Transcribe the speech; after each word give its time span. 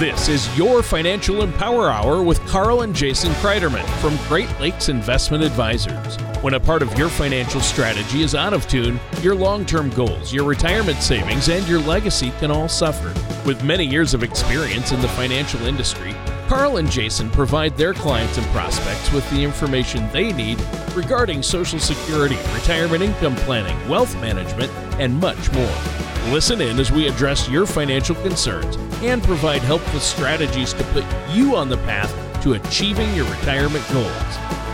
This 0.00 0.30
is 0.30 0.56
your 0.56 0.82
Financial 0.82 1.42
Empower 1.42 1.90
Hour 1.90 2.22
with 2.22 2.40
Carl 2.46 2.80
and 2.80 2.96
Jason 2.96 3.32
Kreiderman 3.32 3.84
from 4.00 4.16
Great 4.28 4.48
Lakes 4.58 4.88
Investment 4.88 5.44
Advisors. 5.44 6.16
When 6.42 6.54
a 6.54 6.58
part 6.58 6.80
of 6.80 6.96
your 6.96 7.10
financial 7.10 7.60
strategy 7.60 8.22
is 8.22 8.34
out 8.34 8.54
of 8.54 8.66
tune, 8.66 8.98
your 9.20 9.34
long 9.34 9.66
term 9.66 9.90
goals, 9.90 10.32
your 10.32 10.44
retirement 10.44 11.02
savings, 11.02 11.50
and 11.50 11.68
your 11.68 11.80
legacy 11.80 12.32
can 12.38 12.50
all 12.50 12.66
suffer. 12.66 13.12
With 13.46 13.62
many 13.62 13.84
years 13.84 14.14
of 14.14 14.22
experience 14.22 14.90
in 14.90 15.02
the 15.02 15.08
financial 15.08 15.66
industry, 15.66 16.14
Carl 16.48 16.78
and 16.78 16.90
Jason 16.90 17.28
provide 17.28 17.76
their 17.76 17.92
clients 17.92 18.38
and 18.38 18.46
prospects 18.46 19.12
with 19.12 19.30
the 19.30 19.44
information 19.44 20.10
they 20.12 20.32
need 20.32 20.58
regarding 20.94 21.42
Social 21.42 21.78
Security, 21.78 22.38
retirement 22.54 23.02
income 23.02 23.36
planning, 23.36 23.76
wealth 23.86 24.18
management, 24.22 24.72
and 24.98 25.20
much 25.20 25.52
more. 25.52 25.78
Listen 26.32 26.62
in 26.62 26.80
as 26.80 26.90
we 26.90 27.06
address 27.06 27.50
your 27.50 27.66
financial 27.66 28.14
concerns 28.14 28.78
and 29.02 29.22
provide 29.22 29.62
helpful 29.62 30.00
strategies 30.00 30.72
to 30.74 30.84
put 30.84 31.04
you 31.30 31.56
on 31.56 31.68
the 31.68 31.76
path 31.78 32.42
to 32.42 32.54
achieving 32.54 33.14
your 33.14 33.28
retirement 33.30 33.84
goals. 33.92 34.06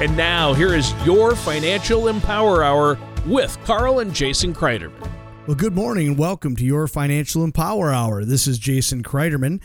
And 0.00 0.16
now, 0.16 0.52
here 0.52 0.74
is 0.74 0.92
your 1.04 1.34
Financial 1.34 2.08
Empower 2.08 2.62
Hour 2.62 2.98
with 3.26 3.58
Carl 3.64 4.00
and 4.00 4.14
Jason 4.14 4.54
Kreiderman. 4.54 5.10
Well, 5.46 5.56
good 5.56 5.74
morning 5.74 6.08
and 6.08 6.18
welcome 6.18 6.56
to 6.56 6.64
your 6.64 6.86
Financial 6.88 7.44
Empower 7.44 7.92
Hour. 7.92 8.24
This 8.24 8.46
is 8.46 8.58
Jason 8.58 9.02
Kreiderman 9.02 9.60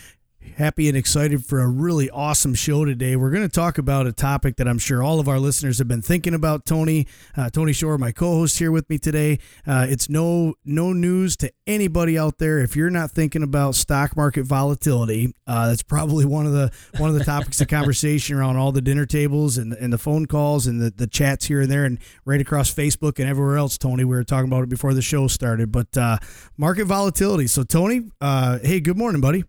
happy 0.58 0.88
and 0.88 0.98
excited 0.98 1.46
for 1.46 1.60
a 1.60 1.68
really 1.68 2.10
awesome 2.10 2.54
show 2.54 2.86
today. 2.86 3.16
We're 3.16 3.32
going 3.32 3.48
to 3.48 3.50
talk 3.50 3.78
about 3.78 4.08
a 4.08 4.12
topic 4.12 4.58
that 4.58 4.68
I'm 4.68 4.78
sure 4.78 5.02
all 5.02 5.20
of 5.20 5.28
our 5.28 5.40
listeners 5.40 5.78
have 5.80 5.88
been 5.88 6.02
thinking 6.02 6.34
about. 6.34 6.66
Tony, 6.66 7.08
uh, 7.36 7.50
Tony 7.50 7.74
Shore, 7.74 7.98
my 7.98 8.12
co-host 8.12 8.60
here 8.60 8.72
with 8.72 8.90
me 8.90 8.98
today. 8.98 9.40
Uh, 9.66 9.86
it's 9.90 10.10
no 10.10 10.56
no 10.66 10.94
news 10.94 11.36
to 11.38 11.52
anybody 11.66 12.18
out 12.18 12.38
there 12.38 12.60
if 12.60 12.76
you're 12.76 12.90
not 12.90 13.12
thinking 13.12 13.44
about 13.44 13.76
stock 13.76 14.16
market 14.16 14.44
volatility. 14.44 15.34
Uh, 15.48 15.68
that's 15.68 15.84
probably 15.84 16.26
one 16.26 16.46
of 16.46 16.54
the 16.54 16.72
one 16.98 17.10
of 17.10 17.16
the 17.16 17.26
topics 17.26 17.60
of 17.62 17.68
conversation 17.68 18.38
around 18.38 18.58
all 18.58 18.72
the 18.72 18.82
dinner 18.82 19.06
tables 19.06 19.58
and 19.58 19.74
and 19.74 19.92
the 19.92 19.98
phone 19.98 20.26
calls 20.26 20.68
and 20.68 20.82
the, 20.82 20.92
the 20.92 21.08
chats 21.08 21.46
here 21.46 21.62
and 21.62 21.72
there 21.72 21.86
and 21.86 22.00
right 22.26 22.42
across 22.42 22.74
Facebook 22.74 23.20
and 23.20 23.30
everywhere 23.30 23.58
else. 23.58 23.78
Tony, 23.78 24.04
we 24.04 24.16
were 24.16 24.24
talking 24.24 24.48
about 24.48 24.64
it 24.64 24.70
before 24.70 24.94
the 24.94 25.02
show 25.02 25.28
started, 25.28 25.72
but 25.72 25.96
uh, 25.98 26.18
market 26.58 26.86
volatility. 26.86 27.48
So 27.48 27.64
Tony, 27.64 28.10
uh, 28.20 28.60
hey, 28.60 28.80
good 28.80 28.98
morning, 28.98 29.22
buddy. 29.22 29.44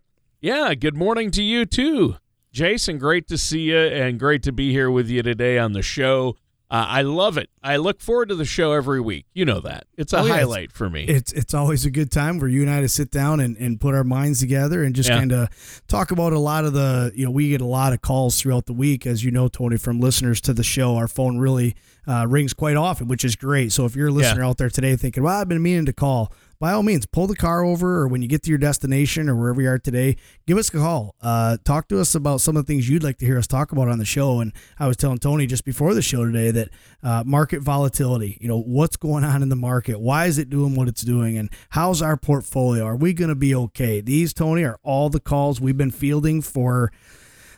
Yeah, 0.45 0.75
good 0.75 0.97
morning 0.97 1.31
to 1.33 1.43
you 1.43 1.65
too. 1.65 2.17
Jason, 2.51 2.99
great 2.99 3.29
to 3.29 3.39
see 3.39 3.61
you 3.61 3.79
and 3.79 4.19
great 4.19 4.43
to 4.43 4.51
be 4.51 4.73
here 4.73 4.91
with 4.91 5.09
you 5.09 5.23
today 5.23 5.57
on 5.57 5.73
the 5.73 5.83
show. 5.83 6.35
Uh, 6.69 6.85
I 6.89 7.03
love 7.03 7.39
it. 7.39 7.49
I 7.63 7.77
look 7.77 8.01
forward 8.01 8.31
to 8.31 8.35
the 8.35 8.45
show 8.45 8.73
every 8.73 9.01
week. 9.01 9.27
You 9.35 9.45
know 9.45 9.61
that. 9.61 9.85
It's 9.97 10.13
a 10.13 10.19
oh, 10.19 10.25
yeah, 10.25 10.39
highlight 10.39 10.71
it's, 10.71 10.73
for 10.77 10.91
me. 10.91 11.05
It's 11.05 11.33
it's 11.33 11.55
always 11.55 11.85
a 11.85 11.93
good 11.93 12.11
time 12.11 12.41
for 12.41 12.49
you 12.49 12.63
and 12.63 12.71
I 12.71 12.81
to 12.81 12.89
sit 12.89 13.13
down 13.13 13.39
and, 13.39 13.57
and 13.57 13.81
put 13.81 13.95
our 13.95 14.03
minds 14.03 14.41
together 14.41 14.83
and 14.83 14.97
just 14.97 15.11
yeah. 15.11 15.19
kind 15.19 15.31
of 15.31 15.83
talk 15.87 16.11
about 16.11 16.33
a 16.33 16.41
lot 16.41 16.65
of 16.65 16.73
the, 16.73 17.13
you 17.15 17.25
know, 17.25 17.31
we 17.31 17.51
get 17.51 17.61
a 17.61 17.67
lot 17.67 17.93
of 17.93 18.03
calls 18.03 18.41
throughout 18.41 18.67
the 18.67 18.73
week, 18.73 19.07
as 19.07 19.23
you 19.23 19.31
know, 19.31 19.47
Tony, 19.47 19.77
from 19.77 20.01
listeners 20.01 20.41
to 20.41 20.53
the 20.53 20.65
show. 20.65 20.97
Our 20.97 21.07
phone 21.07 21.39
really 21.39 21.77
uh, 22.09 22.27
rings 22.29 22.53
quite 22.53 22.77
often, 22.77 23.07
which 23.07 23.25
is 23.25 23.37
great. 23.37 23.71
So 23.71 23.85
if 23.85 23.95
you're 23.95 24.09
a 24.09 24.11
listener 24.11 24.41
yeah. 24.41 24.49
out 24.49 24.59
there 24.59 24.71
today 24.71 24.97
thinking, 24.97 25.23
well, 25.23 25.41
I've 25.41 25.49
been 25.49 25.63
meaning 25.63 25.87
to 25.87 25.93
call, 25.93 26.33
by 26.63 26.71
all 26.71 26.85
means, 26.85 27.07
pull 27.07 27.27
the 27.27 27.35
car 27.35 27.65
over 27.65 27.97
or 27.97 28.07
when 28.07 28.23
you 28.23 28.29
get 28.29 28.45
to 28.45 28.49
your 28.49 28.57
destination 28.57 29.29
or 29.29 29.35
wherever 29.35 29.61
you 29.61 29.69
are 29.69 29.81
today, 29.81 30.15
give 30.47 30.57
us 30.57 30.69
a 30.69 30.79
call. 30.79 31.17
Uh, 31.21 31.57
talk 31.65 31.89
to 31.89 31.99
us 31.99 32.15
about 32.15 32.41
some 32.41 32.57
of 32.57 32.65
the 32.65 32.73
things 32.73 32.89
you'd 32.89 33.03
like 33.03 33.19
to 33.19 33.27
hear 33.27 33.37
us 33.37 33.49
talk 33.49 33.73
about 33.73 33.89
on 33.89 33.99
the 33.99 34.05
show. 34.05 34.39
And 34.39 34.53
I 34.79 34.87
was 34.87 34.97
telling 34.97 35.19
Tony 35.19 35.47
just 35.47 35.65
before 35.65 35.93
the 35.93 36.03
show 36.03 36.25
today 36.25 36.53
that 36.53 36.69
uh, 37.03 37.25
market 37.27 37.63
volatility, 37.63 38.39
you 38.41 38.47
know, 38.47 38.61
what's 38.61 38.97
going 38.97 39.25
on 39.25 39.43
in 39.43 39.49
the 39.49 39.57
market? 39.57 39.99
Why 39.99 40.27
is 40.27 40.39
it 40.39 40.51
doing 40.51 40.77
what 40.77 40.87
it's 40.87 41.03
doing? 41.03 41.37
And 41.37 41.51
how's 41.71 42.01
our 42.01 42.17
portfolio? 42.17 42.85
Are 42.85 42.95
we 42.95 43.13
going 43.13 43.31
to 43.31 43.35
be 43.35 43.57
okay? 43.57 44.01
These, 44.01 44.33
Tony, 44.33 44.63
are 44.63 44.79
all 44.85 45.11
the 45.11 45.19
calls 45.19 45.61
we've 45.61 45.77
been 45.77 45.91
fielding 45.91 46.43
for 46.43 46.93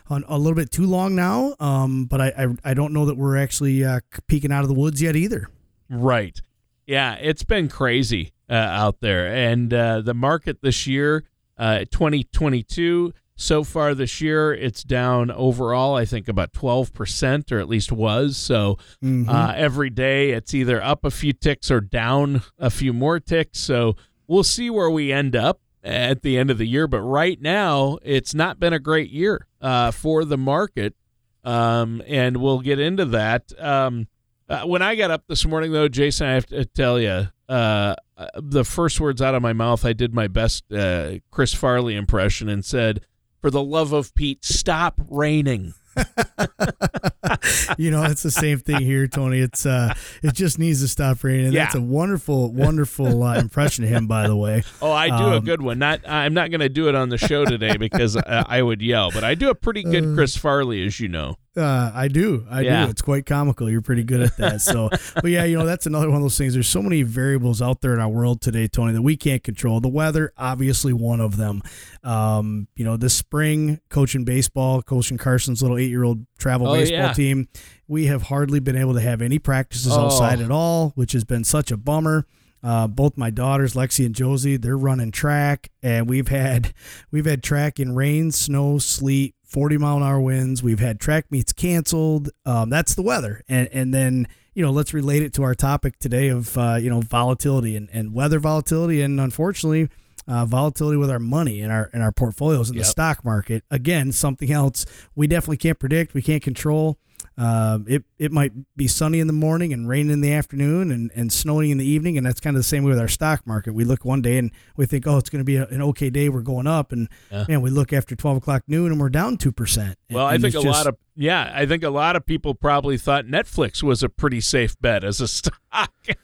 a 0.09 0.39
little 0.39 0.57
bit 0.57 0.71
too 0.71 0.87
long 0.87 1.15
now. 1.15 1.57
Um, 1.61 2.07
but 2.07 2.23
I, 2.23 2.29
I, 2.29 2.71
I 2.71 2.73
don't 2.73 2.95
know 2.95 3.05
that 3.05 3.19
we're 3.19 3.37
actually 3.37 3.85
uh, 3.85 4.01
peeking 4.29 4.51
out 4.51 4.63
of 4.63 4.69
the 4.69 4.75
woods 4.75 5.03
yet 5.03 5.15
either. 5.15 5.51
Right. 5.91 6.41
Yeah, 6.87 7.17
it's 7.17 7.43
been 7.43 7.69
crazy 7.69 8.33
out 8.53 9.01
there. 9.01 9.27
And 9.27 9.73
uh, 9.73 10.01
the 10.01 10.15
market 10.15 10.59
this 10.63 10.87
year, 10.87 11.25
uh, 11.57 11.81
2022, 11.91 13.13
so 13.37 13.65
far 13.65 13.95
this 13.95 14.21
year, 14.21 14.55
it's 14.55 14.85
down 14.85 15.31
overall, 15.31 15.97
I 15.97 16.05
think 16.05 16.29
about 16.29 16.53
12%, 16.53 17.51
or 17.51 17.59
at 17.59 17.69
least 17.69 17.91
was. 17.91 18.37
So 18.37 18.79
mm-hmm. 19.03 19.29
Uh, 19.29 19.53
every 19.57 19.91
day 19.91 20.31
it's 20.31 20.55
either 20.55 20.83
up 20.83 21.05
a 21.05 21.11
few 21.11 21.33
ticks 21.33 21.71
or 21.71 21.81
down 21.81 22.43
a 22.59 22.71
few 22.71 22.93
more 22.93 23.19
ticks. 23.19 23.59
So 23.59 23.97
we'll 24.29 24.45
see 24.45 24.71
where 24.71 24.91
we 24.91 25.13
end 25.13 25.35
up 25.35 25.61
at 25.83 26.23
the 26.23 26.39
end 26.39 26.51
of 26.51 26.59
the 26.59 26.67
year. 26.67 26.87
But 26.87 27.01
right 27.01 27.41
now, 27.41 27.99
it's 28.03 28.35
not 28.35 28.61
been 28.61 28.73
a 28.73 28.79
great 28.79 29.11
year 29.11 29.47
uh, 29.61 29.91
for 29.91 30.25
the 30.25 30.39
market. 30.39 30.95
Um, 31.43 32.03
and 32.07 32.39
we'll 32.39 32.61
get 32.61 32.79
into 32.79 33.05
that. 33.07 33.53
Um, 33.59 34.09
uh, 34.49 34.63
when 34.63 34.81
I 34.81 34.95
got 34.95 35.11
up 35.11 35.25
this 35.27 35.45
morning, 35.45 35.73
though, 35.73 35.89
Jason, 35.89 36.27
I 36.27 36.33
have 36.33 36.47
to 36.47 36.65
tell 36.65 37.01
you, 37.01 37.29
uh, 37.49 37.95
the 38.37 38.65
first 38.65 39.01
words 39.01 39.21
out 39.21 39.35
of 39.35 39.43
my 39.43 39.53
mouth, 39.53 39.85
I 39.85 39.93
did 39.93 40.15
my 40.15 40.29
best 40.29 40.73
uh, 40.73 41.15
Chris 41.31 41.55
Farley 41.55 41.97
impression 41.97 42.49
and 42.49 42.65
said, 42.65 43.01
"For 43.41 43.51
the 43.51 43.63
love 43.63 43.93
of 43.93 44.15
Pete, 44.15 44.45
stop 44.45 45.01
raining." 45.09 45.75
you 47.79 47.91
know, 47.91 48.03
it's 48.05 48.23
the 48.23 48.31
same 48.31 48.59
thing 48.59 48.81
here, 48.81 49.07
Tony. 49.07 49.39
It's 49.39 49.65
uh, 49.65 49.95
it 50.23 50.35
just 50.35 50.59
needs 50.59 50.81
to 50.81 50.89
stop 50.89 51.23
raining. 51.23 51.53
Yeah. 51.53 51.65
That's 51.65 51.77
a 51.77 51.81
wonderful, 51.81 52.53
wonderful 52.53 53.23
uh, 53.23 53.39
impression 53.39 53.85
of 53.85 53.91
him, 53.91 54.07
by 54.07 54.27
the 54.27 54.37
way. 54.37 54.65
Oh, 54.83 54.93
I 54.93 55.09
do 55.09 55.25
um, 55.25 55.33
a 55.35 55.41
good 55.41 55.63
one. 55.63 55.79
Not, 55.79 56.01
I'm 56.07 56.35
not 56.35 56.51
going 56.51 56.61
to 56.61 56.69
do 56.69 56.89
it 56.89 56.95
on 56.95 57.09
the 57.09 57.19
show 57.19 57.45
today 57.45 57.77
because 57.77 58.17
I, 58.17 58.45
I, 58.49 58.63
would 58.63 58.83
yell, 58.83 59.11
but 59.13 59.25
I 59.25 59.35
do 59.35 59.51
a 59.51 59.55
pretty 59.55 59.83
good 59.83 60.05
uh, 60.05 60.15
Chris 60.15 60.37
Farley, 60.37 60.85
as 60.85 60.99
you 60.99 61.09
know. 61.09 61.37
Uh, 61.57 61.93
I 61.95 62.09
do. 62.09 62.47
I 62.51 62.63
yeah. 62.63 62.85
do. 62.85 62.91
It's 62.91 63.03
quite 63.03 63.27
comical. 63.27 63.71
You're 63.71 63.83
pretty 63.83 64.03
good 64.03 64.23
at 64.23 64.37
that. 64.39 64.61
So, 64.61 64.91
but 65.15 65.27
yeah, 65.27 65.45
you 65.45 65.57
know, 65.57 65.65
that's 65.65 65.87
another 65.87 66.09
one 66.09 66.17
of 66.17 66.23
those 66.23 66.37
things. 66.37 66.55
There's 66.55 66.69
so 66.69 66.83
many 66.83 67.03
variables 67.03 67.63
out 67.63 67.81
there 67.81 67.95
in 67.95 68.01
our 68.01 68.09
world 68.09 68.41
today, 68.41 68.67
Tony, 68.67 68.93
that 68.93 69.03
we 69.03 69.17
can't 69.17 69.43
control. 69.43 69.81
The 69.81 69.89
weather, 69.89 70.33
obviously, 70.37 70.93
one 70.93 71.21
of 71.21 71.37
them. 71.37 71.63
Um, 72.03 72.69
you 72.75 72.85
know, 72.85 72.97
this 72.97 73.15
spring, 73.15 73.81
coaching 73.89 74.25
baseball, 74.25 74.83
coaching 74.83 75.17
Carson's 75.17 75.63
little 75.63 75.79
eight 75.79 75.91
year 75.91 76.05
old 76.05 76.27
travel 76.39 76.69
oh, 76.69 76.75
baseball 76.75 76.99
yeah. 76.99 77.13
team, 77.13 77.49
we 77.87 78.07
have 78.07 78.23
hardly 78.23 78.61
been 78.61 78.77
able 78.77 78.95
to 78.95 79.01
have 79.01 79.23
any 79.23 79.39
practices 79.39 79.93
oh. 79.93 80.07
outside 80.07 80.41
at 80.41 80.51
all, 80.51 80.91
which 80.97 81.13
has 81.13 81.25
been 81.25 81.45
such 81.45 81.71
a 81.71 81.77
bummer. 81.77 82.27
Uh, 82.65 82.87
both 82.87 83.19
my 83.19 83.29
daughters, 83.29 83.75
Lexi 83.75 84.07
and 84.07 84.15
Josie, 84.15 84.57
they're 84.57 84.79
running 84.79 85.11
track, 85.11 85.71
and 85.83 86.09
we've 86.09 86.29
had 86.29 86.73
we've 87.11 87.27
had 87.27 87.43
track 87.43 87.79
in 87.79 87.95
rain, 87.95 88.33
snow, 88.33 88.79
sleet, 88.79 89.34
40 89.55 89.79
mile 89.79 89.99
an 89.99 90.03
hour 90.03 90.21
winds. 90.21 90.65
We've 90.65 90.81
had 90.81 90.99
track 90.99 91.31
meets 91.31 91.53
canceled. 91.53 92.29
Um, 92.45 92.71
that's 92.71 92.97
the 92.97 93.03
weather. 93.03 93.45
And, 93.49 93.69
and 93.73 93.95
then, 93.95 94.27
you 94.53 94.65
know, 94.65 94.73
let's 94.73 94.93
relate 94.93 95.23
it 95.23 95.33
to 95.35 95.45
our 95.45 95.55
topic 95.55 96.01
today 96.01 96.27
of, 96.27 96.59
uh, 96.59 96.75
you 96.75 96.91
know, 96.91 97.01
volatility 97.01 97.77
and, 97.77 97.89
and 97.93 98.13
weather 98.13 98.41
volatility. 98.41 99.01
And 99.01 99.21
unfortunately, 99.21 99.91
uh, 100.27 100.45
volatility 100.45 100.97
with 100.97 101.09
our 101.09 101.21
money 101.21 101.61
and 101.61 101.71
our, 101.71 101.89
and 101.93 102.03
our 102.03 102.11
portfolios 102.11 102.69
in 102.69 102.75
yep. 102.75 102.83
the 102.83 102.91
stock 102.91 103.25
market. 103.25 103.63
Again, 103.71 104.11
something 104.11 104.51
else 104.51 104.87
we 105.15 105.29
definitely 105.29 105.59
can't 105.59 105.79
predict. 105.79 106.15
We 106.15 106.23
can't 106.23 106.43
control. 106.43 106.99
Uh, 107.37 107.81
it 107.87 108.05
it 108.17 108.31
might 108.31 108.53
be 108.77 108.87
sunny 108.87 109.19
in 109.19 109.27
the 109.27 109.33
morning 109.33 109.73
and 109.73 109.89
raining 109.89 110.13
in 110.13 110.21
the 110.21 110.33
afternoon 110.33 110.93
and, 110.93 111.11
and 111.17 111.33
snowing 111.33 111.71
in 111.71 111.79
the 111.79 111.85
evening, 111.85 112.17
and 112.17 112.25
that's 112.25 112.39
kind 112.39 112.57
of 112.57 112.61
the 112.61 112.69
same 112.69 112.85
way 112.85 112.91
with 112.91 113.01
our 113.01 113.09
stock 113.09 113.45
market. 113.45 113.75
We 113.75 113.85
look 113.85 114.05
one 114.05 114.23
day 114.23 114.39
and 114.39 114.53
we 114.77 114.87
think, 114.87 115.07
oh, 115.07 115.19
it's 115.19 115.31
going 115.31 115.41
to 115.41 115.45
be 115.45 115.57
a, 115.57 115.67
an 115.67 115.83
okay 115.83 116.11
day. 116.11 116.29
We're 116.29 116.43
going 116.43 116.69
up, 116.69 116.93
and 116.93 117.09
yeah. 117.33 117.45
man, 117.49 117.61
we 117.61 117.71
look 117.71 117.93
after 117.93 118.15
twelve 118.15 118.37
o'clock 118.37 118.63
noon 118.69 118.93
and 118.93 119.01
we're 119.01 119.09
down 119.09 119.37
two 119.37 119.51
percent. 119.51 119.99
Well, 120.11 120.27
I 120.27 120.39
think 120.39 120.55
a 120.55 120.63
just, 120.63 120.67
lot 120.67 120.87
of 120.87 120.97
yeah, 121.17 121.53
I 121.55 121.65
think 121.65 121.85
a 121.85 121.91
lot 121.91 122.17
of 122.17 122.27
people 122.27 122.55
probably 122.55 122.99
thought 122.99 123.27
Netflix 123.27 123.85
was 123.85 124.03
a 124.03 124.09
pretty 124.09 124.41
safe 124.41 124.79
bet 124.81 125.05
as 125.05 125.21
a 125.21 125.29
stock. 125.29 125.55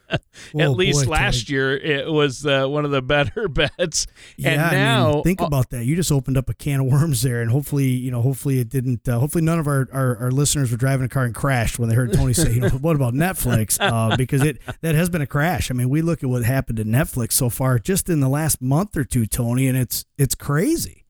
At 0.08 0.20
oh, 0.54 0.72
least 0.72 1.06
boy, 1.06 1.12
last 1.12 1.48
year, 1.48 1.76
it 1.76 2.10
was 2.10 2.44
uh, 2.44 2.66
one 2.66 2.84
of 2.84 2.90
the 2.90 3.00
better 3.00 3.48
bets. 3.48 4.06
Yeah, 4.37 4.50
and 4.50 4.72
now, 4.72 5.10
I 5.10 5.14
mean, 5.14 5.22
think 5.22 5.42
uh, 5.42 5.46
about 5.46 5.70
that. 5.70 5.84
You 5.84 5.94
just 5.94 6.10
opened 6.10 6.37
up 6.37 6.48
a 6.50 6.54
can 6.54 6.81
of 6.81 6.87
worms 6.87 7.22
there, 7.22 7.40
and 7.40 7.50
hopefully, 7.50 7.87
you 7.87 8.10
know, 8.10 8.20
hopefully 8.20 8.58
it 8.58 8.69
didn't. 8.69 9.08
Uh, 9.08 9.20
hopefully, 9.20 9.44
none 9.44 9.60
of 9.60 9.69
our, 9.69 9.87
our, 9.92 10.16
our, 10.16 10.31
listeners 10.31 10.72
were 10.72 10.76
driving 10.76 11.06
a 11.06 11.08
car 11.08 11.25
and 11.25 11.34
crashed 11.34 11.78
when 11.78 11.88
they 11.88 11.94
heard 11.94 12.12
Tony 12.12 12.32
say, 12.32 12.52
you 12.52 12.60
know, 12.60 12.69
what 12.70 12.96
about 12.96 13.14
Netflix? 13.14 13.78
Uh, 13.90 14.16
because 14.16 14.42
it 14.42 14.58
that 14.82 14.94
has 14.94 15.08
been 15.08 15.22
a 15.22 15.26
crash. 15.26 15.70
I 15.70 15.75
mean, 15.75 15.88
we 15.88 16.00
look 16.00 16.22
at 16.22 16.28
what 16.28 16.44
happened 16.44 16.76
to 16.78 16.84
Netflix 16.84 17.32
so 17.32 17.50
far 17.50 17.78
just 17.78 18.08
in 18.08 18.20
the 18.20 18.28
last 18.28 18.62
month 18.62 18.96
or 18.96 19.04
two, 19.04 19.26
Tony, 19.26 19.66
and 19.66 19.76
it's 19.76 20.04
it's 20.16 20.34
crazy. 20.34 21.06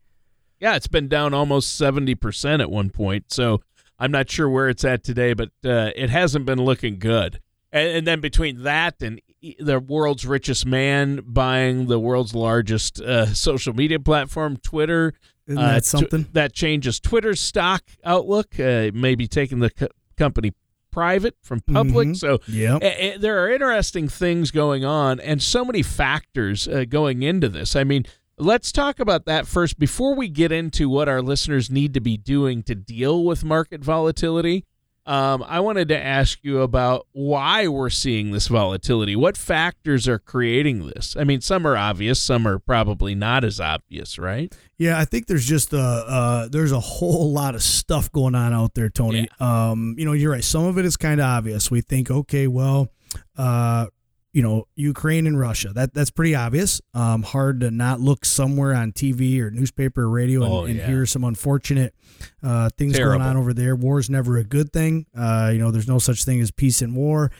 Yeah, 0.61 0.77
it's 0.77 0.87
been 0.87 1.09
down 1.09 1.35
almost 1.35 1.75
seventy 1.75 2.15
percent 2.15 2.63
at 2.63 2.71
one 2.71 2.89
point. 2.91 3.33
So 3.33 3.61
I'm 4.01 4.11
not 4.11 4.31
sure 4.31 4.49
where 4.49 4.69
it's 4.69 4.85
at 4.85 5.05
today, 5.05 5.35
but 5.35 5.51
uh, 5.65 5.91
it 5.95 6.09
hasn't 6.09 6.47
been 6.47 6.61
looking 6.61 6.99
good. 6.99 7.41
And, 7.71 7.89
and, 7.89 8.07
then 8.07 8.21
between 8.21 8.63
that 8.65 9.01
and 9.01 9.21
the 9.61 9.79
world's 9.79 10.27
richest 10.27 10.67
man 10.67 11.23
buying 11.25 11.87
the 11.87 12.01
world's 12.01 12.35
largest 12.35 13.01
uh, 13.01 13.27
social 13.27 13.75
media 13.75 14.01
platform, 14.01 14.57
Twitter, 14.57 15.13
Isn't 15.47 15.63
that 15.63 15.77
uh, 15.77 15.81
something 15.81 16.25
t- 16.25 16.31
that 16.33 16.53
changes 16.53 16.99
Twitter's 16.99 17.39
stock 17.39 17.85
outlook, 18.03 18.59
uh, 18.59 18.91
maybe 18.93 19.29
taking 19.29 19.61
the 19.61 19.71
co- 19.71 19.89
company 20.17 20.53
private 20.91 21.37
from 21.43 21.61
public. 21.61 22.09
Mm-hmm. 22.09 22.15
So 22.15 22.41
yep. 22.49 22.83
a- 22.83 23.15
a- 23.15 23.19
there 23.19 23.45
are 23.45 23.51
interesting 23.51 24.09
things 24.09 24.51
going 24.51 24.85
on, 24.85 25.21
and 25.21 25.41
so 25.41 25.65
many 25.65 25.83
factors 25.83 26.67
uh, 26.67 26.85
going 26.89 27.23
into 27.23 27.49
this. 27.49 27.77
I 27.77 27.85
mean 27.85 28.05
let's 28.41 28.73
talk 28.73 28.99
about 28.99 29.27
that 29.27 29.47
first 29.47 29.79
before 29.79 30.15
we 30.15 30.29
get 30.29 30.51
into 30.51 30.89
what 30.89 31.09
our 31.09 31.23
listeners 31.23 31.71
need 31.71 31.95
to 31.95 32.01
be 32.01 32.17
doing 32.17 32.63
to 32.65 32.75
deal 32.75 33.23
with 33.25 33.45
market 33.45 33.85
volatility. 33.85 34.65
Um, 35.07 35.43
I 35.47 35.61
wanted 35.61 35.89
to 35.89 35.99
ask 35.99 36.39
you 36.43 36.61
about 36.61 37.07
why 37.13 37.67
we're 37.67 37.91
seeing 37.91 38.31
this 38.31 38.49
volatility. 38.49 39.17
What 39.17 39.37
factors 39.37 40.07
are 40.07 40.19
creating 40.19 40.87
this? 40.87 41.17
I 41.19 41.25
mean, 41.25 41.41
some 41.41 41.67
are 41.67 41.77
obvious, 41.77 42.21
some 42.21 42.47
are 42.47 42.59
probably 42.59 43.15
not 43.15 43.43
as 43.43 43.61
obvious, 43.61 44.19
right? 44.19 44.55
Yeah, 44.79 44.99
I 44.99 45.05
think 45.05 45.27
there's 45.27 45.47
just 45.47 45.73
a 45.73 45.79
uh, 45.79 46.49
there's 46.49 46.73
a 46.73 46.81
whole 46.81 47.33
lot 47.33 47.55
of 47.55 47.63
stuff 47.63 48.13
going 48.13 48.35
on 48.35 48.53
out 48.53 48.75
there, 48.75 48.89
Tony. 48.89 49.29
Yeah. 49.41 49.71
Um, 49.71 49.95
you 49.99 50.05
know, 50.05 50.13
you're 50.13 50.33
right. 50.33 50.45
Some 50.45 50.65
of 50.65 50.79
it 50.79 50.85
is 50.85 50.97
kind 50.97 51.21
of 51.21 51.27
obvious. 51.27 51.71
We 51.71 51.81
think, 51.81 52.11
okay, 52.11 52.47
well, 52.47 52.89
uh, 53.37 53.87
you 54.33 54.43
know, 54.43 54.67
Ukraine 54.77 55.27
and 55.27 55.39
Russia. 55.39 55.73
That 55.73 55.93
that's 55.93 56.11
pretty 56.11 56.35
obvious. 56.35 56.81
Um, 56.95 57.23
hard 57.23 57.61
to 57.61 57.71
not 57.71 58.01
look 58.01 58.25
somewhere 58.25 58.75
on 58.75 58.93
TV 58.93 59.41
or 59.41 59.51
newspaper 59.51 60.03
or 60.03 60.11
radio 60.11 60.43
and, 60.43 60.53
oh, 60.53 60.65
yeah. 60.65 60.71
and 60.71 60.81
hear 60.81 61.07
some 61.07 61.25
unfortunate 61.25 61.95
uh, 62.43 62.71
things 62.77 62.95
Terrible. 62.97 63.19
going 63.19 63.29
on 63.29 63.37
over 63.37 63.53
there. 63.53 63.75
War 63.75 63.99
is 63.99 64.09
never 64.09 64.37
a 64.37 64.45
good 64.45 64.73
thing. 64.73 65.07
Uh, 65.17 65.51
you 65.53 65.59
know, 65.59 65.71
there's 65.71 65.89
no 65.89 65.99
such 65.99 66.25
thing 66.25 66.41
as 66.41 66.51
peace 66.51 66.83
and 66.83 66.95
war. 66.95 67.31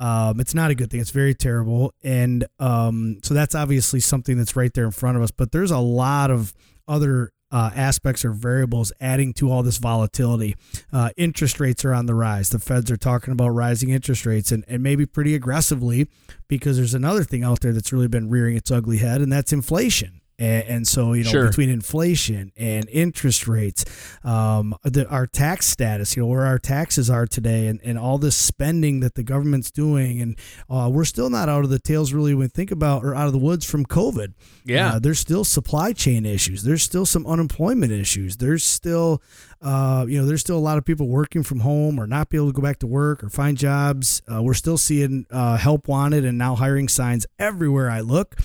Um, 0.00 0.40
it's 0.40 0.54
not 0.54 0.72
a 0.72 0.74
good 0.74 0.90
thing. 0.90 1.00
It's 1.00 1.10
very 1.10 1.34
terrible, 1.34 1.94
and 2.02 2.44
um, 2.58 3.20
so 3.22 3.34
that's 3.34 3.54
obviously 3.54 4.00
something 4.00 4.36
that's 4.36 4.56
right 4.56 4.72
there 4.74 4.84
in 4.84 4.90
front 4.90 5.16
of 5.16 5.22
us. 5.22 5.30
But 5.30 5.52
there's 5.52 5.70
a 5.70 5.78
lot 5.78 6.32
of 6.32 6.52
other 6.88 7.30
uh, 7.52 7.70
aspects 7.76 8.24
or 8.24 8.32
variables 8.32 8.92
adding 9.00 9.32
to 9.34 9.50
all 9.50 9.62
this 9.62 9.76
volatility. 9.76 10.56
Uh, 10.92 11.10
interest 11.16 11.60
rates 11.60 11.84
are 11.84 11.92
on 11.92 12.06
the 12.06 12.14
rise. 12.14 12.48
The 12.48 12.58
feds 12.58 12.90
are 12.90 12.96
talking 12.96 13.32
about 13.32 13.50
rising 13.50 13.90
interest 13.90 14.24
rates 14.24 14.50
and, 14.50 14.64
and 14.66 14.82
maybe 14.82 15.04
pretty 15.04 15.34
aggressively 15.34 16.08
because 16.48 16.78
there's 16.78 16.94
another 16.94 17.24
thing 17.24 17.44
out 17.44 17.60
there 17.60 17.72
that's 17.72 17.92
really 17.92 18.08
been 18.08 18.30
rearing 18.30 18.56
its 18.56 18.70
ugly 18.70 18.98
head, 18.98 19.20
and 19.20 19.30
that's 19.30 19.52
inflation. 19.52 20.21
And, 20.42 20.64
and 20.66 20.88
so, 20.88 21.12
you 21.12 21.22
know, 21.22 21.30
sure. 21.30 21.46
between 21.46 21.70
inflation 21.70 22.50
and 22.56 22.88
interest 22.88 23.46
rates, 23.46 23.84
um, 24.24 24.74
the, 24.82 25.06
our 25.08 25.24
tax 25.24 25.68
status, 25.68 26.16
you 26.16 26.22
know, 26.24 26.26
where 26.26 26.44
our 26.44 26.58
taxes 26.58 27.08
are 27.08 27.28
today, 27.28 27.68
and, 27.68 27.80
and 27.84 27.96
all 27.96 28.18
this 28.18 28.34
spending 28.34 28.98
that 29.00 29.14
the 29.14 29.22
government's 29.22 29.70
doing, 29.70 30.20
and 30.20 30.36
uh, 30.68 30.90
we're 30.92 31.04
still 31.04 31.30
not 31.30 31.48
out 31.48 31.62
of 31.62 31.70
the 31.70 31.78
tails 31.78 32.12
really 32.12 32.34
when 32.34 32.46
we 32.46 32.48
think 32.48 32.72
about 32.72 33.04
or 33.04 33.14
out 33.14 33.28
of 33.28 33.32
the 33.32 33.38
woods 33.38 33.64
from 33.64 33.86
COVID. 33.86 34.34
Yeah, 34.64 34.94
uh, 34.94 34.98
there's 34.98 35.20
still 35.20 35.44
supply 35.44 35.92
chain 35.92 36.26
issues. 36.26 36.64
There's 36.64 36.82
still 36.82 37.06
some 37.06 37.24
unemployment 37.24 37.92
issues. 37.92 38.38
There's 38.38 38.64
still 38.64 39.22
uh, 39.62 40.06
you 40.08 40.18
know, 40.18 40.26
there's 40.26 40.40
still 40.40 40.56
a 40.56 40.58
lot 40.58 40.76
of 40.76 40.84
people 40.84 41.06
working 41.06 41.44
from 41.44 41.60
home 41.60 42.00
or 42.00 42.06
not 42.06 42.28
be 42.28 42.36
able 42.36 42.48
to 42.48 42.52
go 42.52 42.62
back 42.62 42.80
to 42.80 42.86
work 42.86 43.22
or 43.22 43.28
find 43.28 43.56
jobs. 43.56 44.20
Uh, 44.30 44.42
we're 44.42 44.54
still 44.54 44.76
seeing 44.76 45.24
uh, 45.30 45.56
help 45.56 45.86
wanted 45.86 46.24
and 46.24 46.36
now 46.36 46.56
hiring 46.56 46.88
signs 46.88 47.26
everywhere 47.38 47.88
I 47.88 48.00
look. 48.00 48.36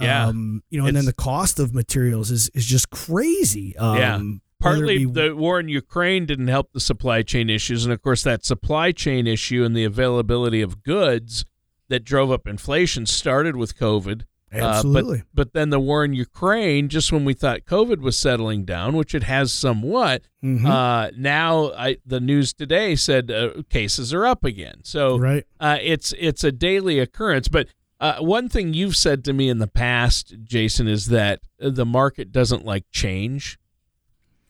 Yeah. 0.00 0.26
Um, 0.26 0.62
you 0.70 0.80
know, 0.80 0.86
and 0.86 0.96
then 0.96 1.04
the 1.04 1.12
cost 1.12 1.58
of 1.58 1.74
materials 1.74 2.30
is, 2.30 2.48
is 2.54 2.66
just 2.66 2.90
crazy. 2.90 3.76
Um, 3.76 3.96
yeah. 3.96 4.20
Partly 4.60 5.06
be, 5.06 5.12
the 5.12 5.34
war 5.34 5.58
in 5.58 5.68
Ukraine 5.68 6.26
didn't 6.26 6.48
help 6.48 6.72
the 6.72 6.80
supply 6.80 7.22
chain 7.22 7.48
issues. 7.48 7.84
And 7.84 7.92
of 7.92 8.02
course, 8.02 8.22
that 8.24 8.44
supply 8.44 8.92
chain 8.92 9.26
issue 9.26 9.64
and 9.64 9.74
the 9.74 9.84
availability 9.84 10.60
of 10.60 10.82
goods 10.82 11.44
that 11.88 12.04
drove 12.04 12.30
up 12.30 12.46
inflation 12.46 13.06
started 13.06 13.56
with 13.56 13.76
COVID. 13.78 14.24
Absolutely. 14.52 15.20
Uh, 15.20 15.22
but, 15.32 15.52
but 15.52 15.52
then 15.52 15.70
the 15.70 15.78
war 15.78 16.04
in 16.04 16.12
Ukraine, 16.12 16.88
just 16.88 17.12
when 17.12 17.24
we 17.24 17.34
thought 17.34 17.60
COVID 17.66 18.00
was 18.00 18.18
settling 18.18 18.64
down, 18.64 18.96
which 18.96 19.14
it 19.14 19.22
has 19.22 19.52
somewhat, 19.52 20.22
mm-hmm. 20.42 20.66
uh, 20.66 21.10
now 21.16 21.72
I, 21.72 21.98
the 22.04 22.20
news 22.20 22.52
today 22.52 22.96
said 22.96 23.30
uh, 23.30 23.62
cases 23.70 24.12
are 24.12 24.26
up 24.26 24.44
again. 24.44 24.80
So 24.82 25.18
right. 25.18 25.46
Uh, 25.60 25.78
it's 25.80 26.12
it's 26.18 26.42
a 26.42 26.50
daily 26.50 26.98
occurrence. 26.98 27.46
But 27.46 27.68
uh, 28.00 28.16
one 28.20 28.48
thing 28.48 28.72
you've 28.72 28.96
said 28.96 29.24
to 29.24 29.32
me 29.32 29.48
in 29.48 29.58
the 29.58 29.66
past, 29.66 30.34
Jason, 30.42 30.88
is 30.88 31.06
that 31.06 31.40
the 31.58 31.84
market 31.84 32.32
doesn't 32.32 32.64
like 32.64 32.84
change. 32.90 33.58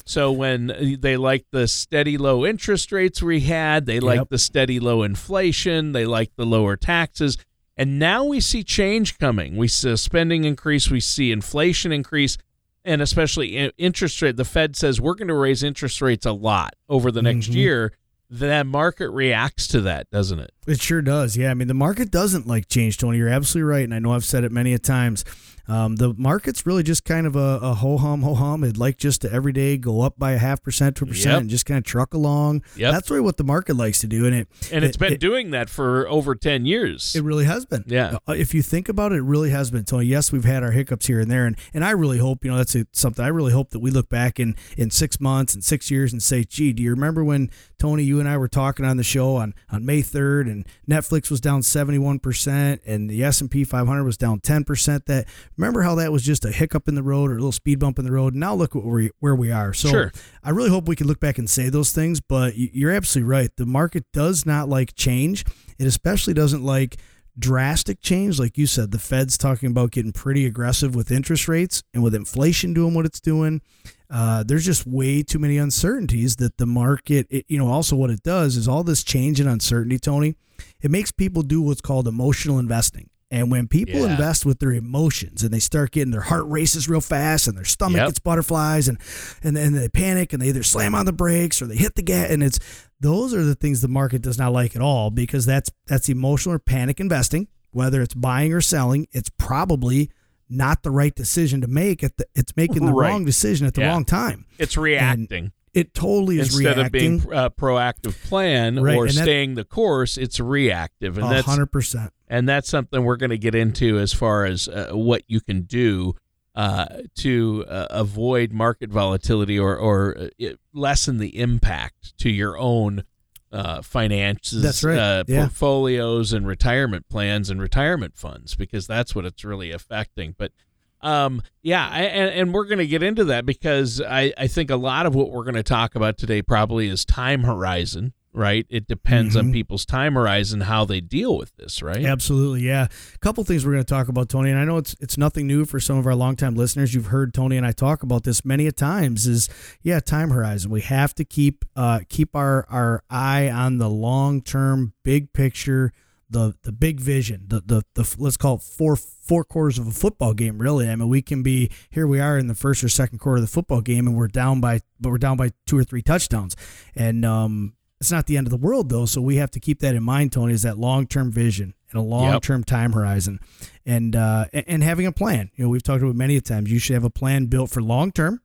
So 0.05 0.33
when 0.33 0.99
they 1.01 1.17
like 1.17 1.47
the 1.51 1.69
steady 1.69 2.17
low 2.17 2.47
interest 2.47 2.91
rates 2.91 3.23
we 3.23 3.41
had, 3.41 3.87
they 3.87 4.01
like 4.01 4.29
the 4.29 4.39
steady 4.39 4.81
low 4.81 5.03
inflation, 5.03 5.93
they 5.93 6.07
like 6.07 6.31
the 6.37 6.47
lower 6.47 6.77
taxes, 6.77 7.37
and 7.77 7.99
now 7.99 8.25
we 8.25 8.41
see 8.41 8.63
change 8.63 9.19
coming. 9.19 9.57
We 9.57 9.69
see 9.69 9.97
spending 9.97 10.45
increase, 10.45 10.91
we 10.91 11.01
see 11.01 11.33
inflation 11.33 11.93
increase, 11.93 12.39
and 12.85 13.03
especially 13.03 13.73
interest 13.79 14.21
rate. 14.23 14.37
The 14.37 14.45
Fed 14.45 14.77
says 14.77 15.01
we're 15.01 15.15
going 15.15 15.29
to 15.29 15.35
raise 15.35 15.63
interest 15.63 16.01
rates 16.01 16.27
a 16.27 16.33
lot 16.33 16.75
over 16.89 17.11
the 17.11 17.23
next 17.23 17.47
mm-hmm. 17.47 17.59
year 17.59 17.93
that 18.31 18.67
market 18.67 19.11
reacts 19.11 19.67
to 19.69 19.81
that, 19.83 20.09
doesn't 20.11 20.39
it? 20.39 20.53
It 20.67 20.81
sure 20.81 21.03
does. 21.03 21.37
Yeah. 21.37 21.51
I 21.51 21.55
mean, 21.55 21.69
the 21.69 21.75
market 21.75 22.11
doesn't 22.11 22.47
like 22.47 22.69
change, 22.69 22.99
Tony. 22.99 23.19
You're 23.19 23.29
absolutely 23.29 23.69
right. 23.69 23.85
And 23.85 23.93
I 23.95 23.99
know 23.99 24.13
I've 24.13 24.25
said 24.25 24.45
it 24.45 24.53
many 24.53 24.73
a 24.73 24.79
times. 24.79 25.25
Um, 25.71 25.95
the 25.95 26.13
market's 26.19 26.67
really 26.67 26.83
just 26.83 27.05
kind 27.05 27.29
of 27.29 27.37
a, 27.37 27.61
a 27.63 27.75
ho 27.75 27.97
hum, 27.97 28.23
ho 28.23 28.35
hum. 28.35 28.65
It'd 28.65 28.77
like 28.77 28.97
just 28.97 29.21
to 29.23 29.33
every 29.33 29.53
day 29.53 29.77
go 29.77 30.01
up 30.01 30.19
by 30.19 30.33
a 30.33 30.39
half 30.39 30.65
percent 30.65 30.97
to 30.97 31.05
a 31.05 31.07
percent 31.07 31.33
yep. 31.33 31.41
and 31.43 31.51
just 31.51 31.65
kind 31.65 31.79
of 31.79 31.85
truck 31.85 32.13
along. 32.13 32.65
Yep. 32.75 32.93
That's 32.93 33.09
really 33.09 33.23
what 33.23 33.37
the 33.37 33.45
market 33.45 33.77
likes 33.77 34.01
to 34.01 34.09
do. 34.09 34.27
And 34.27 34.35
it 34.35 34.49
and 34.73 34.85
it's 34.85 34.97
it, 34.97 34.99
been 34.99 35.13
it, 35.13 35.21
doing 35.21 35.53
that 35.53 35.71
for 35.71 36.09
over 36.09 36.35
10 36.35 36.67
years. 36.67 37.15
It 37.15 37.23
really 37.23 37.45
has 37.45 37.67
been. 37.67 37.85
Yeah. 37.87 38.19
Uh, 38.29 38.33
if 38.33 38.53
you 38.53 38.63
think 38.63 38.89
about 38.89 39.13
it, 39.13 39.19
it 39.19 39.23
really 39.23 39.51
has 39.51 39.71
been. 39.71 39.87
So, 39.87 40.01
yes, 40.01 40.33
we've 40.33 40.45
had 40.45 40.65
our 40.65 40.73
hiccups 40.73 41.07
here 41.07 41.21
and 41.21 41.31
there. 41.31 41.47
And, 41.47 41.57
and 41.73 41.85
I 41.85 41.91
really 41.91 42.19
hope, 42.19 42.45
you 42.45 42.51
know, 42.51 42.57
that's 42.57 42.75
a, 42.75 42.87
something 42.93 43.25
I 43.25 43.29
really 43.29 43.53
hope 43.53 43.71
that 43.71 43.79
we 43.79 43.93
look 43.93 44.09
back 44.09 44.41
in, 44.41 44.57
in 44.77 44.91
six 44.91 45.21
months 45.21 45.55
and 45.55 45.63
six 45.63 45.89
years 45.89 46.13
and 46.13 46.21
say, 46.21 46.43
gee, 46.43 46.73
do 46.73 46.83
you 46.83 46.91
remember 46.91 47.23
when, 47.23 47.49
Tony, 47.79 48.03
you 48.03 48.19
and 48.19 48.29
I 48.29 48.37
were 48.39 48.49
talking 48.49 48.85
on 48.85 48.97
the 48.97 49.05
show 49.05 49.37
on, 49.37 49.55
on 49.71 49.87
May 49.87 50.03
3rd 50.03 50.51
and 50.51 50.67
Netflix 50.89 51.31
was 51.31 51.41
down 51.41 51.61
71% 51.61 52.81
and 52.85 53.09
the 53.09 53.23
S&P 53.23 53.63
500 53.63 54.03
was 54.05 54.17
down 54.17 54.41
10%? 54.41 55.05
That 55.05 55.27
Remember 55.61 55.83
how 55.83 55.97
that 55.97 56.11
was 56.11 56.23
just 56.23 56.47
a 56.47 56.51
hiccup 56.51 56.89
in 56.89 56.95
the 56.95 57.03
road 57.03 57.31
or 57.31 57.35
a 57.35 57.37
little 57.37 57.53
speed 57.53 57.81
bump 57.81 57.99
in 57.99 58.07
the 58.07 58.11
road. 58.11 58.35
Now 58.35 58.55
look 58.55 58.75
where 58.75 58.83
we, 58.83 59.11
where 59.19 59.35
we 59.35 59.53
are. 59.53 59.75
So 59.75 59.91
sure. 59.91 60.13
I 60.43 60.51
really 60.51 60.71
hope 60.71 60.89
we 60.89 60.97
can 60.97 61.07
look 61.07 61.21
back 61.21 61.37
and 61.37 61.51
say 61.51 61.69
those 61.69 61.93
things, 61.93 62.19
but 62.19 62.57
you're 62.57 62.91
absolutely 62.91 63.29
right. 63.29 63.51
The 63.55 63.67
market 63.67 64.07
does 64.11 64.47
not 64.47 64.71
like 64.71 64.95
change. 64.95 65.45
It 65.79 65.87
especially 65.87 66.33
doesn't 66.33 66.65
like 66.65 66.97
drastic 67.39 68.01
change. 68.01 68.39
Like 68.39 68.57
you 68.57 68.67
said, 68.67 68.91
the 68.91 68.99
Fed's 68.99 69.37
talking 69.37 69.71
about 69.71 69.91
getting 69.91 70.13
pretty 70.13 70.47
aggressive 70.47 70.95
with 70.95 71.11
interest 71.11 71.47
rates 71.47 71.83
and 71.93 72.03
with 72.03 72.15
inflation 72.15 72.73
doing 72.73 72.95
what 72.95 73.05
it's 73.05 73.21
doing. 73.21 73.61
Uh, 74.09 74.43
there's 74.43 74.65
just 74.65 74.87
way 74.87 75.23
too 75.23 75.39
many 75.39 75.59
uncertainties 75.59 76.37
that 76.37 76.57
the 76.57 76.65
market, 76.65 77.27
it, 77.29 77.45
you 77.49 77.59
know, 77.59 77.69
also 77.69 77.95
what 77.95 78.09
it 78.09 78.23
does 78.23 78.57
is 78.57 78.67
all 78.67 78.83
this 78.83 79.05
change 79.05 79.41
and 79.41 79.49
uncertainty, 79.49 79.99
Tony, 79.99 80.37
it 80.81 80.91
makes 80.91 81.13
people 81.13 81.43
do 81.43 81.61
what's 81.61 81.83
called 81.83 82.09
emotional 82.09 82.59
investing. 82.59 83.11
And 83.33 83.51
when 83.51 83.69
people 83.69 84.01
yeah. 84.01 84.11
invest 84.11 84.45
with 84.45 84.59
their 84.59 84.73
emotions 84.73 85.45
and 85.45 85.53
they 85.53 85.61
start 85.61 85.93
getting 85.93 86.11
their 86.11 86.21
heart 86.21 86.47
races 86.47 86.89
real 86.89 87.01
fast 87.01 87.47
and 87.47 87.57
their 87.57 87.65
stomach 87.65 87.99
yep. 87.99 88.09
gets 88.09 88.19
butterflies 88.19 88.89
and 88.89 88.99
and 89.43 89.57
then 89.57 89.73
they 89.73 89.89
panic 89.89 90.33
and 90.33 90.43
they 90.43 90.49
either 90.49 90.65
slam 90.65 90.97
on 90.97 91.07
the 91.07 91.13
brakes 91.13 91.63
or 91.63 91.67
they 91.67 91.77
hit 91.77 91.95
the 91.95 92.03
gas 92.03 92.29
and 92.29 92.43
it's 92.43 92.59
those 92.99 93.33
are 93.33 93.45
the 93.45 93.55
things 93.55 93.81
the 93.81 93.89
market 93.89 94.21
does 94.21 94.39
not 94.39 94.53
like 94.53 94.75
at 94.75 94.83
all 94.83 95.11
because 95.11 95.47
that's 95.47 95.71
that's 95.87 96.09
emotional 96.09 96.55
or 96.55 96.59
panic 96.59 97.01
investing. 97.01 97.49
Whether 97.73 98.03
it's 98.03 98.15
buying 98.15 98.53
or 98.53 98.61
selling, 98.61 99.07
it's 99.13 99.31
probably 99.39 100.11
not 100.49 100.83
the 100.83 100.91
right 100.91 101.15
decision 101.15 101.61
to 101.61 101.69
make. 101.69 102.03
at 102.03 102.17
the, 102.17 102.27
it's 102.35 102.57
making 102.57 102.85
the 102.85 102.93
right. 102.93 103.11
wrong 103.11 103.25
decision 103.25 103.67
at 103.67 103.75
the 103.75 103.83
yeah. 103.83 103.91
wrong 103.91 104.05
time. 104.05 104.45
It's 104.59 104.77
reacting. 104.77 105.45
And 105.45 105.53
it 105.73 105.95
totally 105.95 106.41
is 106.41 106.49
instead 106.49 106.79
reacting. 106.79 107.15
of 107.15 107.23
being 107.23 107.33
a 107.33 107.37
uh, 107.37 107.49
proactive 107.49 108.21
plan 108.29 108.83
right. 108.83 108.97
or 108.97 109.09
staying 109.09 109.55
the 109.55 109.63
course. 109.63 110.19
It's 110.19 110.41
reactive, 110.41 111.17
and 111.17 111.31
that's 111.31 111.47
hundred 111.47 111.71
percent 111.71 112.13
and 112.31 112.49
that's 112.49 112.69
something 112.69 113.05
we're 113.05 113.17
going 113.17 113.31
to 113.31 113.39
get 113.39 113.55
into 113.57 113.99
as 113.99 114.15
far 114.15 114.47
as 114.47 114.69
uh, 114.69 114.93
what 114.93 115.25
you 115.27 115.41
can 115.41 115.63
do 115.63 116.15
uh, 116.55 116.87
to 117.17 117.65
uh, 117.69 117.89
avoid 117.91 118.53
market 118.53 118.89
volatility 118.91 119.59
or, 119.59 119.77
or 119.77 120.17
uh, 120.17 120.47
lessen 120.73 121.19
the 121.19 121.39
impact 121.39 122.17
to 122.19 122.31
your 122.31 122.57
own 122.57 123.05
uh, 123.53 123.83
finances, 123.83 124.63
that's 124.63 124.85
right. 124.85 124.97
Uh, 124.97 125.25
yeah. 125.27 125.41
portfolios, 125.41 126.33
and 126.33 126.47
retirement 126.47 127.09
plans 127.09 127.51
and 127.51 127.61
retirement 127.61 128.17
funds, 128.17 128.55
because 128.55 128.87
that's 128.87 129.13
what 129.13 129.25
it's 129.25 129.45
really 129.45 129.73
affecting. 129.73 130.37
But 130.39 130.53
um, 131.01 131.43
yeah, 131.63 131.89
I, 131.91 132.03
and, 132.03 132.31
and 132.31 132.55
we're 132.55 132.67
going 132.67 132.79
to 132.79 132.87
get 132.87 133.03
into 133.03 133.25
that 133.25 133.45
because 133.45 134.01
I, 134.01 134.33
I 134.39 134.47
think 134.47 134.71
a 134.71 134.77
lot 134.77 135.07
of 135.07 135.17
what 135.17 135.33
we're 135.33 135.43
going 135.43 135.55
to 135.55 135.65
talk 135.65 135.97
about 135.97 136.17
today 136.17 136.43
probably 136.43 136.87
is 136.87 137.05
time 137.05 137.43
horizon 137.43 138.13
right? 138.33 138.67
It 138.69 138.87
depends 138.87 139.35
mm-hmm. 139.35 139.49
on 139.49 139.53
people's 139.53 139.85
time 139.85 140.15
horizon 140.15 140.63
how 140.63 140.85
they 140.85 141.01
deal 141.01 141.37
with 141.37 141.55
this, 141.57 141.83
right? 141.83 142.05
Absolutely, 142.05 142.63
yeah. 142.63 142.87
A 143.15 143.19
couple 143.19 143.43
things 143.45 143.65
we're 143.65 143.73
going 143.73 143.85
to 143.85 143.89
talk 143.89 144.09
about, 144.09 144.29
Tony, 144.29 144.51
and 144.51 144.59
I 144.59 144.65
know 144.65 144.77
it's 144.77 144.95
it's 145.01 145.19
nothing 145.19 145.47
new 145.47 145.65
for 145.65 145.81
some 145.81 145.99
of 145.99 146.07
our 146.07 146.15
longtime 146.15 146.55
listeners. 146.55 146.95
You've 146.95 147.07
heard 147.07 147.35
Tony 147.35 147.57
and 147.57 147.67
I 147.67 147.73
talk 147.73 148.03
about 148.03 148.25
this 148.25 148.45
many 148.45 148.67
a 148.67 148.73
times. 148.73 149.27
Is 149.27 149.49
yeah, 149.83 150.01
time 150.01 150.31
horizon. 150.31 150.71
We 150.71 150.83
have 150.83 151.15
to 151.17 151.25
keep 151.25 151.65
uh, 151.77 152.01
keep 152.09 152.37
our 152.37 152.67
our 152.69 153.03
eye 153.11 153.51
on 153.51 153.79
the 153.79 153.89
long 153.89 154.43
term, 154.43 154.93
big 155.05 155.33
picture. 155.33 155.93
The, 156.33 156.55
the 156.63 156.71
big 156.71 157.01
vision, 157.01 157.47
the, 157.49 157.61
the 157.61 157.83
the 157.95 158.15
let's 158.17 158.37
call 158.37 158.55
it 158.55 158.63
four 158.63 158.95
four 158.95 159.43
quarters 159.43 159.81
of 159.81 159.89
a 159.89 159.91
football 159.91 160.33
game. 160.33 160.59
Really, 160.59 160.89
I 160.89 160.95
mean, 160.95 161.09
we 161.09 161.23
can 161.23 161.43
be 161.43 161.73
here. 161.91 162.07
We 162.07 162.21
are 162.21 162.39
in 162.39 162.47
the 162.47 162.55
first 162.55 162.85
or 162.85 162.89
second 162.89 163.19
quarter 163.19 163.39
of 163.39 163.43
the 163.43 163.49
football 163.49 163.81
game, 163.81 164.07
and 164.07 164.17
we're 164.17 164.29
down 164.29 164.61
by, 164.61 164.79
but 165.01 165.11
we're 165.11 165.19
down 165.19 165.37
by 165.37 165.51
two 165.67 165.77
or 165.77 165.83
three 165.83 166.03
touchdowns. 166.03 166.55
And 166.95 167.25
um, 167.25 167.73
it's 168.01 168.11
not 168.11 168.27
the 168.27 168.37
end 168.37 168.47
of 168.47 168.51
the 168.51 168.57
world 168.57 168.89
though, 168.89 169.05
so 169.05 169.21
we 169.21 169.37
have 169.37 169.51
to 169.51 169.61
keep 169.61 169.81
that 169.81 169.95
in 169.95 170.03
mind, 170.03 170.33
Tony. 170.33 170.55
Is 170.55 170.63
that 170.63 170.79
long 170.79 171.07
term 171.07 171.31
vision, 171.31 171.75
and 171.91 172.01
a 172.01 172.03
long 172.03 172.41
term 172.41 172.61
yep. 172.61 172.67
time 172.67 172.93
horizon, 172.93 173.41
and 173.85 174.17
uh, 174.17 174.47
and 174.53 174.83
having 174.83 175.07
a 175.07 175.13
plan. 175.13 175.51
You 175.55 175.65
know, 175.65 175.71
we've 175.71 175.83
talked 175.83 176.03
about 176.03 176.17
many 176.17 176.41
times. 176.41 176.73
You 176.73 176.79
should 176.79 176.95
have 176.95 177.05
a 177.05 177.11
plan 177.11 177.47
built 177.47 177.71
for 177.71 177.83
long 177.83 178.11
term. 178.11 178.41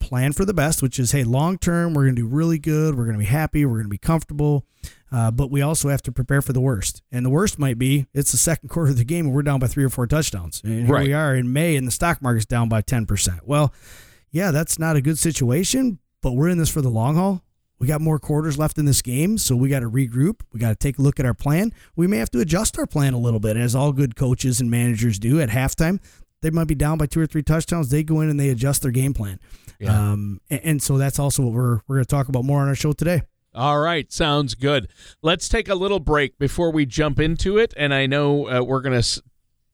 Plan 0.00 0.32
for 0.32 0.44
the 0.44 0.52
best, 0.52 0.82
which 0.82 0.98
is 0.98 1.12
hey, 1.12 1.22
long 1.22 1.58
term, 1.58 1.94
we're 1.94 2.02
going 2.02 2.16
to 2.16 2.22
do 2.22 2.26
really 2.26 2.58
good. 2.58 2.96
We're 2.96 3.04
going 3.04 3.16
to 3.16 3.20
be 3.20 3.24
happy. 3.24 3.64
We're 3.64 3.74
going 3.74 3.84
to 3.84 3.88
be 3.88 3.98
comfortable. 3.98 4.66
Uh, 5.12 5.30
but 5.30 5.50
we 5.50 5.60
also 5.60 5.90
have 5.90 6.02
to 6.02 6.10
prepare 6.10 6.42
for 6.42 6.52
the 6.52 6.60
worst. 6.60 7.02
And 7.12 7.24
the 7.24 7.30
worst 7.30 7.58
might 7.58 7.78
be 7.78 8.06
it's 8.14 8.32
the 8.32 8.38
second 8.38 8.68
quarter 8.70 8.90
of 8.90 8.96
the 8.96 9.04
game 9.04 9.26
and 9.26 9.34
we're 9.34 9.42
down 9.42 9.60
by 9.60 9.68
three 9.68 9.84
or 9.84 9.90
four 9.90 10.08
touchdowns. 10.08 10.60
And 10.64 10.86
here 10.86 10.94
right. 10.94 11.06
we 11.06 11.12
are 11.12 11.36
in 11.36 11.52
May 11.52 11.76
and 11.76 11.86
the 11.86 11.92
stock 11.92 12.20
market's 12.20 12.46
down 12.46 12.68
by 12.68 12.82
10%. 12.82 13.40
Well, 13.44 13.72
yeah, 14.30 14.50
that's 14.50 14.78
not 14.78 14.96
a 14.96 15.02
good 15.02 15.18
situation, 15.18 15.98
but 16.20 16.32
we're 16.32 16.48
in 16.48 16.58
this 16.58 16.70
for 16.70 16.80
the 16.80 16.88
long 16.88 17.14
haul. 17.14 17.44
We 17.82 17.88
got 17.88 18.00
more 18.00 18.20
quarters 18.20 18.56
left 18.56 18.78
in 18.78 18.84
this 18.84 19.02
game, 19.02 19.36
so 19.38 19.56
we 19.56 19.68
got 19.68 19.80
to 19.80 19.90
regroup. 19.90 20.42
We 20.52 20.60
got 20.60 20.68
to 20.68 20.76
take 20.76 20.98
a 20.98 21.02
look 21.02 21.18
at 21.18 21.26
our 21.26 21.34
plan. 21.34 21.72
We 21.96 22.06
may 22.06 22.18
have 22.18 22.30
to 22.30 22.38
adjust 22.38 22.78
our 22.78 22.86
plan 22.86 23.12
a 23.12 23.18
little 23.18 23.40
bit, 23.40 23.56
as 23.56 23.74
all 23.74 23.92
good 23.92 24.14
coaches 24.14 24.60
and 24.60 24.70
managers 24.70 25.18
do 25.18 25.40
at 25.40 25.48
halftime. 25.48 25.98
They 26.42 26.50
might 26.50 26.68
be 26.68 26.76
down 26.76 26.96
by 26.96 27.06
two 27.06 27.18
or 27.18 27.26
three 27.26 27.42
touchdowns. 27.42 27.90
They 27.90 28.04
go 28.04 28.20
in 28.20 28.30
and 28.30 28.38
they 28.38 28.50
adjust 28.50 28.82
their 28.82 28.92
game 28.92 29.14
plan. 29.14 29.40
Yeah. 29.80 30.12
Um, 30.12 30.40
and, 30.48 30.60
and 30.62 30.82
so 30.82 30.96
that's 30.96 31.18
also 31.18 31.42
what 31.42 31.54
we're 31.54 31.80
we're 31.88 31.96
going 31.96 32.04
to 32.04 32.08
talk 32.08 32.28
about 32.28 32.44
more 32.44 32.60
on 32.60 32.68
our 32.68 32.76
show 32.76 32.92
today. 32.92 33.22
All 33.52 33.80
right, 33.80 34.12
sounds 34.12 34.54
good. 34.54 34.88
Let's 35.20 35.48
take 35.48 35.68
a 35.68 35.74
little 35.74 35.98
break 35.98 36.38
before 36.38 36.70
we 36.70 36.86
jump 36.86 37.18
into 37.18 37.58
it. 37.58 37.74
And 37.76 37.92
I 37.92 38.06
know 38.06 38.48
uh, 38.48 38.62
we're 38.62 38.80
going 38.80 39.02
to, 39.02 39.22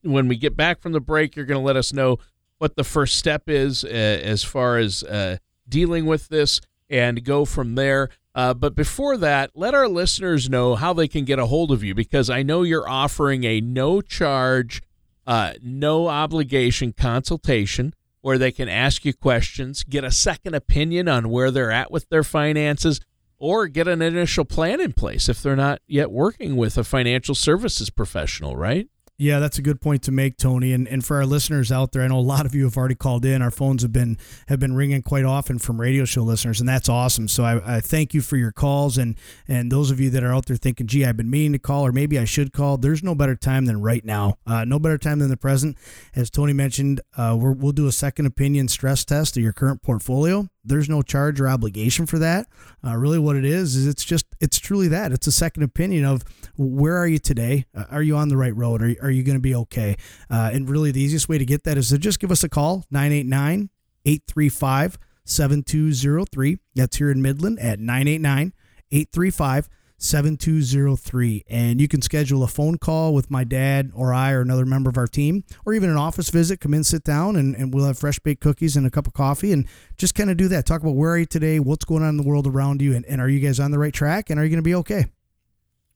when 0.00 0.28
we 0.28 0.36
get 0.36 0.56
back 0.56 0.80
from 0.80 0.92
the 0.92 1.00
break, 1.00 1.36
you're 1.36 1.44
going 1.44 1.60
to 1.60 1.66
let 1.66 1.76
us 1.76 1.92
know 1.92 2.16
what 2.56 2.74
the 2.74 2.84
first 2.84 3.16
step 3.16 3.50
is 3.50 3.84
uh, 3.84 3.88
as 3.88 4.42
far 4.42 4.78
as 4.78 5.04
uh, 5.04 5.36
dealing 5.68 6.06
with 6.06 6.28
this 6.28 6.62
and 6.90 7.24
go 7.24 7.44
from 7.44 7.74
there. 7.74 8.08
Uh, 8.34 8.54
but 8.54 8.74
before 8.74 9.16
that, 9.16 9.50
let 9.54 9.74
our 9.74 9.88
listeners 9.88 10.48
know 10.48 10.74
how 10.74 10.92
they 10.92 11.08
can 11.08 11.24
get 11.24 11.38
a 11.38 11.46
hold 11.46 11.72
of 11.72 11.82
you 11.82 11.94
because 11.94 12.30
I 12.30 12.42
know 12.42 12.62
you're 12.62 12.88
offering 12.88 13.44
a 13.44 13.60
no 13.60 14.00
charge, 14.00 14.82
uh, 15.26 15.54
no 15.62 16.08
obligation 16.08 16.92
consultation 16.92 17.94
where 18.20 18.38
they 18.38 18.52
can 18.52 18.68
ask 18.68 19.04
you 19.04 19.14
questions, 19.14 19.84
get 19.84 20.04
a 20.04 20.10
second 20.10 20.54
opinion 20.54 21.08
on 21.08 21.30
where 21.30 21.50
they're 21.50 21.70
at 21.70 21.90
with 21.90 22.08
their 22.08 22.24
finances 22.24 23.00
or 23.38 23.68
get 23.68 23.88
an 23.88 24.02
initial 24.02 24.44
plan 24.44 24.80
in 24.80 24.92
place 24.92 25.28
if 25.28 25.42
they're 25.42 25.56
not 25.56 25.80
yet 25.86 26.10
working 26.10 26.56
with 26.56 26.76
a 26.76 26.84
financial 26.84 27.34
services 27.34 27.90
professional, 27.90 28.56
right? 28.56 28.88
Yeah, 29.20 29.40
that's 29.40 29.58
a 29.58 29.62
good 29.62 29.80
point 29.80 30.04
to 30.04 30.12
make, 30.12 30.36
Tony. 30.36 30.72
And 30.72 30.86
and 30.86 31.04
for 31.04 31.16
our 31.16 31.26
listeners 31.26 31.72
out 31.72 31.90
there, 31.90 32.02
I 32.02 32.06
know 32.06 32.20
a 32.20 32.20
lot 32.20 32.46
of 32.46 32.54
you 32.54 32.62
have 32.64 32.76
already 32.76 32.94
called 32.94 33.24
in. 33.24 33.42
Our 33.42 33.50
phones 33.50 33.82
have 33.82 33.92
been 33.92 34.16
have 34.46 34.60
been 34.60 34.76
ringing 34.76 35.02
quite 35.02 35.24
often 35.24 35.58
from 35.58 35.80
radio 35.80 36.04
show 36.04 36.22
listeners, 36.22 36.60
and 36.60 36.68
that's 36.68 36.88
awesome. 36.88 37.26
So 37.26 37.42
I, 37.42 37.78
I 37.78 37.80
thank 37.80 38.14
you 38.14 38.20
for 38.20 38.36
your 38.36 38.52
calls 38.52 38.96
and 38.96 39.16
and 39.48 39.72
those 39.72 39.90
of 39.90 39.98
you 39.98 40.08
that 40.10 40.22
are 40.22 40.32
out 40.32 40.46
there 40.46 40.56
thinking, 40.56 40.86
gee, 40.86 41.04
I've 41.04 41.16
been 41.16 41.30
meaning 41.30 41.54
to 41.54 41.58
call, 41.58 41.84
or 41.84 41.90
maybe 41.90 42.16
I 42.16 42.24
should 42.24 42.52
call. 42.52 42.76
There's 42.76 43.02
no 43.02 43.16
better 43.16 43.34
time 43.34 43.66
than 43.66 43.82
right 43.82 44.04
now. 44.04 44.36
Uh, 44.46 44.64
no 44.64 44.78
better 44.78 44.98
time 44.98 45.18
than 45.18 45.30
the 45.30 45.36
present. 45.36 45.76
As 46.14 46.30
Tony 46.30 46.52
mentioned, 46.52 47.00
uh, 47.16 47.36
we 47.36 47.52
will 47.54 47.72
do 47.72 47.88
a 47.88 47.92
second 47.92 48.26
opinion 48.26 48.68
stress 48.68 49.04
test 49.04 49.36
of 49.36 49.42
your 49.42 49.52
current 49.52 49.82
portfolio. 49.82 50.48
There's 50.68 50.88
no 50.88 51.02
charge 51.02 51.40
or 51.40 51.48
obligation 51.48 52.06
for 52.06 52.18
that. 52.18 52.46
Uh, 52.84 52.96
really, 52.96 53.18
what 53.18 53.36
it 53.36 53.44
is 53.44 53.76
is 53.76 53.86
it's 53.86 54.04
just 54.04 54.26
it's 54.40 54.58
truly 54.58 54.88
that. 54.88 55.12
It's 55.12 55.26
a 55.26 55.32
second 55.32 55.62
opinion 55.62 56.04
of 56.04 56.22
where 56.56 56.96
are 56.96 57.06
you 57.06 57.18
today? 57.18 57.66
Uh, 57.74 57.84
are 57.90 58.02
you 58.02 58.16
on 58.16 58.28
the 58.28 58.36
right 58.36 58.54
road? 58.54 58.82
Are, 58.82 58.94
are 59.02 59.10
you 59.10 59.22
going 59.22 59.36
to 59.36 59.42
be 59.42 59.54
okay? 59.54 59.96
Uh, 60.30 60.50
and 60.52 60.68
really, 60.68 60.90
the 60.90 61.00
easiest 61.00 61.28
way 61.28 61.38
to 61.38 61.44
get 61.44 61.64
that 61.64 61.78
is 61.78 61.88
to 61.90 61.98
just 61.98 62.20
give 62.20 62.30
us 62.30 62.44
a 62.44 62.48
call 62.48 62.84
989 62.90 63.70
835 64.04 64.98
7203. 65.24 66.58
That's 66.74 66.96
here 66.96 67.10
in 67.10 67.22
Midland 67.22 67.58
at 67.60 67.78
989 67.78 68.52
835 68.90 69.68
7203. 69.98 71.44
And 71.48 71.80
you 71.80 71.88
can 71.88 72.00
schedule 72.00 72.42
a 72.42 72.46
phone 72.46 72.78
call 72.78 73.12
with 73.12 73.30
my 73.30 73.44
dad 73.44 73.90
or 73.94 74.14
I 74.14 74.32
or 74.32 74.40
another 74.40 74.64
member 74.64 74.88
of 74.88 74.96
our 74.96 75.06
team, 75.06 75.44
or 75.66 75.74
even 75.74 75.90
an 75.90 75.96
office 75.96 76.30
visit. 76.30 76.60
Come 76.60 76.74
in, 76.74 76.84
sit 76.84 77.04
down, 77.04 77.36
and, 77.36 77.54
and 77.54 77.74
we'll 77.74 77.86
have 77.86 77.98
fresh 77.98 78.18
baked 78.18 78.40
cookies 78.40 78.76
and 78.76 78.86
a 78.86 78.90
cup 78.90 79.06
of 79.06 79.12
coffee 79.12 79.52
and 79.52 79.66
just 79.96 80.14
kind 80.14 80.30
of 80.30 80.36
do 80.36 80.48
that. 80.48 80.64
Talk 80.64 80.80
about 80.80 80.94
where 80.94 81.12
are 81.12 81.18
you 81.18 81.26
today, 81.26 81.60
what's 81.60 81.84
going 81.84 82.02
on 82.02 82.10
in 82.10 82.16
the 82.16 82.22
world 82.22 82.46
around 82.46 82.80
you, 82.80 82.94
and, 82.94 83.04
and 83.06 83.20
are 83.20 83.28
you 83.28 83.40
guys 83.40 83.60
on 83.60 83.70
the 83.70 83.78
right 83.78 83.92
track, 83.92 84.30
and 84.30 84.40
are 84.40 84.44
you 84.44 84.50
going 84.50 84.58
to 84.58 84.62
be 84.62 84.74
okay? 84.76 85.06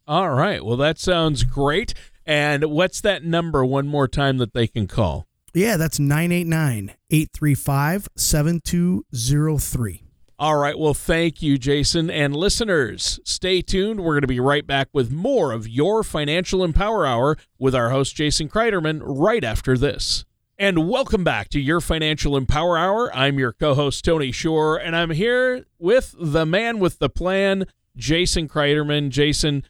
All 0.07 0.31
right. 0.31 0.65
Well, 0.65 0.77
that 0.77 0.99
sounds 0.99 1.45
great. 1.45 1.95
And 2.27 2.65
what's 2.65 3.01
that 3.01 3.25
number 3.25 3.65
one 3.65 3.87
more 3.87 4.09
time 4.09 4.39
that 4.39 4.53
they 4.53 4.67
can 4.67 4.87
call? 4.87 5.27
Yeah, 5.55 5.77
that's 5.77 5.99
989 5.99 6.95
835 7.11 8.09
7203. 8.17 10.03
All 10.43 10.57
right. 10.57 10.77
Well, 10.77 10.93
thank 10.93 11.41
you, 11.41 11.57
Jason. 11.57 12.11
And 12.11 12.35
listeners, 12.35 13.21
stay 13.23 13.63
tuned. 13.63 14.01
We're 14.01 14.15
going 14.15 14.23
to 14.23 14.27
be 14.27 14.41
right 14.41 14.67
back 14.67 14.89
with 14.93 15.13
more 15.13 15.53
of 15.53 15.69
your 15.69 16.03
Financial 16.03 16.65
Empower 16.65 17.07
Hour 17.07 17.37
with 17.61 17.77
our 17.77 17.91
host, 17.91 18.17
Jason 18.17 18.49
Kreiderman, 18.49 19.03
right 19.05 19.45
after 19.45 19.79
this. 19.79 20.25
And 20.59 20.89
welcome 20.89 21.23
back 21.23 21.49
to 21.51 21.61
your 21.61 21.81
Financial 21.81 22.37
Empower 22.37 22.77
Hour. 22.77 23.15
I'm 23.15 23.39
your 23.39 23.53
co 23.53 23.75
host, 23.75 24.05
Tony 24.05 24.33
Shore, 24.33 24.77
and 24.77 24.97
I'm 24.97 25.11
here 25.11 25.65
with 25.79 26.13
the 26.19 26.45
man 26.45 26.81
with 26.81 26.99
the 26.99 27.09
plan, 27.09 27.67
Jason 27.97 28.49
Kreiderman. 28.49 29.11
Jason, 29.11 29.63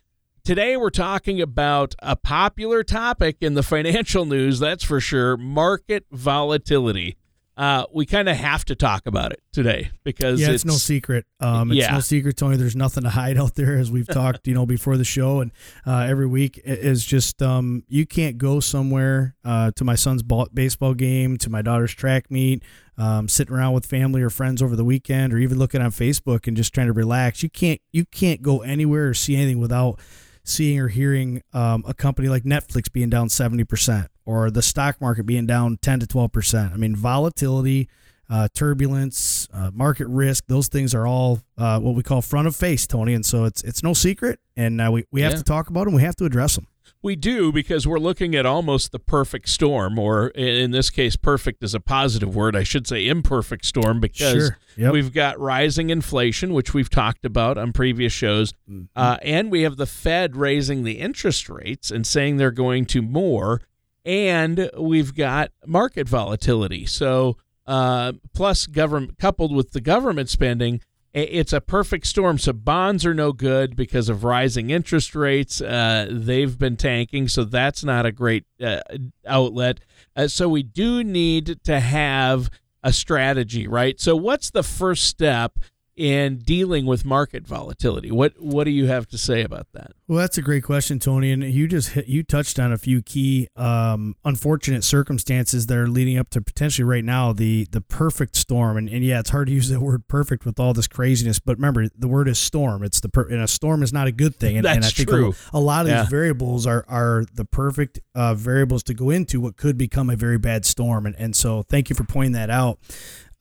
today 0.42 0.78
we're 0.78 0.88
talking 0.88 1.38
about 1.42 1.94
a 1.98 2.16
popular 2.16 2.82
topic 2.82 3.36
in 3.42 3.52
the 3.52 3.62
financial 3.62 4.24
news, 4.24 4.58
that's 4.58 4.84
for 4.84 5.00
sure 5.00 5.36
market 5.36 6.06
volatility 6.10 7.18
uh, 7.54 7.84
we 7.92 8.06
kind 8.06 8.28
of 8.30 8.36
have 8.36 8.64
to 8.64 8.74
talk 8.74 9.06
about 9.06 9.32
it 9.32 9.42
today 9.52 9.90
because 10.04 10.40
yeah, 10.40 10.46
it's, 10.46 10.54
it's 10.56 10.64
no 10.64 10.72
secret. 10.72 11.26
Um, 11.38 11.70
it's 11.70 11.80
yeah. 11.80 11.92
no 11.92 12.00
secret, 12.00 12.36
Tony. 12.38 12.56
There's 12.56 12.76
nothing 12.76 13.02
to 13.02 13.10
hide 13.10 13.36
out 13.36 13.54
there, 13.56 13.76
as 13.76 13.90
we've 13.90 14.06
talked, 14.06 14.46
you 14.48 14.54
know, 14.54 14.64
before 14.64 14.96
the 14.96 15.04
show 15.04 15.40
and 15.40 15.52
uh, 15.86 16.06
every 16.08 16.26
week 16.26 16.60
is 16.64 17.04
just 17.04 17.42
um, 17.42 17.84
you 17.88 18.06
can't 18.06 18.38
go 18.38 18.60
somewhere 18.60 19.34
uh, 19.44 19.70
to 19.72 19.84
my 19.84 19.94
son's 19.94 20.22
ball, 20.22 20.48
baseball 20.54 20.94
game, 20.94 21.36
to 21.38 21.50
my 21.50 21.60
daughter's 21.60 21.92
track 21.92 22.30
meet, 22.30 22.62
um, 22.96 23.28
sitting 23.28 23.54
around 23.54 23.74
with 23.74 23.84
family 23.84 24.22
or 24.22 24.30
friends 24.30 24.62
over 24.62 24.74
the 24.74 24.84
weekend, 24.84 25.34
or 25.34 25.38
even 25.38 25.58
looking 25.58 25.82
on 25.82 25.90
Facebook 25.90 26.46
and 26.46 26.56
just 26.56 26.72
trying 26.72 26.86
to 26.86 26.94
relax. 26.94 27.42
You 27.42 27.50
can't 27.50 27.80
you 27.92 28.06
can't 28.06 28.40
go 28.40 28.62
anywhere 28.62 29.08
or 29.08 29.14
see 29.14 29.36
anything 29.36 29.58
without 29.58 30.00
seeing 30.44 30.78
or 30.78 30.88
hearing 30.88 31.42
um, 31.52 31.84
a 31.86 31.94
company 31.94 32.28
like 32.28 32.42
Netflix 32.44 32.90
being 32.92 33.10
down 33.10 33.28
70% 33.28 34.08
or 34.24 34.50
the 34.50 34.62
stock 34.62 35.00
market 35.00 35.24
being 35.24 35.46
down 35.46 35.78
10 35.82 36.00
to 36.00 36.06
12%. 36.06 36.72
I 36.72 36.76
mean, 36.76 36.96
volatility, 36.96 37.88
uh, 38.28 38.48
turbulence, 38.54 39.48
uh, 39.52 39.70
market 39.72 40.06
risk, 40.08 40.44
those 40.46 40.68
things 40.68 40.94
are 40.94 41.06
all 41.06 41.40
uh, 41.58 41.78
what 41.80 41.94
we 41.94 42.02
call 42.02 42.22
front 42.22 42.46
of 42.46 42.56
face, 42.56 42.86
Tony. 42.86 43.14
And 43.14 43.26
so 43.26 43.44
it's 43.44 43.62
it's 43.62 43.82
no 43.82 43.92
secret, 43.92 44.40
and 44.56 44.80
uh, 44.80 44.90
we, 44.90 45.04
we 45.10 45.20
have 45.22 45.32
yeah. 45.32 45.38
to 45.38 45.44
talk 45.44 45.68
about 45.68 45.84
them. 45.84 45.94
We 45.94 46.02
have 46.02 46.16
to 46.16 46.24
address 46.24 46.54
them. 46.54 46.66
We 47.02 47.16
do 47.16 47.50
because 47.50 47.84
we're 47.84 47.98
looking 47.98 48.36
at 48.36 48.46
almost 48.46 48.92
the 48.92 49.00
perfect 49.00 49.48
storm, 49.48 49.98
or 49.98 50.28
in 50.28 50.70
this 50.70 50.88
case, 50.88 51.16
perfect 51.16 51.64
is 51.64 51.74
a 51.74 51.80
positive 51.80 52.36
word. 52.36 52.54
I 52.54 52.62
should 52.62 52.86
say 52.86 53.08
imperfect 53.08 53.64
storm 53.64 53.98
because 53.98 54.32
sure. 54.34 54.58
yep. 54.76 54.92
we've 54.92 55.12
got 55.12 55.40
rising 55.40 55.90
inflation, 55.90 56.54
which 56.54 56.72
we've 56.72 56.88
talked 56.88 57.24
about 57.24 57.58
on 57.58 57.72
previous 57.72 58.12
shows, 58.12 58.52
mm-hmm. 58.70 58.84
uh, 58.94 59.16
and 59.22 59.50
we 59.50 59.62
have 59.62 59.76
the 59.76 59.86
Fed 59.86 60.36
raising 60.36 60.84
the 60.84 61.00
interest 61.00 61.48
rates 61.48 61.90
and 61.90 62.06
saying 62.06 62.36
they're 62.36 62.52
going 62.52 62.86
to 62.86 63.02
more, 63.02 63.60
and 64.04 64.70
we've 64.78 65.12
got 65.12 65.50
market 65.66 66.08
volatility. 66.08 66.86
So, 66.86 67.36
uh, 67.66 68.12
plus 68.32 68.66
government 68.66 69.18
coupled 69.18 69.52
with 69.52 69.72
the 69.72 69.80
government 69.80 70.28
spending 70.28 70.80
it's 71.14 71.52
a 71.52 71.60
perfect 71.60 72.06
storm. 72.06 72.38
So 72.38 72.52
bonds 72.52 73.04
are 73.04 73.12
no 73.14 73.32
good 73.32 73.76
because 73.76 74.08
of 74.08 74.24
rising 74.24 74.70
interest 74.70 75.14
rates. 75.14 75.60
Uh, 75.60 76.08
they've 76.10 76.58
been 76.58 76.76
tanking, 76.76 77.28
so 77.28 77.44
that's 77.44 77.84
not 77.84 78.06
a 78.06 78.12
great 78.12 78.44
uh, 78.62 78.80
outlet. 79.26 79.80
Uh, 80.16 80.28
so 80.28 80.48
we 80.48 80.62
do 80.62 81.04
need 81.04 81.62
to 81.64 81.80
have 81.80 82.50
a 82.82 82.92
strategy, 82.92 83.68
right? 83.68 84.00
So 84.00 84.16
what's 84.16 84.50
the 84.50 84.62
first 84.62 85.04
step 85.04 85.58
in 85.96 86.38
dealing 86.38 86.86
with 86.86 87.04
market 87.04 87.46
volatility. 87.46 88.10
What 88.10 88.34
what 88.38 88.64
do 88.64 88.70
you 88.70 88.86
have 88.86 89.06
to 89.08 89.18
say 89.18 89.42
about 89.42 89.66
that? 89.74 89.92
Well, 90.08 90.18
that's 90.18 90.38
a 90.38 90.42
great 90.42 90.64
question, 90.64 90.98
Tony, 90.98 91.32
and 91.32 91.42
you 91.42 91.68
just 91.68 91.90
hit, 91.90 92.06
you 92.06 92.22
touched 92.22 92.58
on 92.58 92.72
a 92.72 92.78
few 92.78 93.02
key 93.02 93.48
um, 93.56 94.14
unfortunate 94.24 94.84
circumstances 94.84 95.66
that 95.66 95.76
are 95.76 95.88
leading 95.88 96.18
up 96.18 96.30
to 96.30 96.40
potentially 96.40 96.84
right 96.84 97.04
now 97.04 97.32
the 97.32 97.66
the 97.70 97.80
perfect 97.80 98.36
storm. 98.36 98.76
And, 98.76 98.88
and 98.88 99.04
yeah, 99.04 99.20
it's 99.20 99.30
hard 99.30 99.48
to 99.48 99.52
use 99.52 99.68
the 99.68 99.80
word 99.80 100.08
perfect 100.08 100.46
with 100.46 100.58
all 100.58 100.72
this 100.72 100.88
craziness, 100.88 101.38
but 101.38 101.56
remember 101.56 101.88
the 101.96 102.08
word 102.08 102.28
is 102.28 102.38
storm. 102.38 102.82
It's 102.82 103.00
the 103.00 103.08
per, 103.08 103.28
and 103.28 103.42
a 103.42 103.48
storm 103.48 103.82
is 103.82 103.92
not 103.92 104.06
a 104.06 104.12
good 104.12 104.36
thing. 104.36 104.56
And, 104.56 104.64
that's 104.64 104.76
and 104.76 104.84
I 104.84 104.88
think 104.88 105.08
true. 105.08 105.34
A, 105.52 105.58
a 105.58 105.60
lot 105.60 105.84
of 105.84 105.92
yeah. 105.92 106.02
these 106.02 106.10
variables 106.10 106.66
are 106.66 106.84
are 106.88 107.24
the 107.34 107.44
perfect 107.44 108.00
uh, 108.14 108.34
variables 108.34 108.82
to 108.84 108.94
go 108.94 109.10
into 109.10 109.40
what 109.40 109.56
could 109.56 109.76
become 109.76 110.08
a 110.08 110.16
very 110.16 110.38
bad 110.38 110.64
storm. 110.64 111.04
And 111.04 111.14
and 111.16 111.36
so 111.36 111.62
thank 111.62 111.90
you 111.90 111.96
for 111.96 112.04
pointing 112.04 112.32
that 112.32 112.50
out. 112.50 112.78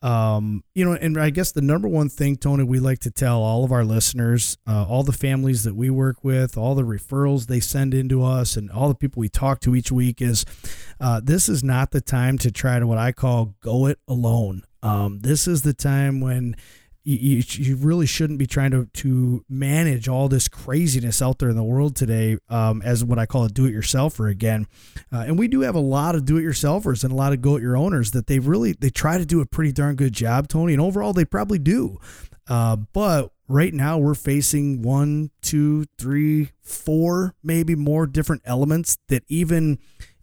Um, 0.01 0.63
you 0.73 0.83
know, 0.83 0.93
and 0.93 1.17
I 1.19 1.29
guess 1.29 1.51
the 1.51 1.61
number 1.61 1.87
one 1.87 2.09
thing, 2.09 2.35
Tony, 2.35 2.63
we 2.63 2.79
like 2.79 2.99
to 2.99 3.11
tell 3.11 3.41
all 3.41 3.63
of 3.63 3.71
our 3.71 3.83
listeners, 3.83 4.57
uh, 4.67 4.85
all 4.87 5.03
the 5.03 5.11
families 5.11 5.63
that 5.63 5.75
we 5.75 5.89
work 5.91 6.23
with, 6.23 6.57
all 6.57 6.73
the 6.73 6.83
referrals 6.83 7.45
they 7.45 7.59
send 7.59 7.93
into 7.93 8.23
us, 8.23 8.57
and 8.57 8.71
all 8.71 8.87
the 8.87 8.95
people 8.95 9.19
we 9.19 9.29
talk 9.29 9.59
to 9.61 9.75
each 9.75 9.91
week 9.91 10.21
is 10.21 10.43
uh, 10.99 11.21
this 11.23 11.47
is 11.47 11.63
not 11.63 11.91
the 11.91 12.01
time 12.01 12.37
to 12.39 12.51
try 12.51 12.79
to 12.79 12.87
what 12.87 12.97
I 12.97 13.11
call 13.11 13.55
go 13.61 13.85
it 13.85 13.99
alone. 14.07 14.63
Um, 14.83 15.19
this 15.19 15.47
is 15.47 15.61
the 15.61 15.73
time 15.73 16.21
when 16.21 16.55
you, 17.03 17.43
you 17.47 17.75
really 17.75 18.05
shouldn't 18.05 18.37
be 18.37 18.45
trying 18.45 18.71
to, 18.71 18.85
to 18.93 19.43
manage 19.49 20.07
all 20.07 20.29
this 20.29 20.47
craziness 20.47 21.21
out 21.21 21.39
there 21.39 21.49
in 21.49 21.55
the 21.55 21.63
world 21.63 21.95
today 21.95 22.37
um, 22.49 22.81
as 22.83 23.03
what 23.03 23.17
I 23.17 23.25
call 23.25 23.45
a 23.45 23.49
do-it-yourselfer 23.49 24.29
again. 24.29 24.67
Uh, 25.11 25.23
and 25.27 25.39
we 25.39 25.47
do 25.47 25.61
have 25.61 25.75
a 25.75 25.79
lot 25.79 26.15
of 26.15 26.25
do-it-yourselfers 26.25 27.03
and 27.03 27.11
a 27.11 27.15
lot 27.15 27.33
of 27.33 27.41
go-it-your 27.41 27.75
owners 27.75 28.11
that 28.11 28.27
they 28.27 28.39
really 28.39 28.73
they 28.73 28.89
try 28.89 29.17
to 29.17 29.25
do 29.25 29.41
a 29.41 29.45
pretty 29.45 29.71
darn 29.71 29.95
good 29.95 30.13
job, 30.13 30.47
Tony. 30.47 30.73
And 30.73 30.81
overall, 30.81 31.13
they 31.13 31.25
probably 31.25 31.59
do. 31.59 31.97
Uh, 32.47 32.75
but 32.75 33.31
right 33.47 33.73
now, 33.73 33.97
we're 33.97 34.13
facing 34.13 34.81
one, 34.81 35.31
two, 35.41 35.85
three, 35.97 36.51
four, 36.61 37.35
maybe 37.43 37.75
more 37.75 38.05
different 38.05 38.41
elements 38.45 38.97
that 39.07 39.23
even 39.27 39.79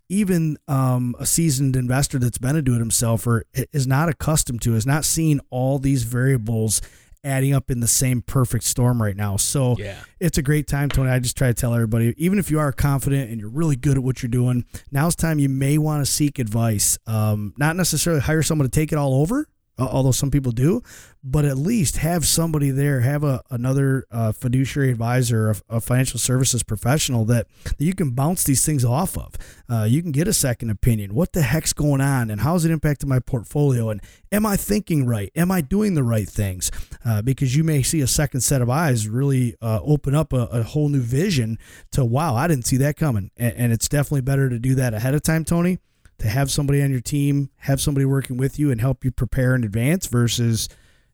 even 0.08 0.58
um, 0.68 1.14
a 1.18 1.26
seasoned 1.26 1.76
investor 1.76 2.18
that's 2.18 2.38
been 2.38 2.56
a 2.56 2.62
do 2.62 2.74
it 2.74 2.78
himself 2.78 3.26
or 3.26 3.44
is 3.72 3.86
not 3.86 4.08
accustomed 4.08 4.62
to, 4.62 4.74
is 4.74 4.86
not 4.86 5.04
seeing 5.04 5.40
all 5.50 5.78
these 5.78 6.02
variables 6.02 6.80
adding 7.24 7.52
up 7.52 7.70
in 7.70 7.80
the 7.80 7.88
same 7.88 8.22
perfect 8.22 8.64
storm 8.64 9.02
right 9.02 9.16
now. 9.16 9.36
So 9.36 9.76
yeah. 9.78 9.98
it's 10.20 10.38
a 10.38 10.42
great 10.42 10.66
time, 10.66 10.88
Tony. 10.88 11.10
I 11.10 11.18
just 11.18 11.36
try 11.36 11.48
to 11.48 11.54
tell 11.54 11.74
everybody, 11.74 12.14
even 12.16 12.38
if 12.38 12.50
you 12.50 12.58
are 12.58 12.72
confident 12.72 13.30
and 13.30 13.40
you're 13.40 13.50
really 13.50 13.76
good 13.76 13.96
at 13.96 14.02
what 14.02 14.22
you're 14.22 14.30
doing, 14.30 14.64
now's 14.90 15.16
time 15.16 15.38
you 15.38 15.48
may 15.48 15.78
want 15.78 16.04
to 16.04 16.10
seek 16.10 16.38
advice. 16.38 16.96
Um, 17.06 17.54
not 17.58 17.76
necessarily 17.76 18.22
hire 18.22 18.42
someone 18.42 18.68
to 18.68 18.70
take 18.70 18.92
it 18.92 18.96
all 18.96 19.14
over, 19.14 19.46
although 19.78 20.12
some 20.12 20.30
people 20.30 20.52
do, 20.52 20.82
but 21.22 21.44
at 21.44 21.56
least 21.58 21.98
have 21.98 22.26
somebody 22.26 22.70
there, 22.70 23.00
have 23.00 23.24
a 23.24 23.42
another 23.50 24.04
uh, 24.10 24.32
fiduciary 24.32 24.90
advisor, 24.90 25.50
a, 25.50 25.76
a, 25.76 25.80
financial 25.80 26.18
services 26.18 26.62
professional 26.62 27.24
that, 27.24 27.46
that 27.64 27.84
you 27.84 27.94
can 27.94 28.10
bounce 28.10 28.44
these 28.44 28.64
things 28.64 28.84
off 28.84 29.16
of. 29.16 29.34
Uh, 29.68 29.84
you 29.84 30.02
can 30.02 30.12
get 30.12 30.28
a 30.28 30.32
second 30.32 30.70
opinion. 30.70 31.14
What 31.14 31.32
the 31.32 31.42
heck's 31.42 31.72
going 31.72 32.00
on, 32.00 32.30
and 32.30 32.40
how's 32.40 32.64
it 32.64 32.70
impacting 32.70 33.06
my 33.06 33.20
portfolio? 33.20 33.90
And 33.90 34.00
am 34.32 34.46
I 34.46 34.56
thinking 34.56 35.06
right? 35.06 35.30
Am 35.36 35.50
I 35.50 35.60
doing 35.60 35.94
the 35.94 36.04
right 36.04 36.28
things? 36.28 36.70
Uh, 37.04 37.22
because 37.22 37.56
you 37.56 37.64
may 37.64 37.82
see 37.82 38.00
a 38.00 38.06
second 38.06 38.40
set 38.40 38.62
of 38.62 38.70
eyes 38.70 39.08
really 39.08 39.56
uh, 39.60 39.80
open 39.82 40.14
up 40.14 40.32
a, 40.32 40.46
a, 40.46 40.62
whole 40.62 40.88
new 40.88 41.00
vision 41.00 41.58
to 41.92 42.04
wow, 42.04 42.34
I 42.34 42.46
didn't 42.48 42.66
see 42.66 42.76
that 42.78 42.96
coming. 42.96 43.30
And, 43.36 43.54
and 43.54 43.72
it's 43.72 43.88
definitely 43.88 44.22
better 44.22 44.48
to 44.48 44.58
do 44.58 44.74
that 44.74 44.94
ahead 44.94 45.14
of 45.14 45.22
time, 45.22 45.44
Tony 45.44 45.78
to 46.18 46.28
have 46.28 46.50
somebody 46.50 46.82
on 46.82 46.90
your 46.90 47.00
team, 47.00 47.50
have 47.58 47.80
somebody 47.80 48.04
working 48.04 48.36
with 48.36 48.58
you 48.58 48.70
and 48.70 48.80
help 48.80 49.04
you 49.04 49.10
prepare 49.10 49.54
in 49.54 49.64
advance 49.64 50.06
versus, 50.06 50.68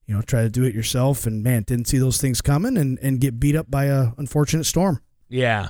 you 0.06 0.14
know, 0.14 0.22
try 0.22 0.42
to 0.42 0.48
do 0.48 0.64
it 0.64 0.74
yourself 0.74 1.26
and 1.26 1.42
man, 1.42 1.62
didn't 1.62 1.88
see 1.88 1.98
those 1.98 2.18
things 2.18 2.40
coming 2.40 2.76
and, 2.76 2.98
and 3.00 3.20
get 3.20 3.38
beat 3.38 3.54
up 3.54 3.70
by 3.70 3.84
a 3.84 4.12
unfortunate 4.16 4.64
storm. 4.64 5.00
Yeah. 5.28 5.68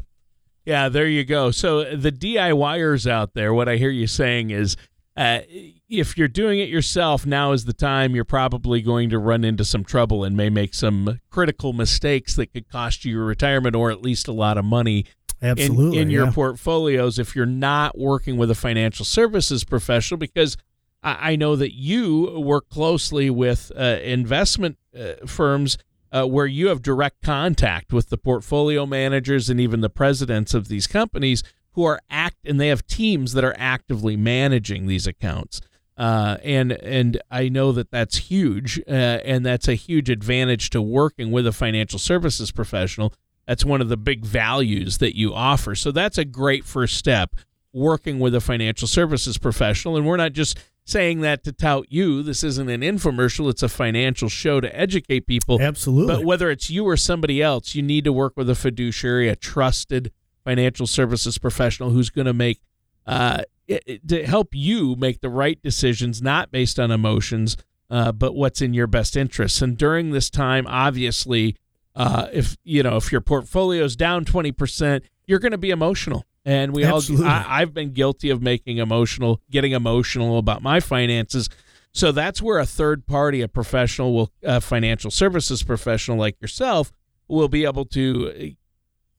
Yeah, 0.65 0.89
there 0.89 1.07
you 1.07 1.25
go. 1.25 1.51
So 1.51 1.85
the 1.95 2.13
DIYers 2.13 3.11
out 3.11 3.35
there, 3.35 3.53
what 3.53 3.69
I 3.69 3.77
hear 3.77 3.91
you 3.91 4.07
saying 4.07 4.51
is 4.51 4.77
uh, 5.17 5.41
if 5.89 6.17
you're 6.17 6.29
doing 6.29 6.59
it 6.59 6.69
yourself, 6.69 7.27
now 7.27 7.53
is 7.53 7.67
the 7.67 7.73
time 7.73 8.15
you're 8.15 8.25
probably 8.25 8.81
going 8.81 9.11
to 9.11 9.19
run 9.19 9.45
into 9.45 9.65
some 9.65 9.85
trouble 9.85 10.25
and 10.25 10.37
may 10.37 10.49
make 10.49 10.75
some 10.75 11.21
critical 11.31 11.73
mistakes 11.73 12.35
that 12.37 12.53
could 12.53 12.69
cost 12.69 13.05
you 13.05 13.13
your 13.13 13.25
retirement 13.25 13.77
or 13.77 13.91
at 13.91 14.03
least 14.03 14.27
a 14.27 14.33
lot 14.33 14.59
of 14.59 14.65
money 14.65 15.05
Absolutely, 15.45 15.99
in, 15.99 16.05
in 16.05 16.11
yeah. 16.11 16.21
your 16.21 16.33
portfolios 16.33 17.19
if 17.19 17.37
you're 17.37 17.45
not 17.45 17.99
working 17.99 18.37
with 18.37 18.51
a 18.51 18.55
financial 18.55 19.05
services 19.05 19.63
professional 19.63 20.17
because 20.17 20.57
I, 21.03 21.33
I 21.33 21.37
know 21.37 21.55
that 21.57 21.75
you 21.75 22.41
work 22.41 22.69
closely 22.71 23.29
with 23.29 23.71
uh, 23.77 23.99
investment 24.03 24.79
uh, 24.99 25.27
firms 25.27 25.77
uh, 26.11 26.25
where 26.25 26.47
you 26.47 26.69
have 26.69 26.81
direct 26.81 27.23
contact 27.23 27.93
with 27.93 28.09
the 28.09 28.17
portfolio 28.17 28.87
managers 28.87 29.51
and 29.51 29.61
even 29.61 29.81
the 29.81 29.91
presidents 29.91 30.55
of 30.55 30.69
these 30.69 30.87
companies 30.87 31.43
who 31.73 31.85
are 31.85 32.01
act 32.09 32.37
and 32.45 32.61
they 32.61 32.69
have 32.69 32.87
teams 32.87 33.33
that 33.33 33.45
are 33.45 33.55
actively 33.59 34.17
managing 34.17 34.87
these 34.87 35.07
accounts. 35.07 35.61
Uh, 35.97 36.39
and 36.43 36.73
and 36.73 37.21
I 37.31 37.49
know 37.49 37.71
that 37.73 37.91
that's 37.91 38.17
huge, 38.17 38.81
uh, 38.89 38.91
and 38.91 39.47
that's 39.47 39.69
a 39.69 39.75
huge 39.75 40.11
advantage 40.11 40.71
to 40.71 40.83
working 40.83 41.31
with 41.31 41.47
a 41.47 41.53
financial 41.53 42.01
services 42.01 42.51
professional 42.51 43.13
that's 43.47 43.65
one 43.65 43.81
of 43.81 43.89
the 43.89 43.97
big 43.97 44.25
values 44.25 44.99
that 44.99 45.17
you 45.17 45.35
offer. 45.35 45.75
So 45.75 45.91
that's 45.91 46.19
a 46.19 46.25
great 46.25 46.65
first 46.65 46.97
step 46.97 47.35
working 47.73 48.21
with 48.21 48.35
a 48.35 48.41
financial 48.41 48.89
services 48.89 49.37
professional. 49.37 49.97
And 49.97 50.07
we're 50.07 50.17
not 50.17 50.33
just 50.33 50.59
saying 50.85 51.23
that 51.23 51.43
to 51.45 51.53
tout 51.53 51.87
you. 51.89 52.23
This 52.23 52.45
isn't 52.45 52.69
an 52.69 52.83
infomercial, 52.83 53.51
it's 53.51 53.63
a 53.63 53.69
financial 53.69 54.29
show 54.29 54.61
to 54.61 54.79
educate 54.79 55.27
people. 55.27 55.61
Absolutely. 55.61 56.15
But 56.15 56.25
whether 56.25 56.51
it's 56.51 56.71
you 56.71 56.85
or 56.85 56.97
somebody 56.97 57.43
else, 57.43 57.75
you 57.75 57.83
need 57.83 58.05
to 58.05 58.13
work 58.13 58.35
with 58.37 58.49
a 58.49 58.55
fiduciary, 58.55 59.29
a 59.29 59.37
trusted 59.37 60.13
financial 60.45 60.87
services 60.87 61.39
professional 61.39 61.91
who's 61.91 62.11
going 62.11 62.27
to 62.27 62.35
make 62.35 62.61
uh, 63.07 63.43
it, 63.67 64.07
to 64.09 64.25
help 64.27 64.49
you 64.53 64.95
make 64.97 65.21
the 65.21 65.31
right 65.31 65.61
decisions, 65.63 66.21
not 66.21 66.51
based 66.51 66.79
on 66.79 66.91
emotions, 66.91 67.57
uh, 67.91 68.13
but 68.13 68.35
what's 68.35 68.61
in 68.61 68.75
your 68.75 68.87
best 68.87 69.17
interests. 69.17 69.63
And 69.63 69.77
during 69.77 70.11
this 70.11 70.31
time, 70.31 70.67
obviously, 70.69 71.57
uh, 71.95 72.29
if 72.33 72.57
you 72.65 72.83
know 72.83 72.97
if 72.97 73.13
your 73.13 73.21
portfolio 73.21 73.85
is 73.85 73.97
down 73.97 74.25
20% 74.25 75.03
you're 75.27 75.39
going 75.39 75.53
to 75.53 75.59
be 75.59 75.71
emotional. 75.71 76.27
And 76.45 76.75
we 76.75 76.85
Absolutely. 76.85 77.27
all 77.27 77.33
I, 77.33 77.47
i've 77.63 77.73
been 77.73 77.93
guilty 77.93 78.31
of 78.31 78.43
making 78.43 78.79
emotional 78.79 79.41
getting 79.51 79.73
emotional 79.73 80.39
about 80.39 80.63
my 80.63 80.81
finances. 80.81 81.49
So 81.93 82.11
that's 82.11 82.43
where 82.43 82.59
a 82.59 82.67
third 82.67 83.07
party 83.07 83.41
a 83.41 83.49
professional 83.49 84.13
will 84.13 84.33
a 84.43 84.61
financial 84.61 85.11
services 85.11 85.63
professional 85.63 86.19
like 86.19 86.41
yourself 86.41 86.93
will 87.29 87.49
be 87.49 87.65
able 87.65 87.87
to 87.87 88.55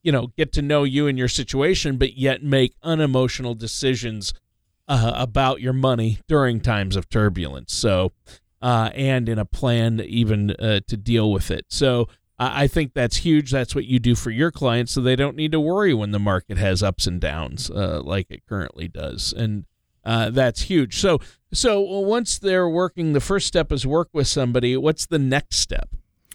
you 0.02 0.12
know 0.12 0.28
get 0.36 0.52
to 0.52 0.62
know 0.62 0.84
you 0.84 1.06
and 1.08 1.18
your 1.18 1.28
situation 1.28 1.96
but 1.96 2.16
yet 2.16 2.42
make 2.42 2.74
unemotional 2.82 3.54
decisions 3.54 4.32
uh, 4.88 5.12
about 5.14 5.60
your 5.60 5.72
money 5.72 6.18
during 6.28 6.60
times 6.60 6.96
of 6.96 7.08
turbulence. 7.08 7.74
So 7.74 8.12
uh, 8.62 8.90
and 8.94 9.28
in 9.28 9.38
a 9.38 9.44
plan 9.44 10.00
even 10.00 10.52
uh, 10.52 10.80
to 10.86 10.96
deal 10.96 11.30
with 11.30 11.50
it. 11.50 11.66
So 11.68 12.08
I 12.38 12.66
think 12.66 12.92
that's 12.92 13.18
huge. 13.18 13.50
That's 13.50 13.74
what 13.74 13.86
you 13.86 13.98
do 13.98 14.14
for 14.14 14.30
your 14.30 14.50
clients, 14.50 14.92
so 14.92 15.00
they 15.00 15.16
don't 15.16 15.36
need 15.36 15.52
to 15.52 15.60
worry 15.60 15.94
when 15.94 16.10
the 16.10 16.18
market 16.18 16.58
has 16.58 16.82
ups 16.82 17.06
and 17.06 17.20
downs 17.20 17.70
uh, 17.70 18.02
like 18.04 18.30
it 18.30 18.42
currently 18.46 18.88
does, 18.88 19.32
and 19.32 19.64
uh, 20.04 20.30
that's 20.30 20.62
huge. 20.62 20.98
So, 20.98 21.18
so 21.52 21.80
once 21.80 22.38
they're 22.38 22.68
working, 22.68 23.14
the 23.14 23.20
first 23.20 23.46
step 23.46 23.72
is 23.72 23.86
work 23.86 24.10
with 24.12 24.28
somebody. 24.28 24.76
What's 24.76 25.06
the 25.06 25.18
next 25.18 25.56
step? 25.56 25.88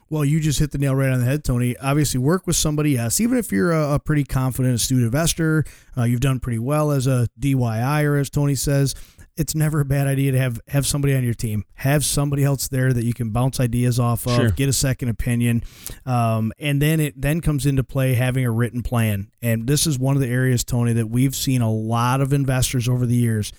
Well, 0.09 0.25
you 0.25 0.41
just 0.41 0.59
hit 0.59 0.71
the 0.71 0.77
nail 0.77 0.93
right 0.93 1.11
on 1.11 1.19
the 1.19 1.25
head, 1.25 1.45
Tony. 1.45 1.77
Obviously, 1.77 2.19
work 2.19 2.45
with 2.45 2.57
somebody 2.57 2.97
else. 2.97 3.21
Even 3.21 3.37
if 3.37 3.51
you're 3.51 3.71
a, 3.71 3.93
a 3.93 3.99
pretty 3.99 4.25
confident 4.25 4.75
astute 4.75 5.03
investor, 5.03 5.63
uh, 5.97 6.03
you've 6.03 6.19
done 6.19 6.41
pretty 6.41 6.59
well 6.59 6.91
as 6.91 7.07
a 7.07 7.29
DIY 7.39 8.03
or 8.03 8.17
as 8.17 8.29
Tony 8.29 8.55
says 8.55 8.93
it's 9.37 9.55
never 9.55 9.81
a 9.81 9.85
bad 9.85 10.07
idea 10.07 10.31
to 10.31 10.37
have 10.37 10.59
have 10.67 10.85
somebody 10.85 11.15
on 11.15 11.23
your 11.23 11.33
team, 11.33 11.63
have 11.75 12.03
somebody 12.05 12.43
else 12.43 12.67
there 12.67 12.93
that 12.93 13.03
you 13.03 13.13
can 13.13 13.31
bounce 13.31 13.59
ideas 13.59 13.99
off 13.99 14.27
of, 14.27 14.35
sure. 14.35 14.49
get 14.51 14.69
a 14.69 14.73
second 14.73 15.09
opinion, 15.09 15.63
um, 16.05 16.51
and 16.59 16.81
then 16.81 16.99
it 16.99 17.19
then 17.19 17.41
comes 17.41 17.65
into 17.65 17.83
play 17.83 18.13
having 18.13 18.45
a 18.45 18.51
written 18.51 18.83
plan. 18.83 19.31
And 19.41 19.67
this 19.67 19.87
is 19.87 19.97
one 19.97 20.15
of 20.15 20.21
the 20.21 20.29
areas, 20.29 20.63
Tony, 20.63 20.93
that 20.93 21.09
we've 21.09 21.35
seen 21.35 21.61
a 21.61 21.71
lot 21.71 22.21
of 22.21 22.33
investors 22.33 22.87
over 22.87 23.05
the 23.05 23.15
years 23.15 23.51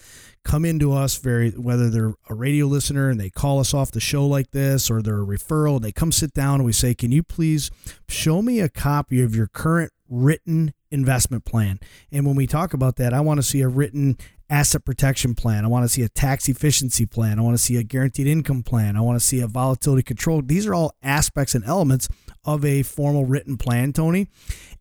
come 0.44 0.64
into 0.64 0.92
us 0.92 1.16
very 1.16 1.50
whether 1.50 1.88
they're 1.88 2.14
a 2.28 2.34
radio 2.34 2.66
listener 2.66 3.08
and 3.10 3.20
they 3.20 3.30
call 3.30 3.60
us 3.60 3.72
off 3.72 3.90
the 3.92 4.00
show 4.00 4.26
like 4.26 4.50
this 4.50 4.90
or 4.90 5.00
they're 5.00 5.22
a 5.22 5.26
referral 5.26 5.76
and 5.76 5.84
they 5.84 5.92
come 5.92 6.10
sit 6.10 6.32
down 6.34 6.56
and 6.56 6.64
we 6.64 6.72
say 6.72 6.94
can 6.94 7.12
you 7.12 7.22
please 7.22 7.70
show 8.08 8.42
me 8.42 8.60
a 8.60 8.68
copy 8.68 9.22
of 9.22 9.36
your 9.36 9.46
current 9.46 9.92
written 10.08 10.72
investment 10.90 11.44
plan 11.44 11.78
and 12.10 12.26
when 12.26 12.34
we 12.34 12.46
talk 12.46 12.74
about 12.74 12.96
that 12.96 13.14
i 13.14 13.20
want 13.20 13.38
to 13.38 13.42
see 13.42 13.60
a 13.60 13.68
written 13.68 14.16
asset 14.52 14.84
protection 14.84 15.34
plan. 15.34 15.64
I 15.64 15.68
want 15.68 15.84
to 15.84 15.88
see 15.88 16.02
a 16.02 16.10
tax 16.10 16.46
efficiency 16.46 17.06
plan. 17.06 17.38
I 17.38 17.42
want 17.42 17.56
to 17.56 17.62
see 17.62 17.76
a 17.78 17.82
guaranteed 17.82 18.26
income 18.26 18.62
plan. 18.62 18.96
I 18.96 19.00
want 19.00 19.18
to 19.18 19.24
see 19.24 19.40
a 19.40 19.46
volatility 19.46 20.02
control. 20.02 20.42
These 20.42 20.66
are 20.66 20.74
all 20.74 20.94
aspects 21.02 21.54
and 21.54 21.64
elements 21.64 22.06
of 22.44 22.62
a 22.62 22.82
formal 22.82 23.24
written 23.24 23.56
plan, 23.56 23.94
Tony. 23.94 24.28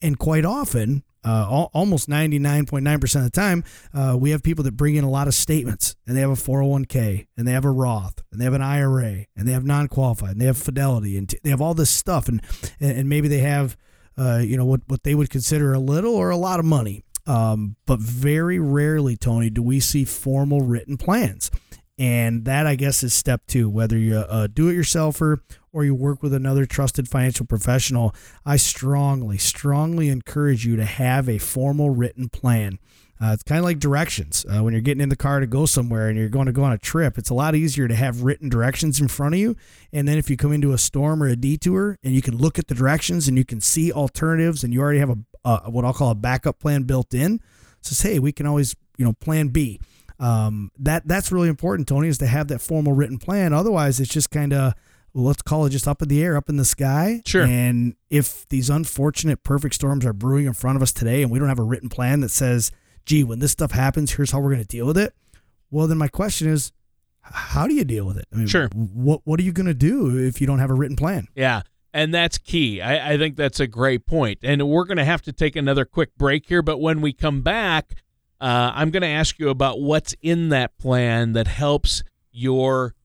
And 0.02 0.20
quite 0.20 0.44
often, 0.44 1.04
uh, 1.24 1.68
almost 1.74 2.10
99.9% 2.10 3.16
of 3.16 3.24
the 3.24 3.30
time, 3.30 3.64
uh, 3.94 4.18
we 4.20 4.32
have 4.32 4.44
people 4.44 4.66
that 4.66 4.76
bring 4.76 4.96
in 4.96 5.06
a 5.06 5.10
lot 5.10 5.28
of 5.30 5.34
statements 5.34 5.96
and 6.06 6.18
they 6.18 6.22
have 6.22 6.32
a 6.32 6.34
401k 6.34 7.28
and 7.38 7.48
they 7.48 7.54
have 7.54 7.64
a 7.64 7.72
Roth 7.72 8.22
and 8.30 8.42
they 8.42 8.46
have 8.46 8.54
an 8.54 8.62
IRA 8.62 9.26
and 9.38 9.48
they 9.48 9.54
have 9.54 9.64
non 9.64 9.88
qualified 9.88 10.32
and 10.32 10.42
they 10.42 10.48
have 10.48 10.58
fidelity 10.58 11.18
and 11.18 11.30
t- 11.30 11.40
they 11.44 11.50
have 11.50 11.62
all 11.62 11.74
this 11.74 11.92
stuff. 11.92 12.28
And, 12.28 12.42
and 12.82 13.08
maybe 13.08 13.30
they 13.30 13.40
have, 13.40 13.78
uh, 14.18 14.42
you 14.44 14.58
know, 14.58 14.66
what, 14.66 14.82
what 14.88 15.04
they 15.04 15.16
would 15.16 15.30
consider 15.30 15.72
a 15.72 15.80
little 15.80 16.16
or 16.16 16.30
a 16.30 16.38
lot 16.38 16.60
of 16.60 16.66
money. 16.66 17.04
Um, 17.28 17.76
but 17.86 18.00
very 18.00 18.60
rarely, 18.60 19.16
Tony, 19.16 19.50
do 19.50 19.62
we 19.62 19.80
see 19.80 20.06
formal 20.06 20.62
written 20.62 20.98
plans. 20.98 21.52
And 21.98 22.46
that, 22.46 22.66
I 22.66 22.76
guess, 22.76 23.04
is 23.04 23.14
step 23.14 23.44
two. 23.48 23.70
Whether 23.70 23.98
you're 23.98 24.26
a 24.28 24.48
do 24.48 24.70
it 24.70 24.74
yourselfer 24.74 25.38
or 25.72 25.86
you 25.86 25.94
work 25.94 26.24
with 26.24 26.34
another 26.34 26.66
trusted 26.66 27.08
financial 27.08 27.46
professional, 27.46 28.16
I 28.44 28.58
strongly, 28.58 29.38
strongly 29.38 30.10
encourage 30.10 30.66
you 30.66 30.76
to 30.78 30.86
have 30.86 31.30
a 31.30 31.38
formal 31.38 31.92
written 31.92 32.28
plan. 32.30 32.80
Uh, 33.22 33.34
it's 33.34 33.44
kind 33.44 33.60
of 33.60 33.66
like 33.66 33.78
directions. 33.78 34.48
Uh, 34.50 34.64
when 34.64 34.74
you're 34.74 34.82
getting 34.82 35.02
in 35.02 35.10
the 35.10 35.16
car 35.16 35.40
to 35.40 35.46
go 35.46 35.68
somewhere 35.68 36.10
and 36.10 36.18
you're 36.18 36.28
going 36.28 36.48
to 36.48 36.52
go 36.52 36.64
on 36.64 36.72
a 36.72 36.78
trip, 36.78 37.20
it's 37.20 37.30
a 37.30 37.36
lot 37.36 37.54
easier 37.54 37.88
to 37.88 37.94
have 37.94 38.24
written 38.24 38.50
directions 38.50 39.00
in 39.00 39.08
front 39.08 39.36
of 39.36 39.40
you. 39.40 39.56
And 39.94 40.08
then 40.08 40.18
if 40.18 40.28
you 40.28 40.38
come 40.38 40.52
into 40.52 40.74
a 40.74 40.80
storm 40.80 41.22
or 41.22 41.28
a 41.28 41.36
detour 41.36 42.00
and 42.04 42.16
you 42.16 42.24
can 42.24 42.36
look 42.36 42.58
at 42.58 42.68
the 42.68 42.74
directions 42.74 43.28
and 43.28 43.38
you 43.38 43.46
can 43.46 43.62
see 43.62 43.92
alternatives 43.92 44.64
and 44.64 44.74
you 44.74 44.82
already 44.82 44.98
have 44.98 45.12
a, 45.12 45.18
a 45.46 45.70
what 45.70 45.86
I'll 45.86 45.94
call 45.94 46.12
a 46.12 46.16
backup 46.16 46.60
plan 46.60 46.84
built 46.84 47.14
in, 47.14 47.40
says, 47.82 48.02
hey, 48.02 48.20
we 48.20 48.32
can 48.32 48.46
always, 48.46 48.76
you 48.98 49.06
know, 49.06 49.14
plan 49.14 49.50
B. 49.50 49.80
Um, 50.20 50.72
that 50.78 51.08
that's 51.08 51.32
really 51.32 51.50
important, 51.50 51.88
Tony, 51.88 52.08
is 52.08 52.20
to 52.20 52.28
have 52.28 52.48
that 52.50 52.60
formal 52.60 52.94
written 52.94 53.18
plan. 53.18 53.54
Otherwise, 53.54 54.00
it's 54.00 54.14
just 54.14 54.30
kind 54.30 54.54
of 54.54 54.74
let's 55.14 55.42
call 55.42 55.66
it 55.66 55.72
just 55.72 55.88
up 55.88 56.02
in 56.02 56.08
the 56.08 56.24
air, 56.24 56.38
up 56.38 56.50
in 56.50 56.58
the 56.58 56.66
sky. 56.66 57.22
Sure. 57.26 57.44
And 57.44 57.96
if 58.10 58.48
these 58.50 58.70
unfortunate 58.70 59.44
perfect 59.44 59.76
storms 59.76 60.06
are 60.06 60.14
brewing 60.14 60.46
in 60.46 60.54
front 60.54 60.78
of 60.78 60.82
us 60.82 60.94
today 60.94 61.22
and 61.22 61.32
we 61.32 61.40
don't 61.40 61.50
have 61.50 61.60
a 61.60 61.64
written 61.64 61.90
plan 61.90 62.22
that 62.22 62.30
says, 62.30 62.72
gee, 63.06 63.24
when 63.24 63.40
this 63.40 63.52
stuff 63.52 63.72
happens, 63.72 64.14
here's 64.14 64.32
how 64.32 64.40
we're 64.40 64.52
going 64.52 64.62
to 64.62 64.68
deal 64.68 64.86
with 64.86 64.98
it. 64.98 65.14
Well, 65.70 65.88
then 65.88 65.98
my 65.98 66.08
question 66.08 66.48
is, 66.48 66.72
how 67.22 67.68
do 67.68 67.74
you 67.74 67.84
deal 67.84 68.06
with 68.06 68.18
it? 68.18 68.26
I 68.34 68.38
mean, 68.38 68.48
sure. 68.48 68.68
What 68.74 69.22
What 69.26 69.40
are 69.40 69.44
you 69.44 69.52
going 69.52 69.68
to 69.68 69.74
do 69.74 70.18
if 70.18 70.42
you 70.42 70.48
don't 70.48 70.60
have 70.60 70.72
a 70.72 70.74
written 70.74 70.96
plan? 70.96 71.28
Yeah, 71.36 71.62
and 71.94 72.14
that's 72.14 72.38
key. 72.38 72.82
I, 72.82 73.14
I 73.14 73.18
think 73.18 73.36
that's 73.36 73.60
a 73.60 73.68
great 73.68 74.06
point. 74.06 74.40
And 74.44 74.68
we're 74.68 74.86
going 74.86 74.98
to 74.98 75.06
have 75.06 75.22
to 75.24 75.34
take 75.34 75.56
another 75.56 75.86
quick 75.86 76.16
break 76.18 76.48
here, 76.48 76.62
but 76.62 76.80
when 76.80 77.02
we 77.02 77.14
come 77.14 77.42
back, 77.42 77.96
uh, 78.40 78.72
I'm 78.74 78.90
going 78.90 79.02
to 79.02 79.08
ask 79.08 79.38
you 79.40 79.50
about 79.50 79.80
what's 79.80 80.16
in 80.22 80.50
that 80.50 80.78
plan 80.78 81.34
that 81.34 81.48
helps 81.48 82.04
your 82.32 82.96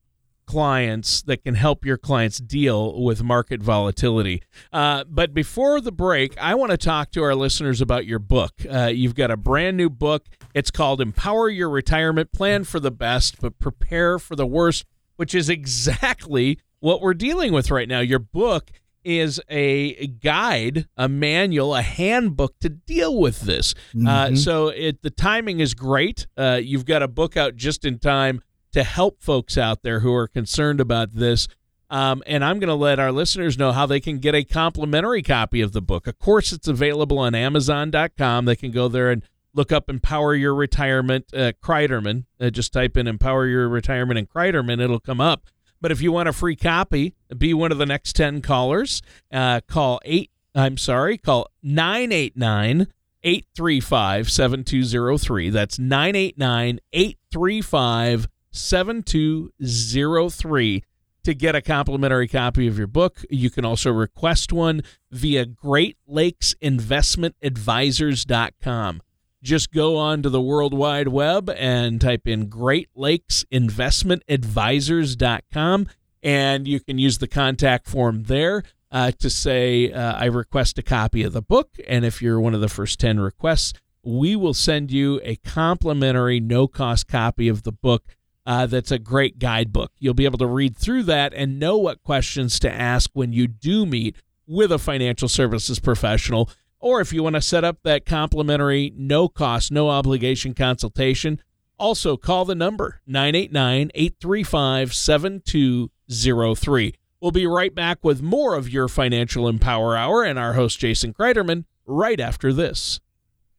clients 0.46 1.22
that 1.22 1.42
can 1.42 1.56
help 1.56 1.84
your 1.84 1.98
clients 1.98 2.38
deal 2.38 3.02
with 3.02 3.22
market 3.22 3.60
volatility. 3.60 4.42
Uh, 4.72 5.04
but 5.08 5.34
before 5.34 5.80
the 5.80 5.92
break, 5.92 6.38
I 6.38 6.54
want 6.54 6.70
to 6.70 6.76
talk 6.76 7.10
to 7.12 7.22
our 7.22 7.34
listeners 7.34 7.80
about 7.80 8.06
your 8.06 8.20
book. 8.20 8.52
Uh, 8.70 8.86
you've 8.86 9.16
got 9.16 9.32
a 9.32 9.36
brand 9.36 9.76
new 9.76 9.90
book. 9.90 10.26
It's 10.54 10.70
called 10.70 11.00
Empower 11.00 11.50
Your 11.50 11.68
Retirement 11.68 12.32
Plan 12.32 12.64
for 12.64 12.78
the 12.78 12.92
Best, 12.92 13.40
but 13.40 13.58
Prepare 13.58 14.18
for 14.20 14.36
the 14.36 14.46
Worst, 14.46 14.86
which 15.16 15.34
is 15.34 15.50
exactly 15.50 16.60
what 16.86 17.02
we're 17.02 17.14
dealing 17.14 17.52
with 17.52 17.72
right 17.72 17.88
now. 17.88 17.98
Your 17.98 18.20
book 18.20 18.70
is 19.02 19.40
a 19.50 20.06
guide, 20.06 20.86
a 20.96 21.08
manual, 21.08 21.74
a 21.74 21.82
handbook 21.82 22.56
to 22.60 22.68
deal 22.68 23.18
with 23.18 23.40
this. 23.40 23.74
Uh, 23.74 23.98
mm-hmm. 23.98 24.06
Uh, 24.06 24.36
so 24.36 24.68
it, 24.68 25.02
the 25.02 25.10
timing 25.10 25.58
is 25.58 25.74
great. 25.74 26.28
Uh, 26.36 26.60
you've 26.62 26.84
got 26.84 27.02
a 27.02 27.08
book 27.08 27.36
out 27.36 27.56
just 27.56 27.84
in 27.84 27.98
time 27.98 28.40
to 28.70 28.84
help 28.84 29.20
folks 29.20 29.58
out 29.58 29.82
there 29.82 29.98
who 29.98 30.14
are 30.14 30.28
concerned 30.28 30.80
about 30.80 31.12
this. 31.12 31.48
Um, 31.90 32.22
and 32.24 32.44
I'm 32.44 32.60
going 32.60 32.68
to 32.68 32.74
let 32.74 33.00
our 33.00 33.10
listeners 33.10 33.58
know 33.58 33.72
how 33.72 33.86
they 33.86 33.98
can 33.98 34.18
get 34.20 34.36
a 34.36 34.44
complimentary 34.44 35.22
copy 35.22 35.62
of 35.62 35.72
the 35.72 35.82
book. 35.82 36.06
Of 36.06 36.20
course, 36.20 36.52
it's 36.52 36.68
available 36.68 37.18
on 37.18 37.34
Amazon.com. 37.34 38.44
They 38.44 38.54
can 38.54 38.70
go 38.70 38.86
there 38.86 39.10
and 39.10 39.24
look 39.52 39.72
up 39.72 39.90
Empower 39.90 40.36
Your 40.36 40.54
Retirement, 40.54 41.26
uh, 41.34 41.50
Kreiderman. 41.60 42.26
Uh, 42.40 42.50
just 42.50 42.72
type 42.72 42.96
in 42.96 43.08
Empower 43.08 43.48
Your 43.48 43.68
Retirement 43.68 44.18
and 44.18 44.30
Kreiderman, 44.30 44.80
it'll 44.80 45.00
come 45.00 45.20
up. 45.20 45.46
But 45.80 45.92
if 45.92 46.00
you 46.00 46.12
want 46.12 46.28
a 46.28 46.32
free 46.32 46.56
copy, 46.56 47.14
be 47.36 47.54
one 47.54 47.72
of 47.72 47.78
the 47.78 47.86
next 47.86 48.14
10 48.14 48.42
callers. 48.42 49.02
Uh, 49.32 49.60
call 49.66 50.00
8, 50.04 50.30
I'm 50.54 50.76
sorry, 50.76 51.18
call 51.18 51.48
989 51.62 52.88
835 53.22 54.30
7203. 54.30 55.50
That's 55.50 55.78
989 55.78 56.80
835 56.92 58.28
7203 58.52 60.84
to 61.24 61.34
get 61.34 61.56
a 61.56 61.60
complimentary 61.60 62.28
copy 62.28 62.68
of 62.68 62.78
your 62.78 62.86
book. 62.86 63.24
You 63.28 63.50
can 63.50 63.64
also 63.64 63.90
request 63.90 64.52
one 64.52 64.82
via 65.10 65.44
Great 65.44 65.96
Lakes 66.06 66.54
Investment 66.60 67.34
Advisors.com. 67.42 69.02
Just 69.46 69.72
go 69.72 69.96
on 69.96 70.22
to 70.22 70.28
the 70.28 70.40
World 70.40 70.74
Wide 70.74 71.06
Web 71.06 71.48
and 71.50 72.00
type 72.00 72.26
in 72.26 72.48
Great 72.48 72.88
Lakes 72.96 73.44
Investment 73.48 74.24
Advisors.com, 74.28 75.86
and 76.20 76.66
you 76.66 76.80
can 76.80 76.98
use 76.98 77.18
the 77.18 77.28
contact 77.28 77.86
form 77.86 78.24
there 78.24 78.64
uh, 78.90 79.12
to 79.20 79.30
say, 79.30 79.92
uh, 79.92 80.14
I 80.14 80.24
request 80.24 80.78
a 80.78 80.82
copy 80.82 81.22
of 81.22 81.32
the 81.32 81.42
book. 81.42 81.76
And 81.86 82.04
if 82.04 82.20
you're 82.20 82.40
one 82.40 82.54
of 82.54 82.60
the 82.60 82.68
first 82.68 82.98
10 82.98 83.20
requests, 83.20 83.72
we 84.02 84.34
will 84.34 84.52
send 84.52 84.90
you 84.90 85.20
a 85.22 85.36
complimentary, 85.36 86.40
no 86.40 86.66
cost 86.66 87.06
copy 87.06 87.46
of 87.46 87.62
the 87.62 87.70
book 87.70 88.16
uh, 88.46 88.66
that's 88.66 88.90
a 88.90 88.98
great 88.98 89.38
guidebook. 89.38 89.92
You'll 90.00 90.14
be 90.14 90.24
able 90.24 90.38
to 90.38 90.46
read 90.48 90.76
through 90.76 91.04
that 91.04 91.32
and 91.32 91.60
know 91.60 91.78
what 91.78 92.02
questions 92.02 92.58
to 92.58 92.72
ask 92.72 93.10
when 93.12 93.32
you 93.32 93.46
do 93.46 93.86
meet 93.86 94.16
with 94.44 94.72
a 94.72 94.78
financial 94.80 95.28
services 95.28 95.78
professional. 95.78 96.50
Or 96.86 97.00
if 97.00 97.12
you 97.12 97.24
want 97.24 97.34
to 97.34 97.42
set 97.42 97.64
up 97.64 97.78
that 97.82 98.06
complimentary, 98.06 98.92
no 98.96 99.26
cost, 99.26 99.72
no 99.72 99.90
obligation 99.90 100.54
consultation, 100.54 101.42
also 101.80 102.16
call 102.16 102.44
the 102.44 102.54
number 102.54 103.00
989 103.08 103.90
835 103.92 104.94
7203. 104.94 106.94
We'll 107.20 107.32
be 107.32 107.44
right 107.44 107.74
back 107.74 108.04
with 108.04 108.22
more 108.22 108.54
of 108.54 108.68
your 108.68 108.86
Financial 108.86 109.48
Empower 109.48 109.96
Hour 109.96 110.22
and 110.22 110.38
our 110.38 110.52
host, 110.52 110.78
Jason 110.78 111.12
Kreiderman, 111.12 111.64
right 111.86 112.20
after 112.20 112.52
this 112.52 113.00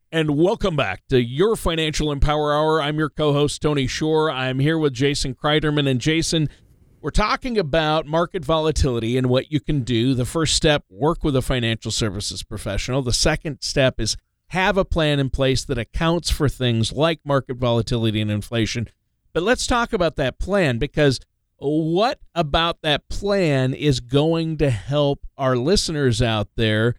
and 0.09 0.37
welcome 0.37 0.77
back 0.77 1.05
to 1.09 1.21
your 1.21 1.57
Financial 1.57 2.13
Empower 2.13 2.53
Hour. 2.53 2.81
I'm 2.81 2.97
your 2.97 3.09
co 3.09 3.33
host, 3.33 3.61
Tony 3.61 3.87
Shore. 3.87 4.31
I'm 4.31 4.59
here 4.59 4.77
with 4.77 4.93
Jason 4.93 5.35
Kreiderman. 5.35 5.89
And 5.89 5.99
Jason, 5.99 6.47
we're 7.01 7.11
talking 7.11 7.57
about 7.57 8.05
market 8.05 8.43
volatility 8.43 9.17
and 9.17 9.27
what 9.27 9.51
you 9.51 9.59
can 9.59 9.81
do. 9.81 10.13
The 10.13 10.25
first 10.25 10.55
step, 10.55 10.83
work 10.89 11.23
with 11.23 11.35
a 11.35 11.41
financial 11.41 11.91
services 11.91 12.43
professional. 12.43 13.01
The 13.01 13.13
second 13.13 13.61
step 13.61 13.99
is 13.99 14.17
have 14.49 14.77
a 14.77 14.85
plan 14.85 15.19
in 15.19 15.29
place 15.29 15.65
that 15.65 15.77
accounts 15.77 16.29
for 16.29 16.49
things 16.49 16.91
like 16.91 17.19
market 17.25 17.57
volatility 17.57 18.21
and 18.21 18.31
inflation. 18.31 18.87
But 19.33 19.43
let's 19.43 19.67
talk 19.67 19.93
about 19.93 20.15
that 20.15 20.39
plan 20.39 20.77
because 20.77 21.19
what 21.57 22.19
about 22.33 22.81
that 22.81 23.09
plan 23.09 23.73
is 23.73 23.99
going 23.99 24.57
to 24.57 24.69
help 24.69 25.25
our 25.37 25.57
listeners 25.57 26.21
out 26.21 26.47
there 26.55 26.95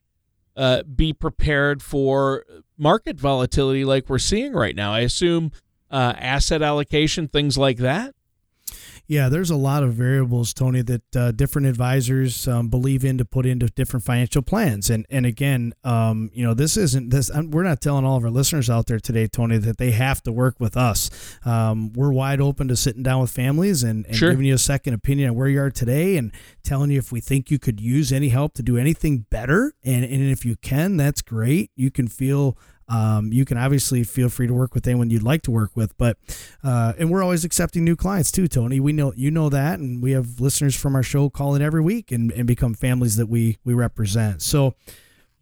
uh, 0.56 0.82
be 0.82 1.12
prepared 1.12 1.82
for 1.82 2.44
market 2.76 3.18
volatility 3.18 3.84
like 3.84 4.08
we're 4.08 4.18
seeing 4.18 4.52
right 4.52 4.74
now. 4.76 4.92
I 4.92 5.00
assume 5.00 5.52
uh, 5.90 6.14
asset 6.16 6.62
allocation, 6.62 7.28
things 7.28 7.56
like 7.56 7.78
that. 7.78 8.14
Yeah, 9.08 9.30
there's 9.30 9.48
a 9.48 9.56
lot 9.56 9.82
of 9.82 9.94
variables, 9.94 10.52
Tony, 10.52 10.82
that 10.82 11.16
uh, 11.16 11.30
different 11.32 11.66
advisors 11.66 12.46
um, 12.46 12.68
believe 12.68 13.06
in 13.06 13.16
to 13.16 13.24
put 13.24 13.46
into 13.46 13.66
different 13.68 14.04
financial 14.04 14.42
plans. 14.42 14.90
And 14.90 15.06
and 15.08 15.24
again, 15.24 15.72
um, 15.82 16.30
you 16.34 16.44
know, 16.44 16.52
this 16.52 16.76
isn't 16.76 17.08
this. 17.08 17.30
we're 17.34 17.62
not 17.62 17.80
telling 17.80 18.04
all 18.04 18.18
of 18.18 18.24
our 18.24 18.30
listeners 18.30 18.68
out 18.68 18.86
there 18.86 19.00
today, 19.00 19.26
Tony, 19.26 19.56
that 19.56 19.78
they 19.78 19.92
have 19.92 20.22
to 20.24 20.32
work 20.32 20.56
with 20.60 20.76
us. 20.76 21.08
Um, 21.46 21.90
we're 21.94 22.12
wide 22.12 22.42
open 22.42 22.68
to 22.68 22.76
sitting 22.76 23.02
down 23.02 23.22
with 23.22 23.30
families 23.30 23.82
and, 23.82 24.04
and 24.04 24.14
sure. 24.14 24.28
giving 24.30 24.44
you 24.44 24.54
a 24.54 24.58
second 24.58 24.92
opinion 24.92 25.30
on 25.30 25.36
where 25.36 25.48
you 25.48 25.62
are 25.62 25.70
today, 25.70 26.18
and 26.18 26.30
telling 26.62 26.90
you 26.90 26.98
if 26.98 27.10
we 27.10 27.20
think 27.20 27.50
you 27.50 27.58
could 27.58 27.80
use 27.80 28.12
any 28.12 28.28
help 28.28 28.52
to 28.54 28.62
do 28.62 28.76
anything 28.76 29.24
better. 29.30 29.72
And 29.82 30.04
and 30.04 30.30
if 30.30 30.44
you 30.44 30.56
can, 30.56 30.98
that's 30.98 31.22
great. 31.22 31.70
You 31.74 31.90
can 31.90 32.08
feel 32.08 32.58
um, 32.88 33.32
you 33.32 33.44
can 33.44 33.58
obviously 33.58 34.02
feel 34.04 34.28
free 34.28 34.46
to 34.46 34.54
work 34.54 34.74
with 34.74 34.86
anyone 34.86 35.10
you'd 35.10 35.22
like 35.22 35.42
to 35.42 35.50
work 35.50 35.72
with, 35.74 35.96
but 35.98 36.16
uh, 36.64 36.94
and 36.98 37.10
we're 37.10 37.22
always 37.22 37.44
accepting 37.44 37.84
new 37.84 37.96
clients 37.96 38.32
too, 38.32 38.48
Tony. 38.48 38.80
We 38.80 38.92
know 38.92 39.12
you 39.14 39.30
know 39.30 39.48
that, 39.50 39.78
and 39.78 40.02
we 40.02 40.12
have 40.12 40.40
listeners 40.40 40.74
from 40.74 40.94
our 40.94 41.02
show 41.02 41.28
call 41.28 41.54
in 41.54 41.62
every 41.62 41.82
week 41.82 42.10
and, 42.10 42.32
and 42.32 42.46
become 42.46 42.74
families 42.74 43.16
that 43.16 43.26
we 43.26 43.58
we 43.64 43.74
represent. 43.74 44.40
So, 44.40 44.74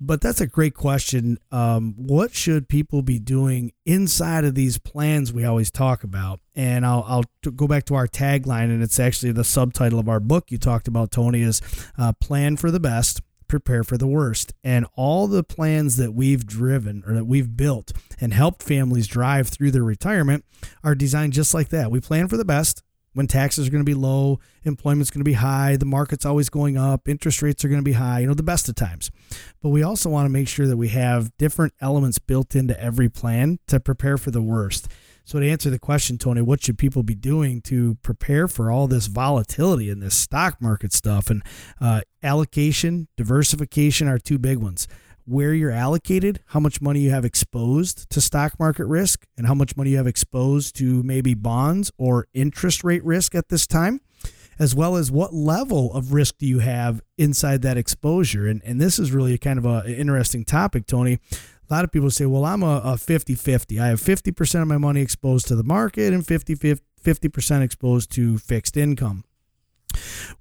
but 0.01 0.21
that's 0.21 0.41
a 0.41 0.47
great 0.47 0.75
question. 0.75 1.39
Um, 1.53 1.95
what 1.97 2.35
should 2.35 2.69
people 2.69 3.03
be 3.03 3.19
doing 3.19 3.73
inside 3.85 4.45
of 4.45 4.55
these 4.55 4.79
plans 4.79 5.33
we 5.33 5.45
always 5.45 5.71
talk 5.71 6.03
about? 6.03 6.41
And 6.55 6.85
I'll, 6.85 7.05
I'll 7.07 7.25
t- 7.43 7.51
go 7.51 7.67
back 7.67 7.85
to 7.87 7.95
our 7.95 8.09
tagline, 8.09 8.65
and 8.65 8.83
it's 8.83 8.99
actually 8.99 9.33
the 9.33 9.45
subtitle 9.45 9.99
of 9.99 10.09
our 10.09 10.21
book 10.21 10.51
you 10.51 10.59
talked 10.59 10.89
about, 10.89 11.11
Tony, 11.13 11.43
is 11.43 11.63
uh, 11.97 12.13
Plan 12.21 12.57
for 12.57 12.71
the 12.71 12.81
Best 12.81 13.21
prepare 13.49 13.85
for 13.85 13.97
the 13.97 14.07
worst. 14.07 14.53
And 14.65 14.87
all 14.95 15.27
the 15.27 15.45
plans 15.45 15.97
that 15.97 16.13
we've 16.13 16.47
driven 16.47 17.03
or 17.07 17.15
that 17.15 17.27
we've 17.27 17.57
built 17.57 17.93
and 18.21 18.33
helped 18.33 18.63
families 18.63 19.07
drive 19.07 19.49
through 19.49 19.71
their 19.71 19.85
retirement 19.85 20.45
are 20.83 20.95
designed 20.95 21.33
just 21.33 21.55
like 21.55 21.69
that. 21.71 21.91
We 21.91 22.01
plan 22.01 22.29
for 22.29 22.37
the 22.37 22.45
best 22.45 22.83
when 23.17 23.27
taxes 23.27 23.67
are 23.67 23.71
going 23.71 23.83
to 23.83 23.91
be 23.91 23.95
low, 23.95 24.41
employment's 24.65 25.11
going 25.11 25.23
to 25.23 25.25
be 25.25 25.33
high, 25.33 25.77
the 25.77 25.87
market's 25.87 26.27
always 26.27 26.51
going 26.51 26.77
up, 26.77 27.09
interest 27.09 27.41
rates 27.41 27.65
are 27.65 27.69
going 27.69 27.81
to 27.81 27.85
be 27.85 27.95
high, 27.95 28.19
you 28.19 28.27
know, 28.27 28.35
the 28.35 28.43
best 28.43 28.69
of 28.69 28.75
times. 28.75 29.11
But 29.63 29.71
we 29.71 29.83
also 29.83 30.11
want 30.11 30.27
to 30.27 30.31
make 30.31 30.49
sure 30.49 30.67
that 30.67 30.77
we 30.77 30.89
have 30.89 31.35
different 31.39 31.73
elements 31.81 32.19
built 32.19 32.55
into 32.55 32.79
every 32.79 33.09
plan 33.09 33.59
to 33.69 33.81
prepare 33.81 34.19
for 34.19 34.31
the 34.31 34.43
worst. 34.43 34.89
So, 35.27 35.41
to 35.41 35.51
answer 35.51 35.71
the 35.71 35.81
question, 35.81 36.19
Tony, 36.19 36.41
what 36.41 36.63
should 36.63 36.79
people 36.79 37.03
be 37.03 37.17
doing 37.17 37.61
to 37.63 37.97
prepare 37.97 38.47
for 38.47 38.71
all 38.71 38.87
this 38.87 39.09
volatility 39.09 39.91
in 39.91 39.99
this 39.99 40.15
stock 40.15 40.63
market 40.63 40.93
stuff? 40.93 41.31
And 41.31 41.43
uh, 41.81 42.03
allocation, 42.23 43.09
diversification 43.17 44.07
are 44.07 44.21
two 44.21 44.39
big 44.39 44.59
ones. 44.59 44.87
Where 45.25 45.53
you're 45.53 45.73
allocated, 45.73 46.39
how 46.47 46.61
much 46.61 46.81
money 46.81 47.01
you 47.01 47.11
have 47.11 47.25
exposed 47.25 48.09
to 48.11 48.21
stock 48.21 48.57
market 48.61 48.87
risk, 48.87 49.27
and 49.37 49.49
how 49.49 49.55
much 49.55 49.77
money 49.77 49.91
you 49.91 49.97
have 49.97 50.07
exposed 50.07 50.77
to 50.77 51.03
maybe 51.03 51.35
bonds 51.35 51.91
or 51.99 52.29
interest 52.33 52.85
rate 52.85 53.05
risk 53.05 53.35
at 53.35 53.49
this 53.49 53.67
time 53.67 54.01
as 54.59 54.75
well 54.75 54.97
as 54.97 55.11
what 55.11 55.35
level 55.35 55.93
of 55.93 56.15
risk 56.15 56.39
do 56.39 56.47
you 56.47 56.61
have 56.61 57.03
inside 57.19 57.61
that 57.61 57.77
exposure. 57.77 58.47
And, 58.47 58.63
and 58.65 58.81
this 58.81 58.99
is 58.99 59.13
really 59.13 59.37
kind 59.37 59.59
of 59.59 59.67
an 59.67 59.85
interesting 59.87 60.47
topic, 60.47 60.87
Tony 60.87 61.19
a 61.69 61.75
lot 61.75 61.85
of 61.85 61.93
people 61.93 62.11
say, 62.11 62.27
well, 62.27 62.45
I'm 62.45 62.63
a 62.63 62.97
50 62.97 63.35
50. 63.35 63.81
I 63.81 63.89
have 63.89 64.01
50% 64.01 64.63
of 64.63 64.69
my 64.69 64.79
money 64.79 65.01
exposed 65.01 65.49
to 65.49 65.57
the 65.57 65.65
market 65.65 66.13
and 66.13 66.27
50 66.27 66.55
50% 66.55 67.63
exposed 67.63 68.11
to 68.13 68.39
fixed 68.39 68.77
income. 68.77 69.25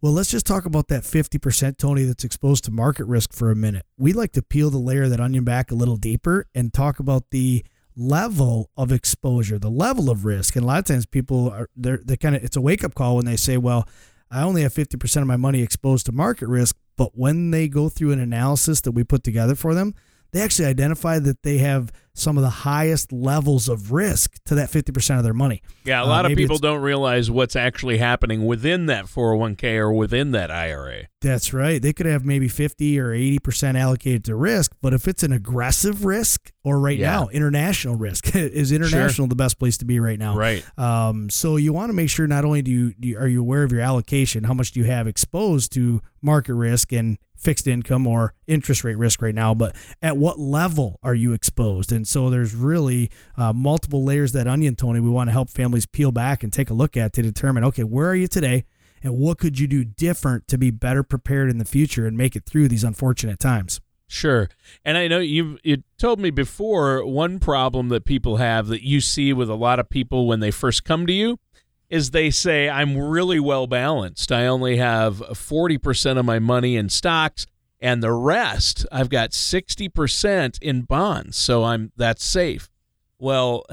Well, 0.02 0.12
let's 0.12 0.30
just 0.30 0.46
talk 0.46 0.66
about 0.66 0.88
that 0.90 1.04
50%, 1.04 1.78
Tony, 1.78 2.04
that's 2.04 2.24
exposed 2.24 2.66
to 2.66 2.72
market 2.72 3.06
risk 3.06 3.34
for 3.34 3.52
a 3.52 3.56
minute. 3.56 3.86
We 3.98 4.14
like 4.14 4.34
to 4.34 4.42
peel 4.42 4.70
the 4.70 4.78
layer 4.78 5.04
of 5.04 5.12
that 5.12 5.20
onion 5.20 5.44
back 5.44 5.72
a 5.72 5.76
little 5.76 5.96
deeper 5.96 6.48
and 6.54 6.74
talk 6.74 7.00
about 7.00 7.30
the 7.32 7.64
level 7.96 8.70
of 8.76 8.92
exposure, 8.92 9.58
the 9.58 9.70
level 9.70 10.10
of 10.10 10.26
risk. 10.26 10.56
And 10.56 10.64
a 10.64 10.68
lot 10.68 10.80
of 10.80 10.86
times 10.86 11.06
people 11.06 11.50
are 11.50 11.70
they're 11.76 12.02
they 12.04 12.18
kind 12.18 12.36
of 12.36 12.44
it's 12.44 12.58
a 12.58 12.62
wake 12.62 12.84
up 12.84 12.96
call 12.96 13.16
when 13.16 13.26
they 13.26 13.38
say, 13.38 13.58
well, 13.58 13.88
I 14.30 14.42
only 14.42 14.64
have 14.64 14.74
50% 14.74 15.22
of 15.22 15.28
my 15.28 15.38
money 15.38 15.62
exposed 15.62 16.08
to 16.08 16.12
market 16.12 16.48
risk. 16.48 16.76
But 16.98 17.12
when 17.14 17.52
they 17.52 17.68
go 17.68 17.90
through 17.90 18.12
an 18.12 18.20
analysis 18.20 18.82
that 18.82 18.92
we 18.92 19.04
put 19.04 19.24
together 19.24 19.56
for 19.56 19.74
them, 19.74 19.94
they 20.36 20.42
actually 20.42 20.66
identify 20.66 21.18
that 21.18 21.44
they 21.44 21.60
have 21.60 21.94
some 22.14 22.38
of 22.38 22.44
the 22.44 22.50
highest 22.50 23.14
levels 23.14 23.70
of 23.70 23.94
risk 23.94 24.36
to 24.46 24.56
that 24.56 24.70
50% 24.70 25.18
of 25.18 25.24
their 25.24 25.34
money. 25.34 25.62
Yeah, 25.86 26.02
a 26.02 26.04
uh, 26.04 26.08
lot 26.08 26.26
uh, 26.26 26.30
of 26.30 26.36
people 26.36 26.58
don't 26.58 26.82
realize 26.82 27.32
what's 27.32 27.56
actually 27.56 28.00
happening 28.00 28.46
within 28.46 28.88
that 28.88 29.06
401k 29.06 29.76
or 29.76 29.94
within 29.94 30.32
that 30.32 30.52
IRA. 30.52 31.08
That's 31.22 31.54
right. 31.54 31.82
They 31.82 31.94
could 31.94 32.06
have 32.06 32.26
maybe 32.26 32.50
50 32.50 33.00
or 33.00 33.12
80% 33.12 33.80
allocated 33.80 34.26
to 34.26 34.36
risk, 34.36 34.74
but 34.82 34.94
if 34.94 35.08
it's 35.08 35.24
an 35.24 35.32
aggressive 35.32 36.04
risk 36.04 36.52
or 36.66 36.82
right 36.82 37.00
yeah. 37.00 37.12
now, 37.12 37.28
international 37.30 37.96
risk, 37.96 38.36
is 38.36 38.74
international 38.74 39.26
sure. 39.26 39.28
the 39.28 39.36
best 39.36 39.58
place 39.58 39.78
to 39.78 39.86
be 39.86 40.02
right 40.02 40.20
now? 40.20 40.36
Right. 40.36 40.66
Um, 40.78 41.30
so 41.30 41.56
you 41.56 41.72
want 41.72 41.92
to 41.92 41.94
make 41.94 42.10
sure 42.10 42.28
not 42.28 42.44
only 42.44 42.62
do 42.62 42.72
you, 42.72 42.94
do 43.00 43.08
you, 43.08 43.18
are 43.18 43.28
you 43.28 43.40
aware 43.40 43.64
of 43.64 43.72
your 43.72 43.82
allocation, 43.82 44.44
how 44.44 44.54
much 44.54 44.74
do 44.74 44.82
you 44.82 44.86
have 44.86 45.08
exposed 45.08 45.72
to 45.74 46.02
market 46.22 46.56
risk 46.56 46.92
and 46.92 47.18
fixed 47.46 47.68
income 47.68 48.08
or 48.08 48.34
interest 48.48 48.84
rate 48.84 48.98
risk 48.98 49.22
right 49.22 49.36
now, 49.36 49.54
but 49.54 49.76
at 50.02 50.18
what 50.18 50.40
level 50.40 51.00
are 51.04 51.14
you 51.14 51.32
exposed? 51.32 51.92
And 51.92 52.08
so 52.08 52.32
there's 52.32 52.56
really 52.56 53.12
uh, 53.38 53.54
multiple 53.54 54.04
layers 54.04 54.32
that 54.32 54.48
onion, 54.48 54.76
Tony, 54.76 55.00
we 55.00 55.12
want 55.12 55.28
to 55.28 55.32
help 55.32 55.52
families 55.52 55.86
peel 55.86 56.12
back 56.12 56.44
and 56.44 56.52
take 56.52 56.72
a 56.72 56.74
look 56.74 56.98
at 56.98 57.14
to 57.14 57.22
determine 57.22 57.64
okay, 57.64 57.84
where 57.84 58.10
are 58.10 58.16
you 58.16 58.28
today? 58.28 58.66
And 59.04 59.20
what 59.20 59.38
could 59.38 59.60
you 59.60 59.68
do 59.68 59.84
different 59.84 60.48
to 60.48 60.58
be 60.58 60.72
better 60.72 61.04
prepared 61.04 61.52
in 61.52 61.60
the 61.60 61.66
future 61.66 62.08
and 62.08 62.18
make 62.18 62.36
it 62.36 62.46
through 62.48 62.68
these 62.68 62.84
unfortunate 62.84 63.40
times? 63.40 63.80
Sure. 64.08 64.50
And 64.84 64.98
I 64.98 65.08
know 65.08 65.20
you 65.20 65.60
you 65.64 65.84
told 66.00 66.20
me 66.20 66.32
before 66.32 67.06
one 67.06 67.40
problem 67.40 67.90
that 67.90 68.06
people 68.06 68.38
have 68.38 68.68
that 68.68 68.84
you 68.84 69.02
see 69.02 69.34
with 69.34 69.50
a 69.50 69.56
lot 69.56 69.80
of 69.80 69.90
people 69.90 70.28
when 70.28 70.40
they 70.40 70.52
first 70.52 70.84
come 70.84 71.06
to 71.06 71.14
you 71.14 71.38
is 71.90 72.12
they 72.12 72.30
say 72.30 72.70
I'm 72.70 72.98
really 72.98 73.40
well 73.40 73.68
balanced. 73.68 74.32
I 74.32 74.46
only 74.46 74.78
have 74.78 75.18
40% 75.18 76.18
of 76.18 76.26
my 76.26 76.40
money 76.40 76.76
in 76.76 76.90
stocks 76.90 77.46
and 77.80 78.02
the 78.02 78.12
rest 78.12 78.86
I've 78.92 79.10
got 79.10 79.32
60% 79.32 80.60
in 80.62 80.82
bonds. 80.84 81.38
So 81.38 81.64
I'm 81.64 81.92
that's 81.96 82.24
safe. 82.24 82.70
Well, 83.20 83.66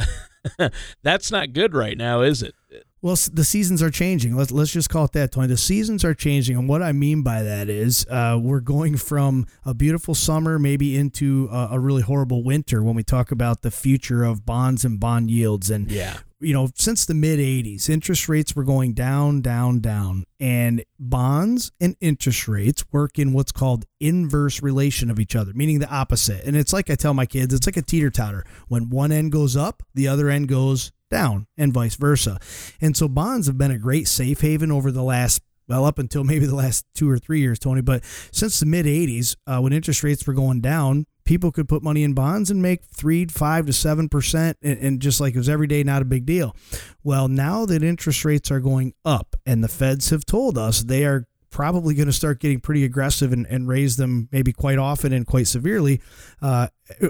that's 1.03 1.31
not 1.31 1.53
good 1.53 1.75
right 1.75 1.97
now, 1.97 2.21
is 2.21 2.43
it? 2.43 2.55
Well, 3.01 3.17
the 3.33 3.43
seasons 3.43 3.83
are 3.83 3.91
changing. 3.91 4.37
Let's 4.37 4.53
let's 4.53 4.71
just 4.71 4.89
call 4.89 5.07
it 5.07 5.13
that, 5.13 5.33
Tony. 5.33 5.49
The 5.49 5.57
seasons 5.57 6.05
are 6.05 6.15
changing, 6.15 6.57
and 6.57 6.69
what 6.69 6.83
I 6.83 6.93
mean 6.93 7.23
by 7.23 7.43
that 7.43 7.69
is 7.69 8.07
uh, 8.09 8.39
we're 8.41 8.61
going 8.61 8.97
from 8.97 9.47
a 9.65 9.75
beautiful 9.75 10.15
summer 10.15 10.57
maybe 10.57 10.97
into 10.97 11.49
a, 11.51 11.71
a, 11.73 11.81
really 11.81 12.03
horrible 12.03 12.45
winter 12.45 12.81
when 12.81 12.95
we 12.95 13.03
talk 13.03 13.33
about 13.33 13.63
the 13.63 13.73
future 13.73 14.23
of 14.23 14.47
bonds 14.47 14.85
and 14.85 15.01
bond 15.01 15.33
yields. 15.33 15.69
And 15.69 15.91
yeah, 15.91 16.19
you 16.43 16.53
know, 16.53 16.69
since 16.75 17.05
the 17.05 17.15
mid 17.15 17.39
'80s, 17.39 17.89
interest 17.89 18.29
rates 18.29 18.55
were 18.55 18.65
going 18.65 18.93
down, 18.95 19.41
down, 19.41 19.81
down, 19.81 20.25
and 20.41 20.85
bonds 20.99 21.73
and 21.81 21.97
interest 22.01 22.49
rates 22.49 22.85
work 22.93 23.19
in 23.19 23.33
what's 23.33 23.53
called 23.53 23.85
inverse 24.01 24.63
relation 24.63 25.11
of 25.11 25.19
each 25.19 25.37
other, 25.37 25.53
meaning 25.55 25.79
the 25.79 25.91
opposite. 25.91 26.45
And 26.45 26.57
it's 26.57 26.73
like 26.73 26.91
I 26.91 26.95
tell 26.95 27.15
my 27.15 27.27
kids, 27.27 27.55
it's 27.55 27.67
like 27.67 27.77
a 27.77 27.83
teeter 27.83 28.11
totter. 28.11 28.45
When 28.69 28.91
one 28.91 29.13
end 29.13 29.33
goes 29.33 29.57
up, 29.57 29.83
the 29.95 30.09
other 30.09 30.29
end 30.29 30.49
goes 30.49 30.93
down 31.11 31.47
and 31.57 31.73
vice 31.73 31.95
versa. 31.95 32.39
And 32.81 32.97
so 32.97 33.09
bonds 33.09 33.47
have 33.47 33.59
been 33.59 33.71
a 33.71 33.79
great 33.79 34.09
safe 34.09 34.41
haven 34.41 34.73
over 34.73 34.91
the 34.91 35.03
last 35.03 35.43
well, 35.69 35.85
up 35.85 35.99
until 35.99 36.25
maybe 36.25 36.47
the 36.47 36.55
last 36.55 36.85
two 36.95 37.09
or 37.09 37.19
three 37.19 37.41
years, 37.41 37.59
Tony. 37.59 37.81
But 37.81 38.05
since 38.31 38.61
the 38.61 38.67
mid 38.67 38.87
80s, 38.87 39.37
uh, 39.47 39.61
when 39.61 39.73
interest 39.73 40.03
rates 40.03 40.27
were 40.27 40.35
going 40.35 40.61
down, 40.61 41.07
people 41.25 41.53
could 41.53 41.69
put 41.69 41.83
money 41.83 42.03
in 42.03 42.15
bonds 42.15 42.51
and 42.51 42.61
make 42.61 42.85
three, 42.85 43.27
five 43.27 43.67
to 43.67 43.73
seven 43.73 44.09
percent, 44.09 44.59
and 44.63 45.01
just 45.01 45.21
like 45.21 45.35
it 45.35 45.39
was 45.39 45.49
every 45.49 45.67
day, 45.67 45.83
not 45.83 46.03
a 46.03 46.07
big 46.07 46.27
deal. 46.27 46.55
Well, 47.03 47.29
now 47.29 47.67
that 47.67 47.83
interest 47.83 48.25
rates 48.25 48.51
are 48.51 48.61
going 48.61 48.95
up, 49.05 49.37
and 49.47 49.63
the 49.63 49.69
Feds 49.69 50.11
have 50.11 50.25
told 50.25 50.59
us 50.59 50.83
they 50.83 51.05
are 51.05 51.27
probably 51.51 51.95
going 51.95 52.07
to 52.07 52.13
start 52.13 52.41
getting 52.41 52.59
pretty 52.59 52.83
aggressive 52.83 53.31
and, 53.31 53.47
and 53.47 53.69
raise 53.69 53.99
them 53.99 54.27
maybe 54.33 54.55
quite 54.55 54.79
often 54.79 55.13
and 55.13 55.27
quite 55.27 55.47
severely, 55.47 56.01
uh, 56.41 56.67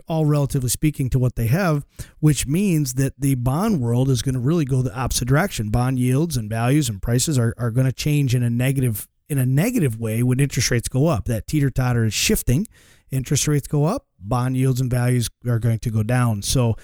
all 0.08 0.26
relatively 0.26 0.68
speaking 0.68 1.08
to 1.08 1.16
what 1.16 1.36
they 1.36 1.46
have, 1.46 1.86
which 2.18 2.44
means 2.44 2.94
that 2.94 3.12
the 3.16 3.36
bond 3.36 3.80
world 3.80 4.10
is 4.10 4.20
going 4.20 4.34
to 4.34 4.40
really 4.40 4.64
go 4.64 4.82
the 4.82 4.92
opposite 4.98 5.28
direction. 5.28 5.70
Bond 5.70 5.96
yields 5.96 6.36
and 6.36 6.50
values 6.50 6.88
and 6.88 7.00
prices 7.00 7.38
are, 7.38 7.54
are 7.56 7.70
going 7.70 7.86
to 7.86 7.92
change 7.92 8.34
in 8.34 8.42
a 8.42 8.50
negative 8.50 9.06
in 9.32 9.38
a 9.38 9.46
negative 9.46 9.98
way 9.98 10.22
when 10.22 10.38
interest 10.38 10.70
rates 10.70 10.88
go 10.88 11.06
up. 11.06 11.24
That 11.24 11.46
teeter 11.46 11.70
totter 11.70 12.04
is 12.04 12.14
shifting. 12.14 12.68
Interest 13.10 13.48
rates 13.48 13.66
go 13.66 13.86
up, 13.86 14.06
bond 14.20 14.56
yields 14.56 14.80
and 14.80 14.90
values 14.90 15.30
are 15.46 15.58
going 15.58 15.78
to 15.80 15.90
go 15.90 16.02
down. 16.02 16.42
So 16.42 16.76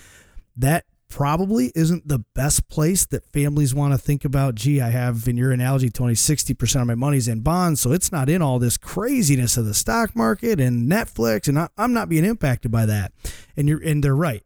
that 0.56 0.86
probably 1.08 1.72
isn't 1.74 2.08
the 2.08 2.18
best 2.34 2.68
place 2.68 3.06
that 3.06 3.24
families 3.32 3.74
want 3.74 3.92
to 3.92 3.98
think 3.98 4.24
about. 4.24 4.54
Gee, 4.54 4.80
I 4.80 4.90
have, 4.90 5.28
in 5.28 5.36
your 5.36 5.52
analogy, 5.52 5.90
Tony, 5.90 6.14
60% 6.14 6.80
of 6.80 6.86
my 6.86 6.94
money's 6.94 7.28
in 7.28 7.40
bonds, 7.40 7.80
so 7.80 7.92
it's 7.92 8.12
not 8.12 8.28
in 8.28 8.42
all 8.42 8.58
this 8.58 8.76
craziness 8.76 9.56
of 9.56 9.64
the 9.64 9.74
stock 9.74 10.14
market 10.14 10.60
and 10.60 10.90
Netflix, 10.90 11.48
and 11.48 11.68
I'm 11.76 11.92
not 11.92 12.08
being 12.08 12.24
impacted 12.24 12.70
by 12.70 12.86
that. 12.86 13.12
And 13.56 13.68
you're, 13.68 13.82
and 13.82 14.02
they're 14.02 14.16
right. 14.16 14.42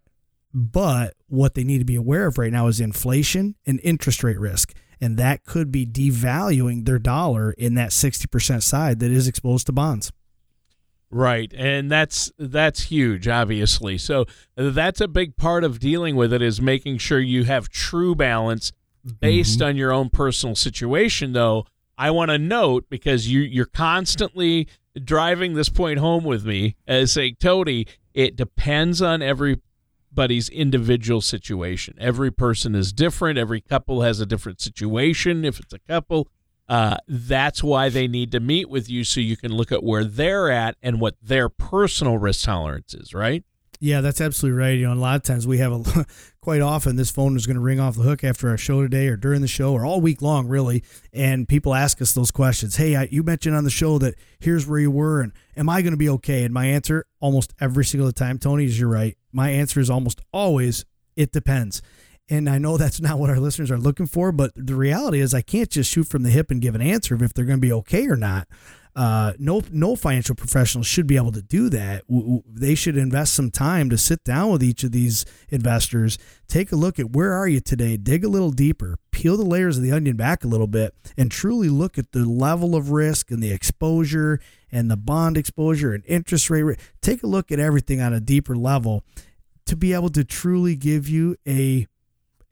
But 0.54 1.14
what 1.28 1.54
they 1.54 1.64
need 1.64 1.78
to 1.78 1.84
be 1.84 1.96
aware 1.96 2.26
of 2.26 2.38
right 2.38 2.52
now 2.52 2.66
is 2.66 2.80
inflation 2.80 3.56
and 3.66 3.80
interest 3.82 4.22
rate 4.22 4.38
risk. 4.38 4.72
And 5.02 5.16
that 5.18 5.44
could 5.44 5.72
be 5.72 5.84
devaluing 5.84 6.86
their 6.86 7.00
dollar 7.00 7.50
in 7.50 7.74
that 7.74 7.90
60% 7.90 8.62
side 8.62 9.00
that 9.00 9.10
is 9.10 9.26
exposed 9.26 9.66
to 9.66 9.72
bonds. 9.72 10.12
Right, 11.10 11.52
and 11.54 11.90
that's 11.90 12.32
that's 12.38 12.84
huge, 12.84 13.28
obviously. 13.28 13.98
So 13.98 14.24
that's 14.56 14.98
a 14.98 15.08
big 15.08 15.36
part 15.36 15.62
of 15.62 15.78
dealing 15.78 16.16
with 16.16 16.32
it 16.32 16.40
is 16.40 16.62
making 16.62 16.98
sure 16.98 17.20
you 17.20 17.44
have 17.44 17.68
true 17.68 18.14
balance 18.14 18.72
based 19.20 19.58
mm-hmm. 19.58 19.68
on 19.68 19.76
your 19.76 19.92
own 19.92 20.08
personal 20.08 20.54
situation. 20.54 21.34
Though 21.34 21.66
I 21.98 22.12
want 22.12 22.30
to 22.30 22.38
note 22.38 22.86
because 22.88 23.28
you 23.28 23.40
you're 23.40 23.66
constantly 23.66 24.68
driving 25.04 25.52
this 25.52 25.68
point 25.68 25.98
home 25.98 26.24
with 26.24 26.46
me 26.46 26.76
as 26.86 27.12
saying, 27.12 27.36
Tony, 27.38 27.86
it 28.14 28.34
depends 28.34 29.02
on 29.02 29.20
everybody's 30.12 30.50
individual 30.50 31.22
situation. 31.22 31.94
Every 31.98 32.30
person 32.30 32.74
is 32.74 32.92
different. 32.92 33.38
Every 33.38 33.62
couple 33.62 34.02
has 34.02 34.20
a 34.20 34.26
different 34.26 34.60
situation. 34.60 35.42
If 35.42 35.58
it's 35.58 35.72
a 35.72 35.78
couple, 35.78 36.28
uh, 36.68 36.98
that's 37.08 37.62
why 37.62 37.88
they 37.88 38.06
need 38.06 38.30
to 38.32 38.40
meet 38.40 38.68
with 38.68 38.90
you 38.90 39.04
so 39.04 39.20
you 39.20 39.38
can 39.38 39.52
look 39.52 39.72
at 39.72 39.82
where 39.82 40.04
they're 40.04 40.50
at 40.50 40.76
and 40.82 41.00
what 41.00 41.16
their 41.22 41.48
personal 41.48 42.18
risk 42.18 42.44
tolerance 42.44 42.92
is, 42.92 43.14
right? 43.14 43.42
Yeah, 43.80 44.02
that's 44.02 44.20
absolutely 44.20 44.60
right. 44.60 44.78
You 44.78 44.86
know, 44.86 44.92
a 44.92 44.94
lot 44.94 45.16
of 45.16 45.22
times 45.22 45.46
we 45.46 45.58
have 45.58 45.72
a 45.72 46.06
quite 46.42 46.60
often 46.60 46.96
this 46.96 47.10
phone 47.10 47.34
is 47.34 47.46
going 47.46 47.56
to 47.56 47.62
ring 47.62 47.80
off 47.80 47.96
the 47.96 48.02
hook 48.02 48.22
after 48.22 48.50
our 48.50 48.58
show 48.58 48.82
today 48.82 49.08
or 49.08 49.16
during 49.16 49.40
the 49.40 49.48
show 49.48 49.72
or 49.72 49.84
all 49.84 50.00
week 50.00 50.20
long, 50.20 50.46
really. 50.46 50.84
And 51.12 51.48
people 51.48 51.74
ask 51.74 52.02
us 52.02 52.12
those 52.12 52.30
questions. 52.30 52.76
Hey, 52.76 52.96
I, 52.96 53.08
you 53.10 53.22
mentioned 53.22 53.56
on 53.56 53.64
the 53.64 53.70
show 53.70 53.98
that 53.98 54.14
here's 54.38 54.66
where 54.66 54.78
you 54.78 54.90
were, 54.90 55.22
and 55.22 55.32
am 55.56 55.70
I 55.70 55.80
going 55.80 55.92
to 55.92 55.96
be 55.96 56.10
okay? 56.10 56.44
And 56.44 56.52
my 56.52 56.66
answer 56.66 57.06
almost 57.18 57.54
every 57.60 57.86
single 57.86 58.12
time, 58.12 58.38
Tony, 58.38 58.66
is 58.66 58.78
you're 58.78 58.90
right. 58.90 59.16
My 59.32 59.50
answer 59.50 59.80
is 59.80 59.90
almost 59.90 60.20
always 60.32 60.84
it 61.16 61.32
depends. 61.32 61.82
And 62.28 62.48
I 62.48 62.58
know 62.58 62.76
that's 62.76 63.00
not 63.00 63.18
what 63.18 63.30
our 63.30 63.40
listeners 63.40 63.70
are 63.70 63.78
looking 63.78 64.06
for, 64.06 64.32
but 64.32 64.52
the 64.54 64.74
reality 64.74 65.20
is 65.20 65.34
I 65.34 65.42
can't 65.42 65.68
just 65.68 65.90
shoot 65.90 66.04
from 66.04 66.22
the 66.22 66.30
hip 66.30 66.50
and 66.50 66.62
give 66.62 66.74
an 66.74 66.80
answer 66.80 67.14
of 67.14 67.22
if 67.22 67.34
they're 67.34 67.44
going 67.44 67.58
to 67.58 67.66
be 67.66 67.72
okay 67.72 68.06
or 68.06 68.16
not. 68.16 68.48
Uh, 68.94 69.32
no, 69.38 69.62
no 69.70 69.96
financial 69.96 70.34
professional 70.34 70.84
should 70.84 71.06
be 71.06 71.16
able 71.16 71.32
to 71.32 71.40
do 71.40 71.70
that. 71.70 72.02
They 72.46 72.74
should 72.74 72.96
invest 72.96 73.32
some 73.32 73.50
time 73.50 73.88
to 73.88 73.96
sit 73.96 74.22
down 74.22 74.52
with 74.52 74.62
each 74.62 74.84
of 74.84 74.92
these 74.92 75.24
investors, 75.48 76.18
take 76.46 76.72
a 76.72 76.76
look 76.76 76.98
at 76.98 77.12
where 77.12 77.32
are 77.32 77.48
you 77.48 77.60
today, 77.60 77.96
dig 77.96 78.22
a 78.22 78.28
little 78.28 78.50
deeper, 78.50 78.98
peel 79.10 79.38
the 79.38 79.44
layers 79.44 79.78
of 79.78 79.82
the 79.82 79.92
onion 79.92 80.16
back 80.16 80.44
a 80.44 80.48
little 80.48 80.66
bit, 80.66 80.94
and 81.16 81.30
truly 81.30 81.70
look 81.70 81.96
at 81.96 82.12
the 82.12 82.26
level 82.26 82.76
of 82.76 82.90
risk 82.90 83.30
and 83.30 83.42
the 83.42 83.50
exposure 83.50 84.40
and 84.70 84.90
the 84.90 84.96
bond 84.96 85.38
exposure 85.38 85.94
and 85.94 86.04
interest 86.06 86.50
rate. 86.50 86.78
Take 87.00 87.22
a 87.22 87.26
look 87.26 87.50
at 87.50 87.58
everything 87.58 88.02
on 88.02 88.12
a 88.12 88.20
deeper 88.20 88.54
level 88.54 89.04
to 89.64 89.76
be 89.76 89.94
able 89.94 90.10
to 90.10 90.24
truly 90.24 90.76
give 90.76 91.08
you 91.08 91.36
a 91.48 91.86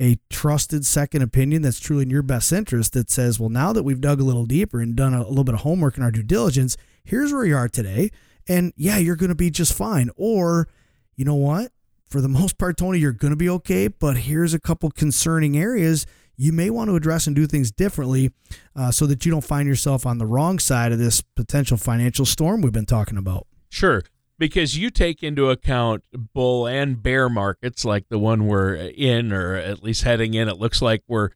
a 0.01 0.19
trusted 0.31 0.87
second 0.87 1.23
opinion 1.23 1.63
that's 1.63 1.79
truly 1.79 2.03
in 2.03 2.11
your 2.11 2.23
best 2.23 2.53
interest 2.53 2.95
that 2.95 3.11
says, 3.11 3.39
well, 3.39 3.51
now 3.51 3.73
that 3.73 3.83
we've 3.83 4.01
dug 4.01 4.21
a 4.21 4.25
little 4.25 4.47
deeper 4.47 4.81
and 4.81 4.97
done 4.97 5.13
a, 5.13 5.29
little 5.29 5.45
bit 5.45 5.55
of 5.55 5.61
homework 5.61 5.97
in 5.97 6.03
our 6.03 6.11
due 6.11 6.23
diligence, 6.23 6.77
here's 7.05 7.33
where 7.33 7.45
you 7.45 7.57
are 7.57 7.69
today. 7.69 8.11
And 8.49 8.73
yeah, 8.77 8.97
you're 8.97 9.17
going 9.17 9.29
to 9.29 9.35
be 9.35 9.51
just 9.51 9.75
fine. 9.75 10.11
Or, 10.17 10.69
you 11.17 11.25
know 11.25 11.35
what? 11.35 11.73
For 12.09 12.21
the 12.21 12.29
most 12.41 12.57
part, 12.57 12.79
Tony, 12.79 12.99
you're 12.99 13.13
going 13.13 13.33
to 13.33 13.37
be 13.37 13.51
okay. 13.51 13.89
But 13.89 14.19
here's 14.19 14.55
a 14.55 14.61
couple 14.61 14.91
concerning 14.91 15.59
areas 15.59 16.07
you 16.37 16.53
may 16.53 16.71
want 16.71 16.89
to 16.89 16.97
address 16.97 17.27
and 17.27 17.37
do 17.37 17.47
things 17.47 17.71
differently 17.71 18.33
uh, 18.75 18.91
so 18.91 19.05
that 19.07 19.27
you 19.27 19.31
don't 19.31 19.45
find 19.45 19.69
yourself 19.69 20.07
on 20.07 20.17
the 20.17 20.25
wrong 20.25 20.59
side 20.59 20.91
of 20.91 20.99
this 20.99 21.21
potential 21.21 21.77
financial 21.77 22.25
storm 22.25 22.63
we've 22.63 22.73
been 22.73 22.87
talking 22.87 23.19
about. 23.19 23.47
Sure 23.69 24.03
because 24.41 24.77
you 24.77 24.89
take 24.91 25.23
into 25.23 25.51
account 25.51 26.03
bull 26.33 26.67
and 26.67 27.01
bear 27.01 27.29
markets 27.29 27.85
like 27.85 28.09
the 28.09 28.19
one 28.19 28.47
we're 28.47 28.75
in 28.75 29.33
or 29.33 29.55
at 29.55 29.83
least 29.83 30.03
heading 30.03 30.33
in 30.33 30.49
it 30.49 30.59
looks 30.59 30.81
like 30.81 31.03
we're 31.07 31.29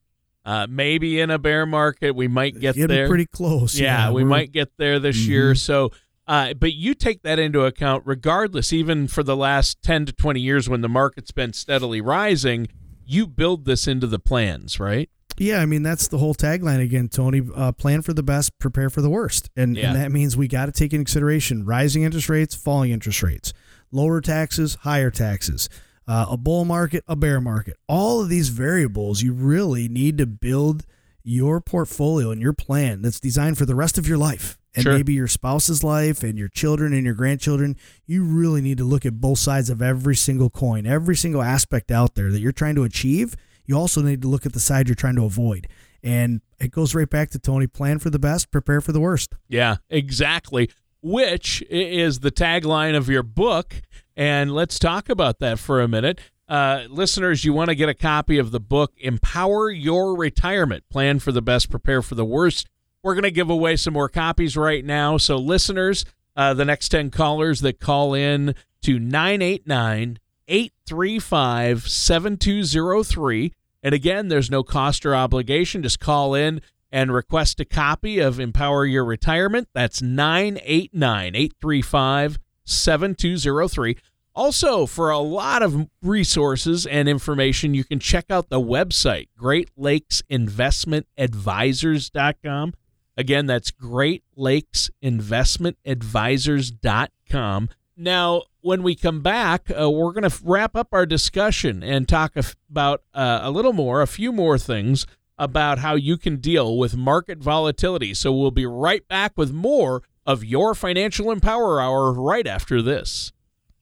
uh, 0.47 0.67
maybe 0.69 1.21
in 1.21 1.31
a 1.31 1.39
bear 1.39 1.65
market. 1.65 2.15
We 2.15 2.29
might 2.29 2.59
get 2.59 2.75
Getting 2.75 2.89
there. 2.89 3.07
pretty 3.07 3.27
close 3.27 3.79
yeah, 3.79 4.07
yeah 4.07 4.11
we 4.11 4.25
might 4.25 4.53
get 4.53 4.73
there 4.79 4.99
this 4.99 5.19
mm-hmm. 5.21 5.31
year. 5.31 5.55
So 5.55 5.93
uh, 6.27 6.55
but 6.55 6.73
you 6.73 6.95
take 6.95 7.23
that 7.23 7.39
into 7.39 7.61
account 7.61 8.03
regardless 8.07 8.73
even 8.73 9.07
for 9.07 9.23
the 9.23 9.37
last 9.37 9.83
10 9.83 10.07
to 10.07 10.13
20 10.13 10.41
years 10.41 10.69
when 10.69 10.81
the 10.81 10.89
market's 10.89 11.31
been 11.31 11.53
steadily 11.53 12.01
rising 12.01 12.67
you 13.07 13.27
build 13.27 13.67
this 13.67 13.87
into 13.87 14.07
the 14.07 14.19
plans 14.19 14.81
right 14.81 15.11
Yeah, 15.37 15.61
I 15.61 15.67
mean 15.67 15.83
that's 15.83 16.09
the 16.09 16.19
whole 16.19 16.35
tagline 16.35 16.83
again, 16.83 17.09
Tony. 17.09 17.43
Uh, 17.55 17.73
plan 17.73 18.03
for 18.03 18.13
the 18.13 18.23
best, 18.23 18.57
prepare 18.59 18.89
for 18.89 19.03
the 19.03 19.11
worst, 19.11 19.51
and 19.57 19.77
yeah. 19.77 19.89
and 19.89 19.97
that 19.97 20.13
means 20.13 20.37
we 20.37 20.47
got 20.47 20.67
to 20.67 20.73
take 20.73 20.93
into 20.93 21.05
consideration 21.05 21.65
rising 21.65 22.05
interest 22.05 22.29
rates, 22.29 22.55
falling 22.55 22.93
interest 22.93 23.23
rates, 23.23 23.53
lower 23.91 24.21
taxes, 24.21 24.77
higher 24.83 25.11
taxes, 25.11 25.69
uh, 26.07 26.27
a 26.31 26.37
bull 26.37 26.65
market, 26.65 27.03
a 27.09 27.17
bear 27.17 27.41
market. 27.41 27.77
All 27.89 28.21
of 28.21 28.29
these 28.29 28.51
variables, 28.51 29.23
you 29.23 29.33
really 29.33 29.89
need 29.89 30.19
to 30.19 30.27
build 30.27 30.87
your 31.25 31.61
portfolio 31.61 32.31
and 32.31 32.41
your 32.41 32.53
plan 32.53 33.03
that's 33.03 33.19
designed 33.19 33.59
for 33.59 33.67
the 33.67 33.75
rest 33.75 33.99
of 33.99 34.07
your 34.07 34.19
life 34.19 34.59
and 34.75 34.83
sure. 34.83 34.95
maybe 34.95 35.15
your 35.15 35.29
spouse's 35.29 35.85
life 35.85 36.23
and 36.23 36.39
your 36.39 36.49
children 36.49 36.93
and 36.93 37.05
your 37.05 37.15
grandchildren, 37.15 37.77
you 38.07 38.25
really 38.25 38.61
need 38.61 38.79
to 38.79 38.85
look 38.85 39.07
at 39.07 39.21
both 39.21 39.39
sides 39.39 39.71
of 39.71 39.81
every 39.81 40.17
single 40.17 40.51
coin, 40.51 40.87
every 40.87 41.17
single 41.17 41.43
aspect 41.43 41.91
out 41.91 42.15
there 42.15 42.31
that 42.31 42.41
you're 42.41 42.53
trying 42.53 42.75
to 42.75 42.85
achieve. 42.85 43.37
You 43.67 43.77
also 43.79 44.03
need 44.03 44.23
to 44.23 44.29
look 44.29 44.47
at 44.47 44.53
the 44.53 44.61
side 44.61 44.89
you're 44.89 44.95
trying 44.95 45.17
to 45.17 45.25
avoid. 45.25 45.69
And 46.03 46.43
it 46.61 46.71
goes 46.71 46.95
right 46.95 47.09
back 47.09 47.31
to 47.31 47.39
Tony 47.39 47.67
plan 47.67 47.99
for 47.99 48.11
the 48.11 48.19
best, 48.19 48.51
prepare 48.51 48.81
for 48.81 48.93
the 48.93 49.01
worst. 49.01 49.35
Yeah, 49.49 49.77
exactly. 49.89 50.71
Which 51.03 51.63
is 51.71 52.21
the 52.21 52.31
tagline 52.31 52.97
of 52.97 53.09
your 53.09 53.23
book. 53.23 53.83
And 54.17 54.53
let's 54.53 54.79
talk 54.79 55.09
about 55.09 55.39
that 55.41 55.59
for 55.59 55.81
a 55.81 55.89
minute. 55.89 56.21
Uh, 56.47 56.83
listeners, 56.89 57.45
you 57.45 57.53
want 57.55 57.71
to 57.71 57.75
get 57.75 57.89
a 57.89 57.95
copy 57.95 58.39
of 58.39 58.51
the 58.51 58.61
book, 58.61 58.93
Empower 58.99 59.71
Your 59.71 60.15
Retirement 60.15 60.85
Plan 60.91 61.19
for 61.19 61.33
the 61.33 61.41
Best, 61.41 61.71
Prepare 61.71 62.03
for 62.03 62.15
the 62.15 62.25
Worst. 62.25 62.69
We're 63.03 63.15
going 63.15 63.23
to 63.25 63.31
give 63.31 63.51
away 63.51 63.77
some 63.77 63.95
more 63.95 64.09
copies 64.09 64.57
right 64.57 64.85
now. 64.85 65.17
So, 65.17 65.37
listeners, 65.37 66.05
uh, 66.37 66.55
the 66.55 66.65
next 66.65 66.91
10 66.91 67.11
callers 67.11 67.61
that 67.63 67.81
call 67.81 68.15
in 68.15 68.55
to 68.83 68.99
989 68.99 70.19
835 70.49 71.89
7203. 71.89 73.53
And 73.83 73.95
again, 73.95 74.29
there's 74.29 74.51
no 74.51 74.63
cost 74.63 75.05
or 75.05 75.15
obligation. 75.15 75.83
Just 75.83 76.01
call 76.01 76.35
in 76.35 76.61
and 76.91 77.13
request 77.13 77.61
a 77.61 77.65
copy 77.65 78.19
of 78.21 78.39
Empower 78.39 78.87
Your 78.87 79.05
Retirement. 79.05 79.69
That's 79.75 80.01
989 80.01 81.35
835 81.35 82.39
7203. 82.65 83.97
Also, 84.37 84.85
for 84.87 85.11
a 85.11 85.19
lot 85.19 85.63
of 85.63 85.89
resources 86.03 86.87
and 86.87 87.09
information, 87.09 87.75
you 87.75 87.85
can 87.85 88.01
check 88.01 88.27
out 88.31 88.49
the 88.49 88.61
website, 88.61 89.29
Great 89.37 89.71
Lakes 89.77 90.23
Investment 90.29 91.07
Advisors.com. 91.17 92.75
Again, 93.17 93.47
that's 93.47 93.71
Great 93.71 94.25
Lakes 94.35 94.91
Investment 95.01 95.79
Advisors.com. 95.87 97.69
Now, 97.97 98.43
when 98.65 98.83
we 98.83 98.95
come 98.95 99.21
back, 99.21 99.71
uh, 99.71 99.91
we're 99.91 100.13
going 100.13 100.29
to 100.29 100.41
wrap 100.43 100.75
up 100.75 100.89
our 100.93 101.05
discussion 101.05 101.83
and 101.83 102.09
talk 102.09 102.35
about 102.71 103.03
uh, 103.13 103.41
a 103.43 103.51
little 103.51 103.75
more, 103.75 104.01
a 104.01 104.07
few 104.07 104.33
more 104.33 104.57
things 104.57 105.07
about 105.37 105.81
how 105.81 105.95
you 105.95 106.17
can 106.17 106.37
deal 106.37 106.79
with 106.79 106.97
market 106.97 107.41
volatility. 107.41 108.15
So 108.15 108.33
we'll 108.33 108.51
be 108.51 108.65
right 108.65 109.07
back 109.07 109.33
with 109.37 109.53
more 109.53 110.03
of 110.25 110.43
your 110.43 110.75
Financial 110.75 111.31
Empower 111.31 111.79
Hour 111.79 112.15
right 112.15 112.47
after 112.47 112.81
this. 112.81 113.33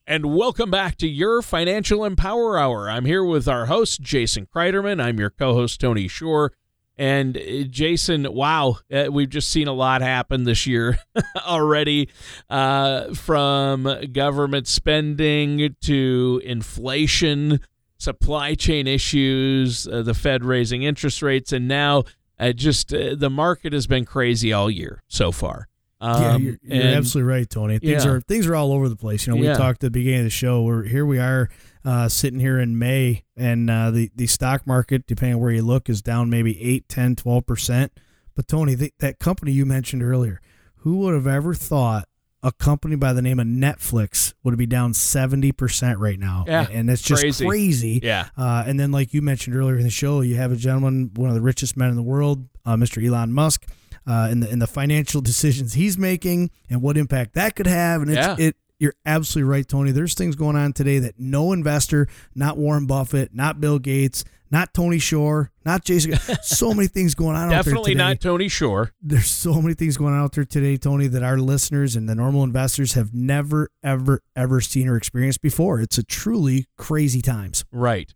And 0.04 0.34
welcome 0.34 0.72
back 0.72 0.96
to 0.96 1.06
your 1.06 1.42
Financial 1.42 2.04
Empower 2.04 2.58
Hour. 2.58 2.90
I'm 2.90 3.04
here 3.04 3.22
with 3.22 3.46
our 3.46 3.66
host, 3.66 4.00
Jason 4.00 4.48
Kreiderman. 4.52 5.00
I'm 5.00 5.20
your 5.20 5.30
co 5.30 5.54
host, 5.54 5.80
Tony 5.80 6.08
Shore. 6.08 6.54
And 6.98 7.36
uh, 7.36 7.64
Jason, 7.70 8.32
wow, 8.32 8.78
uh, 8.92 9.06
we've 9.10 9.30
just 9.30 9.50
seen 9.50 9.66
a 9.66 9.72
lot 9.72 10.02
happen 10.02 10.44
this 10.44 10.66
year 10.66 10.98
already 11.46 12.08
uh, 12.50 13.14
from 13.14 13.88
government 14.12 14.66
spending 14.68 15.74
to 15.82 16.42
inflation, 16.44 17.60
supply 17.98 18.54
chain 18.54 18.86
issues, 18.86 19.88
uh, 19.88 20.02
the 20.02 20.14
Fed 20.14 20.44
raising 20.44 20.82
interest 20.82 21.22
rates, 21.22 21.52
and 21.52 21.66
now 21.66 22.04
uh, 22.38 22.52
just 22.52 22.92
uh, 22.92 23.14
the 23.16 23.30
market 23.30 23.72
has 23.72 23.86
been 23.86 24.04
crazy 24.04 24.52
all 24.52 24.70
year 24.70 25.02
so 25.08 25.32
far. 25.32 25.68
Um, 26.00 26.22
yeah, 26.22 26.36
you're, 26.36 26.58
you're 26.62 26.82
and, 26.82 26.94
absolutely 26.96 27.32
right, 27.32 27.48
Tony. 27.48 27.78
Things 27.78 28.04
yeah. 28.04 28.10
are 28.10 28.20
things 28.20 28.46
are 28.48 28.56
all 28.56 28.72
over 28.72 28.88
the 28.88 28.96
place. 28.96 29.26
You 29.26 29.32
know, 29.32 29.40
we 29.40 29.46
yeah. 29.46 29.54
talked 29.54 29.84
at 29.84 29.92
the 29.92 29.98
beginning 29.98 30.20
of 30.20 30.24
the 30.24 30.30
show. 30.30 30.62
We're 30.62 30.82
here. 30.82 31.06
We 31.06 31.20
are 31.20 31.48
uh, 31.84 32.08
sitting 32.08 32.40
here 32.40 32.58
in 32.58 32.78
May, 32.78 33.24
and 33.36 33.70
uh, 33.70 33.90
the 33.90 34.10
the 34.14 34.26
stock 34.26 34.66
market, 34.66 35.06
depending 35.06 35.36
on 35.36 35.40
where 35.40 35.50
you 35.50 35.62
look, 35.62 35.88
is 35.88 36.02
down 36.02 36.30
maybe 36.30 36.60
8, 36.60 36.88
10, 36.88 37.16
12 37.16 37.46
percent. 37.46 37.92
But 38.34 38.48
Tony, 38.48 38.74
the, 38.74 38.92
that 39.00 39.18
company 39.18 39.52
you 39.52 39.66
mentioned 39.66 40.02
earlier, 40.02 40.40
who 40.76 40.98
would 40.98 41.14
have 41.14 41.26
ever 41.26 41.54
thought 41.54 42.08
a 42.42 42.50
company 42.50 42.96
by 42.96 43.12
the 43.12 43.22
name 43.22 43.38
of 43.38 43.46
Netflix 43.46 44.34
would 44.42 44.56
be 44.56 44.66
down 44.66 44.92
70% 44.92 45.98
right 45.98 46.18
now. 46.18 46.44
Yeah, 46.48 46.66
and 46.70 46.90
it's 46.90 47.02
just 47.02 47.22
crazy. 47.22 47.46
crazy. 47.46 48.00
Yeah. 48.02 48.28
Uh, 48.36 48.64
and 48.66 48.80
then, 48.80 48.90
like 48.90 49.14
you 49.14 49.22
mentioned 49.22 49.54
earlier 49.54 49.76
in 49.76 49.84
the 49.84 49.90
show, 49.90 50.22
you 50.22 50.36
have 50.36 50.50
a 50.50 50.56
gentleman, 50.56 51.10
one 51.14 51.28
of 51.28 51.34
the 51.34 51.42
richest 51.42 51.76
men 51.76 51.90
in 51.90 51.96
the 51.96 52.02
world, 52.02 52.48
uh, 52.64 52.76
Mr. 52.76 53.04
Elon 53.06 53.32
Musk 53.32 53.66
uh, 54.06 54.28
in 54.30 54.40
the 54.40 54.50
in 54.50 54.58
the 54.58 54.66
financial 54.66 55.20
decisions 55.20 55.74
he's 55.74 55.98
making 55.98 56.50
and 56.68 56.82
what 56.82 56.96
impact 56.96 57.34
that 57.34 57.54
could 57.54 57.66
have. 57.66 58.02
And 58.02 58.10
it's, 58.10 58.18
yeah. 58.26 58.36
it 58.38 58.56
you're 58.82 58.94
absolutely 59.06 59.48
right, 59.48 59.66
Tony. 59.66 59.92
There's 59.92 60.14
things 60.14 60.34
going 60.34 60.56
on 60.56 60.72
today 60.72 60.98
that 60.98 61.14
no 61.16 61.52
investor, 61.52 62.08
not 62.34 62.58
Warren 62.58 62.84
Buffett, 62.84 63.32
not 63.32 63.60
Bill 63.60 63.78
Gates, 63.78 64.24
not 64.50 64.74
Tony 64.74 64.98
Shore, 64.98 65.52
not 65.64 65.84
Jason. 65.84 66.14
so 66.42 66.74
many 66.74 66.88
things 66.88 67.14
going 67.14 67.36
on. 67.36 67.48
Definitely 67.48 67.94
not 67.94 68.20
Tony 68.20 68.48
Shore. 68.48 68.90
There's 69.00 69.30
so 69.30 69.62
many 69.62 69.74
things 69.74 69.96
going 69.96 70.14
on 70.14 70.24
out 70.24 70.32
there 70.32 70.44
today, 70.44 70.76
Tony, 70.78 71.06
that 71.06 71.22
our 71.22 71.38
listeners 71.38 71.94
and 71.94 72.08
the 72.08 72.16
normal 72.16 72.42
investors 72.42 72.94
have 72.94 73.14
never, 73.14 73.68
ever, 73.84 74.20
ever 74.34 74.60
seen 74.60 74.88
or 74.88 74.96
experienced 74.96 75.42
before. 75.42 75.80
It's 75.80 75.96
a 75.96 76.02
truly 76.02 76.66
crazy 76.76 77.22
times. 77.22 77.64
Right. 77.70 78.12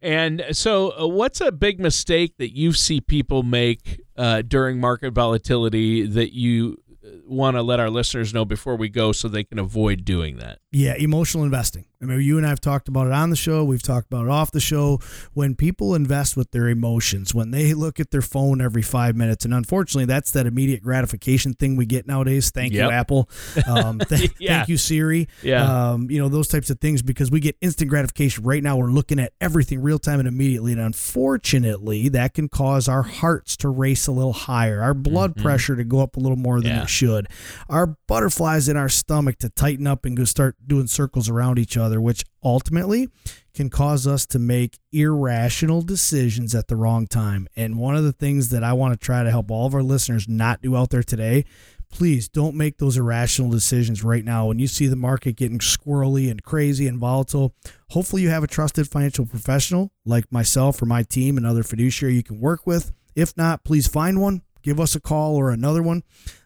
And 0.00 0.46
so, 0.52 0.98
uh, 0.98 1.06
what's 1.08 1.42
a 1.42 1.52
big 1.52 1.78
mistake 1.78 2.38
that 2.38 2.56
you 2.56 2.72
see 2.72 3.02
people 3.02 3.42
make 3.42 4.00
uh, 4.16 4.40
during 4.40 4.80
market 4.80 5.12
volatility 5.12 6.06
that 6.06 6.34
you 6.34 6.78
want 7.26 7.56
to 7.56 7.62
let 7.62 7.80
our 7.80 7.90
listeners 7.90 8.32
know 8.32 8.44
before 8.44 8.76
we 8.76 8.88
go 8.88 9.12
so 9.12 9.28
they 9.28 9.44
can 9.44 9.58
avoid 9.58 10.04
doing 10.04 10.36
that? 10.38 10.58
Yeah, 10.72 10.94
emotional 10.94 11.44
investing. 11.44 11.86
I 12.02 12.04
mean, 12.04 12.20
you 12.20 12.36
and 12.36 12.46
I 12.46 12.50
have 12.50 12.60
talked 12.60 12.88
about 12.88 13.06
it 13.06 13.12
on 13.14 13.30
the 13.30 13.36
show. 13.36 13.64
We've 13.64 13.82
talked 13.82 14.06
about 14.12 14.26
it 14.26 14.30
off 14.30 14.50
the 14.50 14.60
show. 14.60 15.00
When 15.32 15.54
people 15.54 15.94
invest 15.94 16.36
with 16.36 16.50
their 16.50 16.68
emotions, 16.68 17.34
when 17.34 17.50
they 17.50 17.72
look 17.72 17.98
at 17.98 18.10
their 18.10 18.20
phone 18.20 18.60
every 18.60 18.82
five 18.82 19.16
minutes, 19.16 19.46
and 19.46 19.54
unfortunately, 19.54 20.04
that's 20.04 20.30
that 20.32 20.46
immediate 20.46 20.82
gratification 20.82 21.54
thing 21.54 21.76
we 21.76 21.86
get 21.86 22.06
nowadays. 22.06 22.50
Thank 22.50 22.74
yep. 22.74 22.84
you, 22.84 22.90
Apple. 22.90 23.30
Um, 23.66 23.98
th- 24.08 24.32
yeah. 24.38 24.58
Thank 24.58 24.68
you, 24.68 24.76
Siri. 24.76 25.28
Yeah. 25.42 25.92
Um, 25.92 26.10
you 26.10 26.20
know 26.20 26.28
those 26.28 26.48
types 26.48 26.68
of 26.68 26.80
things 26.80 27.00
because 27.00 27.30
we 27.30 27.40
get 27.40 27.56
instant 27.62 27.88
gratification. 27.88 28.44
Right 28.44 28.62
now, 28.62 28.76
we're 28.76 28.90
looking 28.90 29.18
at 29.18 29.32
everything 29.40 29.80
real 29.80 29.98
time 29.98 30.18
and 30.18 30.28
immediately, 30.28 30.72
and 30.72 30.80
unfortunately, 30.80 32.10
that 32.10 32.34
can 32.34 32.48
cause 32.48 32.88
our 32.88 33.02
hearts 33.02 33.56
to 33.58 33.70
race 33.70 34.06
a 34.06 34.12
little 34.12 34.34
higher, 34.34 34.82
our 34.82 34.92
blood 34.92 35.32
mm-hmm. 35.32 35.42
pressure 35.42 35.74
to 35.76 35.84
go 35.84 36.00
up 36.00 36.16
a 36.16 36.20
little 36.20 36.36
more 36.36 36.60
than 36.60 36.72
yeah. 36.72 36.82
it 36.82 36.88
should, 36.96 37.28
our 37.68 37.96
butterflies 38.06 38.68
in 38.68 38.76
our 38.76 38.88
stomach 38.88 39.38
to 39.38 39.48
tighten 39.48 39.86
up 39.86 40.04
and 40.04 40.16
go 40.16 40.24
start 40.24 40.56
doing 40.66 40.86
circles 40.86 41.28
around 41.28 41.58
each 41.58 41.76
other, 41.76 42.00
which 42.00 42.24
ultimately 42.42 43.08
can 43.54 43.70
cause 43.70 44.06
us 44.06 44.26
to 44.26 44.38
make 44.38 44.78
irrational 44.92 45.82
decisions 45.82 46.54
at 46.54 46.68
the 46.68 46.76
wrong 46.76 47.06
time. 47.06 47.48
And 47.56 47.78
one 47.78 47.96
of 47.96 48.04
the 48.04 48.12
things 48.12 48.50
that 48.50 48.62
I 48.62 48.72
want 48.72 48.92
to 48.92 49.04
try 49.04 49.22
to 49.22 49.30
help 49.30 49.50
all 49.50 49.66
of 49.66 49.74
our 49.74 49.82
listeners 49.82 50.28
not 50.28 50.62
do 50.62 50.76
out 50.76 50.90
there 50.90 51.02
today 51.02 51.44
please 51.90 52.28
don't 52.28 52.54
make 52.54 52.78
those 52.78 52.96
irrational 52.96 53.50
decisions 53.50 54.02
right 54.02 54.24
now. 54.24 54.46
When 54.46 54.58
you 54.58 54.66
see 54.66 54.86
the 54.86 54.96
market 54.96 55.36
getting 55.36 55.58
squirrely 55.58 56.30
and 56.30 56.42
crazy 56.42 56.86
and 56.86 56.98
volatile, 56.98 57.54
hopefully 57.90 58.22
you 58.22 58.28
have 58.28 58.44
a 58.44 58.48
trusted 58.48 58.88
financial 58.88 59.26
professional 59.26 59.92
like 60.04 60.30
myself 60.30 60.80
or 60.82 60.86
my 60.86 61.02
team 61.02 61.36
and 61.36 61.46
other 61.46 61.62
fiduciary 61.62 62.14
you 62.14 62.22
can 62.22 62.40
work 62.40 62.66
with. 62.66 62.92
If 63.14 63.36
not, 63.36 63.64
please 63.64 63.86
find 63.86 64.20
one, 64.20 64.42
give 64.66 64.80
us 64.80 64.96
a 64.96 65.00
call 65.00 65.36
or 65.36 65.50
another 65.50 65.82
one, 65.82 66.02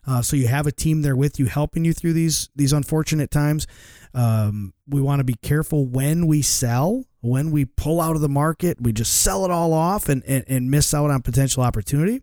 uh, 0.06 0.20
so 0.20 0.36
you 0.36 0.46
have 0.46 0.66
a 0.66 0.72
team 0.72 1.00
there 1.00 1.16
with 1.16 1.40
you 1.40 1.46
helping 1.46 1.84
you 1.86 1.94
through 1.94 2.12
these 2.12 2.50
these 2.54 2.72
unfortunate 2.72 3.30
times. 3.30 3.66
Um, 4.12 4.74
we 4.86 5.00
want 5.00 5.20
to 5.20 5.24
be 5.24 5.36
careful 5.42 5.86
when 5.86 6.26
we 6.26 6.42
sell, 6.42 7.04
when 7.20 7.50
we 7.50 7.64
pull 7.64 8.00
out 8.00 8.16
of 8.16 8.20
the 8.20 8.28
market, 8.28 8.80
we 8.80 8.92
just 8.92 9.14
sell 9.14 9.44
it 9.44 9.50
all 9.50 9.72
off 9.72 10.08
and, 10.08 10.22
and, 10.26 10.44
and 10.46 10.70
miss 10.70 10.92
out 10.92 11.10
on 11.10 11.22
potential 11.22 11.62
opportunity. 11.62 12.20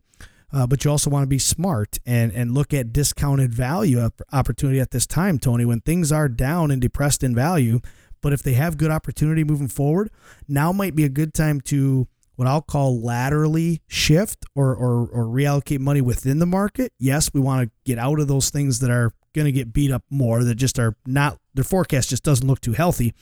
Uh, 0.53 0.65
but 0.65 0.85
you 0.85 0.91
also 0.91 1.09
want 1.09 1.23
to 1.23 1.27
be 1.27 1.39
smart 1.39 1.97
and, 2.05 2.31
and 2.31 2.53
look 2.53 2.73
at 2.73 2.93
discounted 2.93 3.53
value 3.53 4.09
opportunity 4.31 4.79
at 4.79 4.91
this 4.91 5.05
time, 5.05 5.37
Tony, 5.39 5.65
when 5.65 5.81
things 5.81 6.11
are 6.11 6.29
down 6.29 6.71
and 6.71 6.81
depressed 6.81 7.23
in 7.23 7.35
value. 7.35 7.79
But 8.21 8.33
if 8.33 8.43
they 8.43 8.53
have 8.53 8.77
good 8.77 8.91
opportunity 8.91 9.43
moving 9.43 9.67
forward, 9.67 10.09
now 10.47 10.71
might 10.71 10.95
be 10.95 11.03
a 11.03 11.09
good 11.09 11.33
time 11.33 11.59
to 11.61 12.07
what 12.37 12.47
I'll 12.47 12.61
call 12.61 13.01
laterally 13.01 13.81
shift 13.87 14.45
or, 14.55 14.73
or, 14.73 15.07
or 15.07 15.25
reallocate 15.25 15.79
money 15.79 16.01
within 16.01 16.37
the 16.39 16.45
market. 16.45 16.93
Yes, 16.99 17.33
we 17.33 17.41
want 17.41 17.67
to 17.67 17.71
get 17.83 17.97
out 17.97 18.19
of 18.19 18.27
those 18.27 18.51
things 18.51 18.79
that 18.79 18.91
are 18.91 19.11
going 19.33 19.45
to 19.45 19.51
get 19.51 19.73
beat 19.73 19.91
up 19.91 20.03
more, 20.09 20.43
that 20.43 20.55
just 20.55 20.79
are 20.79 20.95
not, 21.05 21.39
their 21.55 21.63
forecast 21.63 22.09
just 22.09 22.23
doesn't 22.23 22.47
look 22.47 22.61
too 22.61 22.73
healthy. 22.73 23.13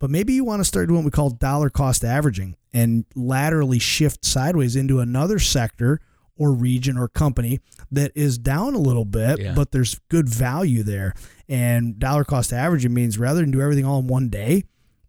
But 0.00 0.10
maybe 0.10 0.34
you 0.34 0.44
want 0.44 0.60
to 0.60 0.64
start 0.64 0.88
doing 0.88 0.98
what 0.98 1.04
we 1.04 1.10
call 1.12 1.30
dollar 1.30 1.70
cost 1.70 2.04
averaging 2.04 2.56
and 2.72 3.04
laterally 3.14 3.78
shift 3.78 4.24
sideways 4.24 4.74
into 4.74 4.98
another 4.98 5.38
sector 5.38 6.00
or 6.36 6.52
region 6.52 6.98
or 6.98 7.06
company 7.06 7.60
that 7.92 8.10
is 8.16 8.38
down 8.38 8.74
a 8.74 8.78
little 8.78 9.04
bit, 9.04 9.40
yeah. 9.40 9.54
but 9.54 9.70
there's 9.70 10.00
good 10.10 10.28
value 10.28 10.82
there. 10.82 11.14
And 11.48 11.96
dollar 11.98 12.24
cost 12.24 12.52
averaging 12.52 12.92
means 12.92 13.18
rather 13.18 13.40
than 13.40 13.52
do 13.52 13.60
everything 13.60 13.84
all 13.84 14.00
in 14.00 14.08
one 14.08 14.30
day, 14.30 14.64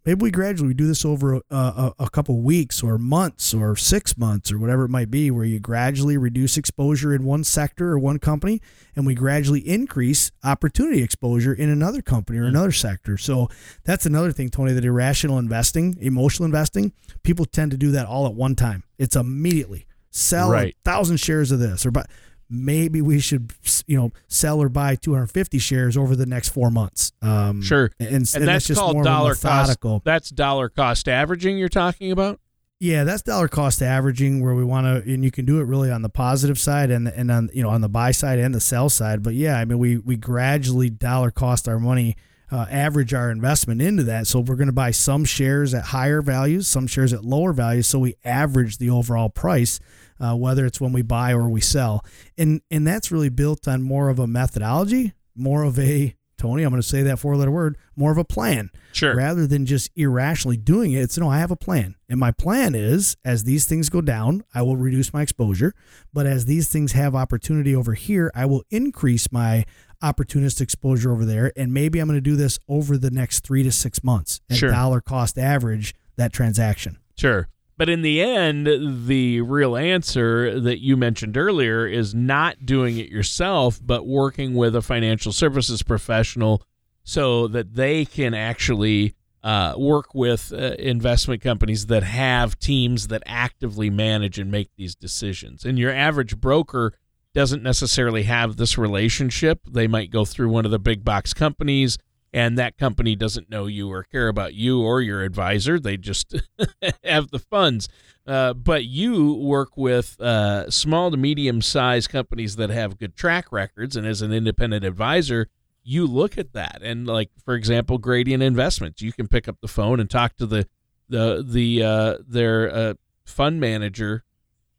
maybe 0.06 0.22
we 0.22 0.30
gradually 0.30 0.72
do 0.72 0.86
this 0.86 1.04
over 1.04 1.34
a, 1.34 1.42
a, 1.50 1.92
a 1.98 2.10
couple 2.10 2.40
weeks 2.40 2.82
or 2.82 2.96
months 2.96 3.52
or 3.52 3.76
six 3.76 4.16
months 4.16 4.52
or 4.52 4.58
whatever 4.58 4.84
it 4.84 4.88
might 4.88 5.10
be, 5.10 5.30
where 5.30 5.44
you 5.44 5.58
gradually 5.58 6.16
reduce 6.16 6.56
exposure 6.56 7.12
in 7.12 7.24
one 7.24 7.44
sector 7.44 7.90
or 7.90 7.98
one 7.98 8.18
company, 8.18 8.62
and 8.94 9.04
we 9.04 9.14
gradually 9.14 9.60
increase 9.60 10.30
opportunity 10.44 11.02
exposure 11.02 11.52
in 11.52 11.68
another 11.68 12.00
company 12.00 12.38
or 12.38 12.44
mm. 12.44 12.48
another 12.48 12.72
sector. 12.72 13.18
So 13.18 13.48
that's 13.84 14.06
another 14.06 14.32
thing, 14.32 14.48
Tony. 14.48 14.72
That 14.72 14.84
irrational 14.84 15.38
investing, 15.38 15.96
emotional 16.00 16.46
investing, 16.46 16.92
people 17.24 17.44
tend 17.44 17.72
to 17.72 17.76
do 17.76 17.90
that 17.90 18.06
all 18.06 18.26
at 18.26 18.34
one 18.34 18.54
time. 18.54 18.84
It's 18.98 19.16
immediately 19.16 19.86
sell 20.10 20.50
right. 20.50 20.74
a 20.74 20.90
thousand 20.90 21.18
shares 21.18 21.50
of 21.50 21.58
this 21.58 21.84
or 21.84 21.90
but 21.90 22.06
maybe 22.48 23.00
we 23.02 23.20
should 23.20 23.52
you 23.86 23.96
know 23.96 24.12
sell 24.28 24.62
or 24.62 24.68
buy 24.68 24.94
250 24.94 25.58
shares 25.58 25.96
over 25.96 26.14
the 26.16 26.26
next 26.26 26.50
four 26.50 26.70
months. 26.70 27.12
Um, 27.22 27.62
sure. 27.62 27.90
and, 27.98 28.08
and, 28.08 28.14
and 28.14 28.48
that's, 28.48 28.68
that's 28.68 28.78
called 28.78 29.04
dollar 29.04 29.34
cost 29.34 29.80
that's 30.04 30.30
dollar 30.30 30.68
cost 30.68 31.08
averaging 31.08 31.58
you're 31.58 31.68
talking 31.68 32.12
about? 32.12 32.40
Yeah 32.78 33.04
that's 33.04 33.22
dollar 33.22 33.48
cost 33.48 33.82
averaging 33.82 34.42
where 34.42 34.54
we 34.54 34.64
want 34.64 34.86
to 34.86 35.12
and 35.12 35.24
you 35.24 35.30
can 35.30 35.44
do 35.44 35.60
it 35.60 35.64
really 35.64 35.90
on 35.90 36.02
the 36.02 36.08
positive 36.08 36.58
side 36.58 36.90
and 36.90 37.08
and 37.08 37.30
on 37.30 37.50
you 37.52 37.62
know 37.62 37.70
on 37.70 37.80
the 37.80 37.88
buy 37.88 38.10
side 38.10 38.38
and 38.38 38.54
the 38.54 38.60
sell 38.60 38.88
side. 38.88 39.22
But 39.22 39.34
yeah 39.34 39.58
i 39.58 39.64
mean 39.64 39.78
we 39.78 39.98
we 39.98 40.16
gradually 40.16 40.90
dollar 40.90 41.30
cost 41.30 41.68
our 41.68 41.78
money 41.78 42.16
uh, 42.50 42.66
average 42.70 43.12
our 43.12 43.30
investment 43.30 43.82
into 43.82 44.04
that. 44.04 44.26
So 44.26 44.40
we're 44.40 44.56
going 44.56 44.68
to 44.68 44.72
buy 44.72 44.92
some 44.92 45.24
shares 45.24 45.74
at 45.74 45.86
higher 45.86 46.22
values, 46.22 46.68
some 46.68 46.86
shares 46.86 47.12
at 47.12 47.24
lower 47.24 47.52
values. 47.52 47.86
So 47.86 47.98
we 47.98 48.16
average 48.24 48.78
the 48.78 48.90
overall 48.90 49.28
price 49.28 49.80
uh, 50.20 50.34
whether 50.34 50.66
it's 50.66 50.80
when 50.80 50.92
we 50.92 51.02
buy 51.02 51.32
or 51.32 51.48
we 51.48 51.60
sell. 51.60 52.04
And 52.36 52.60
and 52.70 52.86
that's 52.86 53.10
really 53.10 53.28
built 53.28 53.66
on 53.68 53.82
more 53.82 54.08
of 54.08 54.18
a 54.18 54.26
methodology, 54.26 55.14
more 55.34 55.62
of 55.62 55.78
a 55.78 56.16
Tony, 56.38 56.64
I'm 56.64 56.70
going 56.70 56.82
to 56.82 56.86
say 56.86 57.02
that 57.02 57.18
four 57.18 57.36
letter 57.36 57.50
word, 57.50 57.78
more 57.96 58.12
of 58.12 58.18
a 58.18 58.24
plan. 58.24 58.70
Sure. 58.92 59.16
Rather 59.16 59.46
than 59.46 59.64
just 59.64 59.90
irrationally 59.96 60.56
doing 60.56 60.92
it, 60.92 61.00
it's 61.00 61.16
no, 61.16 61.30
I 61.30 61.38
have 61.38 61.50
a 61.50 61.56
plan. 61.56 61.94
And 62.08 62.20
my 62.20 62.30
plan 62.30 62.74
is 62.74 63.16
as 63.24 63.44
these 63.44 63.64
things 63.64 63.88
go 63.88 64.00
down, 64.00 64.44
I 64.54 64.62
will 64.62 64.76
reduce 64.76 65.12
my 65.12 65.22
exposure. 65.22 65.72
But 66.12 66.26
as 66.26 66.44
these 66.44 66.68
things 66.68 66.92
have 66.92 67.14
opportunity 67.14 67.74
over 67.74 67.94
here, 67.94 68.30
I 68.34 68.44
will 68.46 68.64
increase 68.70 69.32
my 69.32 69.64
opportunist 70.02 70.60
exposure 70.60 71.10
over 71.10 71.24
there. 71.24 71.52
And 71.56 71.72
maybe 71.72 71.98
I'm 71.98 72.06
going 72.06 72.18
to 72.18 72.20
do 72.20 72.36
this 72.36 72.58
over 72.68 72.98
the 72.98 73.10
next 73.10 73.40
three 73.40 73.62
to 73.62 73.72
six 73.72 74.04
months 74.04 74.40
and 74.50 74.58
sure. 74.58 74.70
dollar 74.70 75.00
cost 75.00 75.38
average 75.38 75.94
that 76.16 76.32
transaction. 76.32 76.98
Sure. 77.16 77.48
But 77.78 77.90
in 77.90 78.00
the 78.02 78.22
end, 78.22 79.06
the 79.06 79.42
real 79.42 79.76
answer 79.76 80.58
that 80.60 80.80
you 80.80 80.96
mentioned 80.96 81.36
earlier 81.36 81.86
is 81.86 82.14
not 82.14 82.64
doing 82.64 82.96
it 82.96 83.10
yourself, 83.10 83.78
but 83.84 84.06
working 84.06 84.54
with 84.54 84.74
a 84.74 84.80
financial 84.80 85.32
services 85.32 85.82
professional 85.82 86.62
so 87.04 87.46
that 87.48 87.74
they 87.74 88.06
can 88.06 88.32
actually 88.32 89.14
uh, 89.44 89.74
work 89.76 90.14
with 90.14 90.52
uh, 90.52 90.74
investment 90.78 91.42
companies 91.42 91.86
that 91.86 92.02
have 92.02 92.58
teams 92.58 93.08
that 93.08 93.22
actively 93.26 93.90
manage 93.90 94.38
and 94.38 94.50
make 94.50 94.70
these 94.76 94.94
decisions. 94.94 95.64
And 95.64 95.78
your 95.78 95.92
average 95.92 96.38
broker 96.38 96.94
doesn't 97.34 97.62
necessarily 97.62 98.22
have 98.22 98.56
this 98.56 98.78
relationship. 98.78 99.60
They 99.70 99.86
might 99.86 100.10
go 100.10 100.24
through 100.24 100.48
one 100.48 100.64
of 100.64 100.70
the 100.70 100.78
big 100.78 101.04
box 101.04 101.34
companies 101.34 101.98
and 102.36 102.58
that 102.58 102.76
company 102.76 103.16
doesn't 103.16 103.48
know 103.48 103.64
you 103.64 103.90
or 103.90 104.02
care 104.02 104.28
about 104.28 104.52
you 104.52 104.82
or 104.82 105.00
your 105.00 105.22
advisor. 105.22 105.80
They 105.80 105.96
just 105.96 106.34
have 107.02 107.30
the 107.30 107.38
funds. 107.38 107.88
Uh, 108.26 108.52
but 108.52 108.84
you 108.84 109.32
work 109.32 109.74
with 109.74 110.20
uh, 110.20 110.70
small 110.70 111.10
to 111.10 111.16
medium 111.16 111.62
sized 111.62 112.10
companies 112.10 112.56
that 112.56 112.68
have 112.68 112.98
good 112.98 113.16
track 113.16 113.50
records, 113.50 113.96
and 113.96 114.06
as 114.06 114.20
an 114.20 114.34
independent 114.34 114.84
advisor, 114.84 115.48
you 115.82 116.06
look 116.06 116.36
at 116.36 116.52
that. 116.52 116.80
And 116.82 117.06
like 117.06 117.30
for 117.42 117.54
example, 117.54 117.96
Gradient 117.96 118.42
Investments, 118.42 119.00
you 119.00 119.14
can 119.14 119.28
pick 119.28 119.48
up 119.48 119.56
the 119.62 119.68
phone 119.68 119.98
and 119.98 120.10
talk 120.10 120.36
to 120.36 120.44
the 120.44 120.68
the 121.08 121.42
the 121.42 121.82
uh, 121.82 122.18
their 122.28 122.70
uh, 122.70 122.94
fund 123.24 123.60
manager 123.60 124.24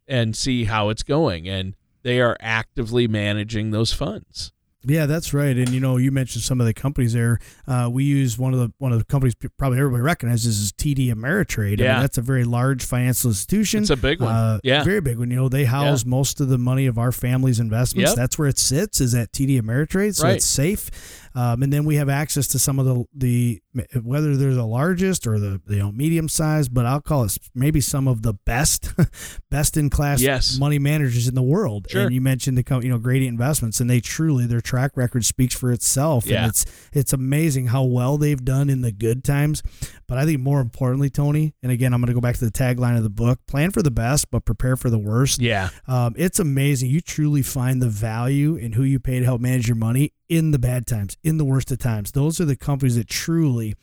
and 0.07 0.35
see 0.35 0.65
how 0.65 0.89
it's 0.89 1.03
going, 1.03 1.49
and 1.49 1.75
they 2.03 2.21
are 2.21 2.37
actively 2.39 3.07
managing 3.07 3.71
those 3.71 3.93
funds. 3.93 4.51
Yeah, 4.87 5.05
that's 5.05 5.33
right. 5.33 5.55
And 5.55 5.69
you 5.69 5.79
know, 5.79 5.97
you 5.97 6.11
mentioned 6.11 6.43
some 6.43 6.61
of 6.61 6.65
the 6.65 6.73
companies 6.73 7.13
there. 7.13 7.39
Uh, 7.67 7.89
we 7.91 8.05
use 8.05 8.37
one 8.37 8.53
of 8.53 8.59
the 8.59 8.71
one 8.77 8.91
of 8.93 8.99
the 8.99 9.05
companies 9.05 9.35
probably 9.57 9.79
everybody 9.79 10.01
recognizes 10.01 10.59
is 10.59 10.71
TD 10.71 11.13
Ameritrade. 11.13 11.79
Yeah, 11.79 11.91
I 11.91 11.93
mean, 11.93 12.01
that's 12.03 12.17
a 12.17 12.21
very 12.21 12.45
large 12.45 12.85
financial 12.85 13.29
institution. 13.29 13.81
It's 13.81 13.89
a 13.89 13.97
big 13.97 14.21
one. 14.21 14.33
Uh, 14.33 14.59
yeah, 14.63 14.83
very 14.83 15.01
big 15.01 15.17
one. 15.17 15.29
You 15.29 15.35
know, 15.35 15.49
they 15.49 15.65
house 15.65 16.03
yeah. 16.03 16.09
most 16.09 16.39
of 16.39 16.47
the 16.47 16.57
money 16.57 16.85
of 16.85 16.97
our 16.97 17.11
family's 17.11 17.59
investments. 17.59 18.11
Yep. 18.11 18.15
That's 18.15 18.39
where 18.39 18.47
it 18.47 18.57
sits. 18.57 19.01
Is 19.01 19.13
at 19.13 19.31
TD 19.31 19.61
Ameritrade, 19.61 20.15
so 20.15 20.23
right. 20.23 20.37
it's 20.37 20.45
safe. 20.45 20.89
Um, 21.37 21.61
and 21.61 21.71
then 21.71 21.85
we 21.85 21.97
have 21.97 22.09
access 22.09 22.47
to 22.47 22.57
some 22.59 22.79
of 22.79 22.87
the 22.87 23.05
the 23.13 23.61
whether 24.01 24.35
they're 24.35 24.55
the 24.55 24.65
largest 24.65 25.27
or 25.27 25.37
the 25.37 25.61
you 25.67 25.77
know 25.77 25.91
medium 25.91 26.27
size, 26.27 26.67
but 26.67 26.87
I'll 26.87 26.99
call 26.99 27.25
it 27.25 27.37
maybe 27.53 27.79
some 27.79 28.07
of 28.07 28.23
the 28.23 28.33
best 28.33 28.91
best 29.51 29.77
in 29.77 29.91
class 29.91 30.19
yes. 30.19 30.57
money 30.57 30.79
managers 30.79 31.27
in 31.27 31.35
the 31.35 31.43
world. 31.43 31.85
Sure. 31.91 32.05
And 32.05 32.11
you 32.11 32.21
mentioned 32.21 32.57
the 32.57 32.63
company, 32.63 32.87
you 32.87 32.93
know 32.93 32.97
Gradient 32.97 33.33
Investments, 33.33 33.79
and 33.79 33.87
they 33.87 33.99
truly 33.99 34.47
their 34.47 34.61
track 34.61 34.97
record 34.97 35.25
speaks 35.25 35.53
for 35.53 35.71
itself. 35.71 36.25
Yeah. 36.25 36.37
And 36.37 36.49
it's 36.49 36.65
it's 36.91 37.13
amazing 37.13 37.67
how 37.67 37.83
well 37.83 38.17
they've 38.17 38.43
done 38.43 38.67
in 38.67 38.81
the 38.81 38.91
good 38.91 39.23
times. 39.23 39.61
But 40.07 40.17
I 40.17 40.25
think 40.25 40.39
more 40.39 40.59
importantly, 40.59 41.11
Tony, 41.11 41.53
and 41.61 41.71
again, 41.71 41.93
I'm 41.93 42.01
going 42.01 42.07
to 42.07 42.15
go 42.15 42.21
back 42.21 42.37
to 42.37 42.45
the 42.45 42.51
tagline 42.51 42.97
of 42.97 43.03
the 43.03 43.11
book: 43.11 43.41
plan 43.45 43.69
for 43.69 43.83
the 43.83 43.91
best, 43.91 44.31
but 44.31 44.43
prepare 44.43 44.75
for 44.75 44.89
the 44.89 44.97
worst. 44.97 45.39
Yeah, 45.39 45.69
um, 45.85 46.15
it's 46.17 46.39
amazing. 46.39 46.89
You 46.89 46.99
truly 46.99 47.43
find 47.43 47.79
the 47.79 47.89
value 47.89 48.55
in 48.55 48.73
who 48.73 48.81
you 48.81 48.99
pay 48.99 49.19
to 49.19 49.25
help 49.25 49.39
manage 49.39 49.67
your 49.67 49.77
money 49.77 50.13
in 50.29 50.51
the 50.51 50.59
bad 50.59 50.87
times, 50.87 51.17
in 51.23 51.37
the 51.37 51.45
worst 51.45 51.71
of 51.71 51.79
times. 51.79 52.11
Those 52.11 52.39
are 52.39 52.45
the 52.45 52.55
companies 52.55 52.95
that 52.95 53.07
truly, 53.07 53.75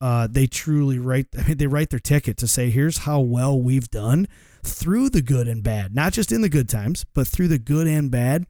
uh, 0.00 0.28
they 0.30 0.46
truly 0.46 0.98
write. 0.98 1.26
I 1.38 1.48
mean, 1.48 1.56
they 1.56 1.66
write 1.66 1.90
their 1.90 2.00
ticket 2.00 2.36
to 2.38 2.48
say, 2.48 2.70
"Here's 2.70 2.98
how 2.98 3.20
well 3.20 3.60
we've 3.60 3.90
done." 3.90 4.26
through 4.64 5.08
the 5.08 5.22
good 5.22 5.48
and 5.48 5.62
bad, 5.62 5.94
not 5.94 6.12
just 6.12 6.30
in 6.30 6.40
the 6.40 6.48
good 6.48 6.68
times, 6.68 7.04
but 7.14 7.26
through 7.26 7.48
the 7.48 7.58
good 7.58 7.86
and 7.86 8.10
bad. 8.10 8.46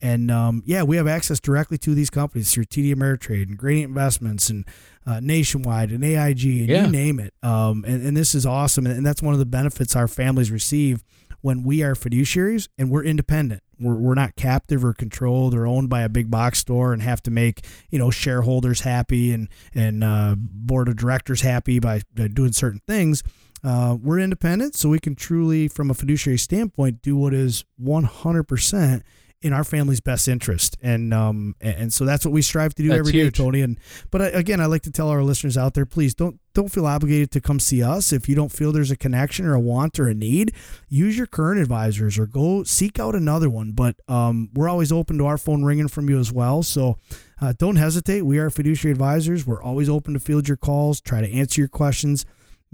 And 0.00 0.30
um, 0.30 0.62
yeah, 0.66 0.82
we 0.82 0.96
have 0.96 1.06
access 1.06 1.40
directly 1.40 1.78
to 1.78 1.94
these 1.94 2.10
companies 2.10 2.52
through 2.52 2.66
TD 2.66 2.94
Ameritrade 2.94 3.48
and 3.48 3.56
Gradient 3.56 3.88
Investments 3.88 4.50
and 4.50 4.66
uh, 5.06 5.20
Nationwide 5.20 5.90
and 5.90 6.04
AIG 6.04 6.44
and 6.44 6.68
yeah. 6.68 6.84
you 6.84 6.90
name 6.90 7.18
it. 7.18 7.32
Um, 7.42 7.84
and, 7.86 8.06
and 8.06 8.16
this 8.16 8.34
is 8.34 8.44
awesome. 8.44 8.86
And 8.86 9.06
that's 9.06 9.22
one 9.22 9.32
of 9.32 9.38
the 9.38 9.46
benefits 9.46 9.96
our 9.96 10.08
families 10.08 10.50
receive 10.50 11.02
when 11.44 11.62
we 11.62 11.82
are 11.82 11.94
fiduciaries 11.94 12.68
and 12.78 12.90
we're 12.90 13.04
independent. 13.04 13.62
We're, 13.78 13.96
we're 13.96 14.14
not 14.14 14.34
captive 14.34 14.82
or 14.82 14.94
controlled 14.94 15.52
or 15.52 15.66
owned 15.66 15.90
by 15.90 16.00
a 16.00 16.08
big 16.08 16.30
box 16.30 16.58
store 16.60 16.94
and 16.94 17.02
have 17.02 17.22
to 17.24 17.30
make 17.30 17.66
you 17.90 17.98
know 17.98 18.10
shareholders 18.10 18.80
happy 18.80 19.30
and 19.30 19.50
and 19.74 20.02
uh, 20.02 20.36
board 20.38 20.88
of 20.88 20.96
directors 20.96 21.42
happy 21.42 21.78
by, 21.80 22.00
doing 22.14 22.52
certain 22.52 22.80
things. 22.88 23.22
Uh, 23.62 23.94
we're 24.00 24.20
independent, 24.20 24.74
so 24.74 24.88
we 24.88 24.98
can 24.98 25.14
truly, 25.14 25.68
from 25.68 25.90
a 25.90 25.94
fiduciary 25.94 26.38
standpoint, 26.38 27.02
do 27.02 27.14
what 27.14 27.34
is 27.34 27.64
100% 27.82 29.02
in 29.42 29.52
our 29.52 29.64
family's 29.64 30.00
best 30.00 30.28
interest, 30.28 30.78
and 30.82 31.12
um, 31.12 31.54
and 31.60 31.92
so 31.92 32.06
that's 32.06 32.24
what 32.24 32.32
we 32.32 32.40
strive 32.40 32.74
to 32.74 32.82
do 32.82 32.88
that's 32.88 33.00
every 33.00 33.12
huge. 33.12 33.36
day, 33.36 33.44
Tony. 33.44 33.60
And 33.60 33.78
but 34.10 34.22
uh, 34.22 34.30
again, 34.32 34.62
I 34.62 34.66
like 34.66 34.82
to 34.82 34.90
tell 34.90 35.10
our 35.10 35.22
listeners 35.22 35.58
out 35.58 35.74
there, 35.74 35.84
please 35.84 36.14
don't 36.14 36.40
don't 36.54 36.70
feel 36.70 36.86
obligated 36.86 37.30
to 37.32 37.40
come 37.40 37.60
see 37.60 37.82
us 37.82 38.12
if 38.12 38.28
you 38.28 38.34
don't 38.34 38.52
feel 38.52 38.72
there's 38.72 38.90
a 38.90 38.96
connection 38.96 39.44
or 39.44 39.54
a 39.54 39.60
want 39.60 39.98
or 39.98 40.08
a 40.08 40.14
need. 40.14 40.54
Use 40.88 41.16
your 41.16 41.26
current 41.26 41.60
advisors 41.60 42.18
or 42.18 42.26
go 42.26 42.62
seek 42.64 42.98
out 42.98 43.14
another 43.14 43.50
one. 43.50 43.72
But 43.72 43.96
um, 44.08 44.50
we're 44.54 44.68
always 44.68 44.92
open 44.92 45.18
to 45.18 45.26
our 45.26 45.38
phone 45.38 45.64
ringing 45.64 45.88
from 45.88 46.08
you 46.08 46.18
as 46.18 46.32
well. 46.32 46.62
So 46.62 46.98
uh, 47.40 47.52
don't 47.58 47.76
hesitate. 47.76 48.22
We 48.22 48.38
are 48.38 48.50
fiduciary 48.50 48.92
advisors. 48.92 49.46
We're 49.46 49.62
always 49.62 49.88
open 49.88 50.14
to 50.14 50.20
field 50.20 50.48
your 50.48 50.56
calls, 50.56 51.00
try 51.00 51.20
to 51.20 51.30
answer 51.30 51.60
your 51.60 51.68
questions 51.68 52.24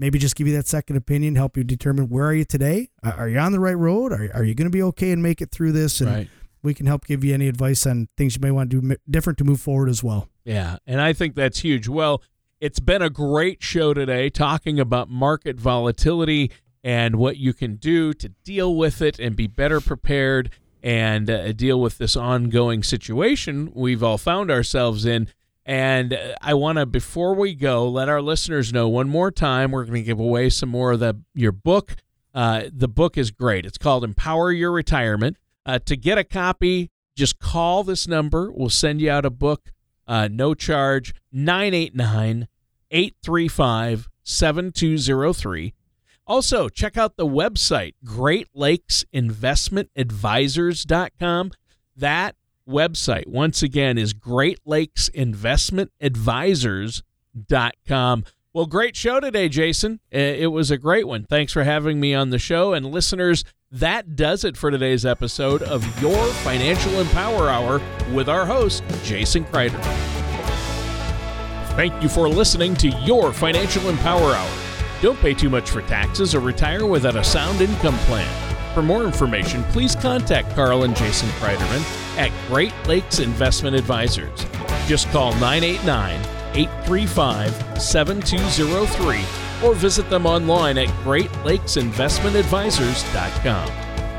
maybe 0.01 0.17
just 0.17 0.35
give 0.35 0.47
you 0.47 0.55
that 0.55 0.67
second 0.67 0.97
opinion, 0.97 1.35
help 1.35 1.55
you 1.55 1.63
determine 1.63 2.09
where 2.09 2.25
are 2.25 2.33
you 2.33 2.43
today? 2.43 2.89
Are 3.03 3.29
you 3.29 3.37
on 3.37 3.51
the 3.51 3.59
right 3.59 3.77
road? 3.77 4.11
Are, 4.11 4.29
are 4.33 4.43
you 4.43 4.55
going 4.55 4.65
to 4.65 4.75
be 4.75 4.81
okay 4.81 5.11
and 5.11 5.21
make 5.21 5.41
it 5.41 5.51
through 5.51 5.73
this? 5.73 6.01
And 6.01 6.09
right. 6.09 6.29
we 6.63 6.73
can 6.73 6.87
help 6.87 7.05
give 7.05 7.23
you 7.23 7.35
any 7.35 7.47
advice 7.47 7.85
on 7.85 8.09
things 8.17 8.35
you 8.35 8.41
may 8.41 8.49
want 8.49 8.71
to 8.71 8.81
do 8.81 8.95
different 9.09 9.37
to 9.37 9.43
move 9.43 9.61
forward 9.61 9.89
as 9.89 10.03
well. 10.03 10.27
Yeah, 10.43 10.77
and 10.87 10.99
I 10.99 11.13
think 11.13 11.35
that's 11.35 11.59
huge. 11.59 11.87
Well, 11.87 12.23
it's 12.61 12.79
been 12.79 13.01
a 13.01 13.09
great 13.09 13.63
show 13.63 13.91
today 13.91 14.29
talking 14.29 14.79
about 14.79 15.09
market 15.09 15.59
volatility 15.59 16.51
and 16.83 17.15
what 17.15 17.37
you 17.37 17.53
can 17.53 17.75
do 17.75 18.13
to 18.13 18.29
deal 18.43 18.75
with 18.75 19.01
it 19.01 19.19
and 19.19 19.35
be 19.35 19.47
better 19.47 19.81
prepared 19.81 20.51
and 20.83 21.29
uh, 21.29 21.51
deal 21.53 21.81
with 21.81 21.97
this 21.97 22.15
ongoing 22.15 22.83
situation 22.83 23.71
we've 23.73 24.03
all 24.03 24.19
found 24.19 24.51
ourselves 24.51 25.05
in. 25.05 25.27
And 25.65 26.13
uh, 26.13 26.35
I 26.39 26.53
want 26.53 26.77
to, 26.77 26.85
before 26.85 27.33
we 27.33 27.55
go, 27.55 27.87
let 27.89 28.09
our 28.09 28.21
listeners 28.21 28.71
know 28.71 28.87
one 28.87 29.09
more 29.09 29.31
time. 29.31 29.71
We're 29.71 29.85
going 29.85 29.95
to 29.95 30.03
give 30.03 30.19
away 30.19 30.49
some 30.49 30.69
more 30.69 30.91
of 30.91 30.99
the 30.99 31.19
your 31.33 31.51
book. 31.51 31.95
Uh, 32.33 32.63
the 32.71 32.87
book 32.87 33.17
is 33.17 33.31
great. 33.31 33.65
It's 33.65 33.77
called 33.77 34.03
Empower 34.03 34.51
Your 34.51 34.71
Retirement. 34.71 35.37
Uh, 35.65 35.79
to 35.79 35.95
get 35.95 36.17
a 36.17 36.23
copy, 36.23 36.89
just 37.15 37.39
call 37.39 37.83
this 37.83 38.07
number. 38.07 38.51
We'll 38.51 38.69
send 38.69 39.01
you 39.01 39.11
out 39.11 39.25
a 39.25 39.29
book, 39.29 39.71
uh, 40.11 40.27
no 40.29 40.53
charge, 40.53 41.15
989 41.31 42.49
835 42.91 44.09
7203. 44.23 45.73
Also, 46.27 46.67
check 46.67 46.97
out 46.97 47.15
the 47.15 47.25
website, 47.25 47.93
Great 48.03 48.49
Lakes 48.53 49.05
Investment 49.13 49.89
Advisors.com. 49.95 51.51
That 51.95 52.35
website, 52.67 53.27
once 53.27 53.63
again, 53.63 53.97
is 53.97 54.11
Great 54.11 54.59
Lakes 54.65 55.07
Investment 55.07 55.93
Advisors.com. 56.01 57.03
Well, 58.53 58.65
great 58.65 58.97
show 58.97 59.21
today, 59.21 59.47
Jason. 59.47 60.01
It 60.11 60.51
was 60.51 60.71
a 60.71 60.77
great 60.77 61.07
one. 61.07 61.23
Thanks 61.23 61.53
for 61.53 61.63
having 61.63 62.01
me 62.01 62.13
on 62.13 62.31
the 62.31 62.39
show. 62.39 62.73
And 62.73 62.85
listeners, 62.85 63.45
that 63.71 64.17
does 64.17 64.43
it 64.43 64.57
for 64.57 64.69
today's 64.69 65.05
episode 65.05 65.63
of 65.63 65.85
Your 66.01 66.27
Financial 66.43 66.99
Empower 66.99 67.47
Hour 67.47 67.81
with 68.11 68.27
our 68.27 68.45
host, 68.45 68.83
Jason 69.05 69.45
Kreider. 69.45 69.81
Thank 71.77 72.03
you 72.03 72.09
for 72.09 72.27
listening 72.27 72.75
to 72.75 72.89
Your 72.89 73.31
Financial 73.31 73.87
Empower 73.87 74.33
Hour. 74.33 74.57
Don't 75.01 75.19
pay 75.19 75.33
too 75.33 75.49
much 75.49 75.69
for 75.69 75.81
taxes 75.83 76.35
or 76.35 76.41
retire 76.41 76.85
without 76.85 77.15
a 77.15 77.23
sound 77.23 77.61
income 77.61 77.97
plan. 77.99 78.27
For 78.73 78.81
more 78.83 79.05
information, 79.05 79.63
please 79.65 79.95
contact 79.95 80.53
Carl 80.55 80.83
and 80.83 80.93
Jason 80.93 81.29
Kreiderman 81.39 82.17
at 82.17 82.31
Great 82.49 82.73
Lakes 82.85 83.19
Investment 83.19 83.77
Advisors. 83.77 84.45
Just 84.87 85.07
call 85.11 85.31
989 85.35 86.40
835 86.53 87.81
7203 87.81 89.25
or 89.63 89.73
visit 89.73 90.09
them 90.09 90.25
online 90.25 90.77
at 90.77 90.89
greatlakesinvestmentadvisors.com. 91.03 93.71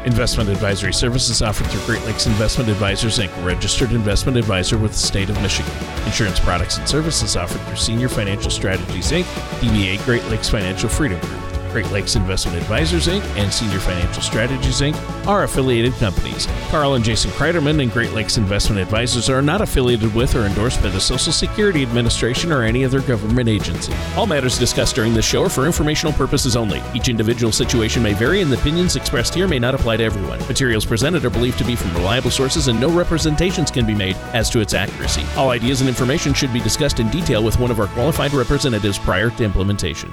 Investment 0.05 0.51
advisory 0.51 0.93
services 0.93 1.43
offered 1.43 1.69
through 1.69 1.87
Great 1.87 2.05
Lakes 2.07 2.27
Investment 2.27 2.69
Advisors 2.69 3.21
Inc., 3.21 3.31
registered 3.45 3.93
investment 3.93 4.37
advisor 4.37 4.77
with 4.77 4.91
the 4.93 4.99
state 4.99 5.31
of 5.31 5.41
Michigan. 5.43 5.73
Insurance 6.07 6.41
products 6.41 6.77
and 6.79 6.89
services 6.89 7.37
offered 7.37 7.61
through 7.63 7.77
Senior 7.77 8.09
Financial 8.09 8.51
Strategies 8.51 9.13
Inc., 9.13 9.23
DBA 9.61 10.05
Great 10.05 10.25
Lakes 10.25 10.49
Financial 10.49 10.89
Freedom 10.89 11.21
Group. 11.21 11.52
Great 11.73 11.91
Lakes 11.91 12.17
Investment 12.17 12.59
Advisors 12.59 13.09
Inc. 13.09 13.25
and 13.37 13.51
Senior 13.51 13.81
Financial 13.81 14.23
Strategies 14.23 14.81
Inc. 14.83 15.27
are 15.27 15.45
affiliated 15.45 15.95
companies. 15.95 16.47
Carl 16.69 16.95
and 16.95 17.05
Jason 17.05 17.31
Kreiderman 17.31 17.83
and 17.83 17.91
Great 17.91 18.13
Lakes 18.13 18.37
Investment 18.37 18.79
Advisors 18.81 19.31
are 19.31 19.41
not 19.41 19.63
affiliated 19.63 20.15
with 20.15 20.37
or 20.37 20.41
endorsed 20.41 20.83
by 20.83 20.91
the 20.91 21.01
Social 21.01 21.33
Security 21.33 21.83
Administration 21.83 22.53
or 22.53 22.63
any 22.63 22.85
other 22.85 23.01
government 23.01 23.49
agency. 23.49 23.95
All 24.17 24.27
matters 24.27 24.59
discussed 24.59 24.95
during 24.95 25.15
this 25.15 25.25
show 25.25 25.45
are 25.45 25.49
for 25.49 25.65
informational 25.65 26.13
purposes 26.13 26.57
only. 26.57 26.83
Each 26.95 27.09
individual 27.09 27.53
situation 27.53 28.03
may 28.03 28.13
vary, 28.13 28.43
and 28.43 28.53
the 28.53 28.59
opinions 28.59 28.97
expressed 28.97 29.35
here 29.35 29.49
may 29.49 29.59
not 29.59 29.75
apply 29.75 29.97
to 29.97 30.05
everyone. 30.05 30.41
Materials 30.41 30.85
presented 30.85 31.25
are 31.25 31.31
believed 31.31 31.57
to 31.59 31.65
be 31.65 31.75
from 31.75 31.95
reliable 31.95 32.31
sources, 32.31 32.69
and 32.69 32.79
no 32.79 32.91
representations 32.91 33.71
can 33.71 33.87
be 33.87 33.95
made 33.95 34.17
as 34.35 34.51
to 34.51 34.61
its 34.61 34.75
accuracy. 34.75 35.25
All 35.37 35.49
ideas 35.49 35.81
and 35.81 35.89
information 35.89 36.35
should 36.35 36.53
be 36.53 36.61
discussed 36.61 37.01
in 37.01 37.09
detail 37.09 37.43
with 37.43 37.59
one 37.59 37.71
of 37.71 37.81
our 37.81 37.87
qualified 37.89 38.35
representatives 38.35 38.99
prior 38.99 39.31
to 39.31 39.45
implementation. 39.45 40.13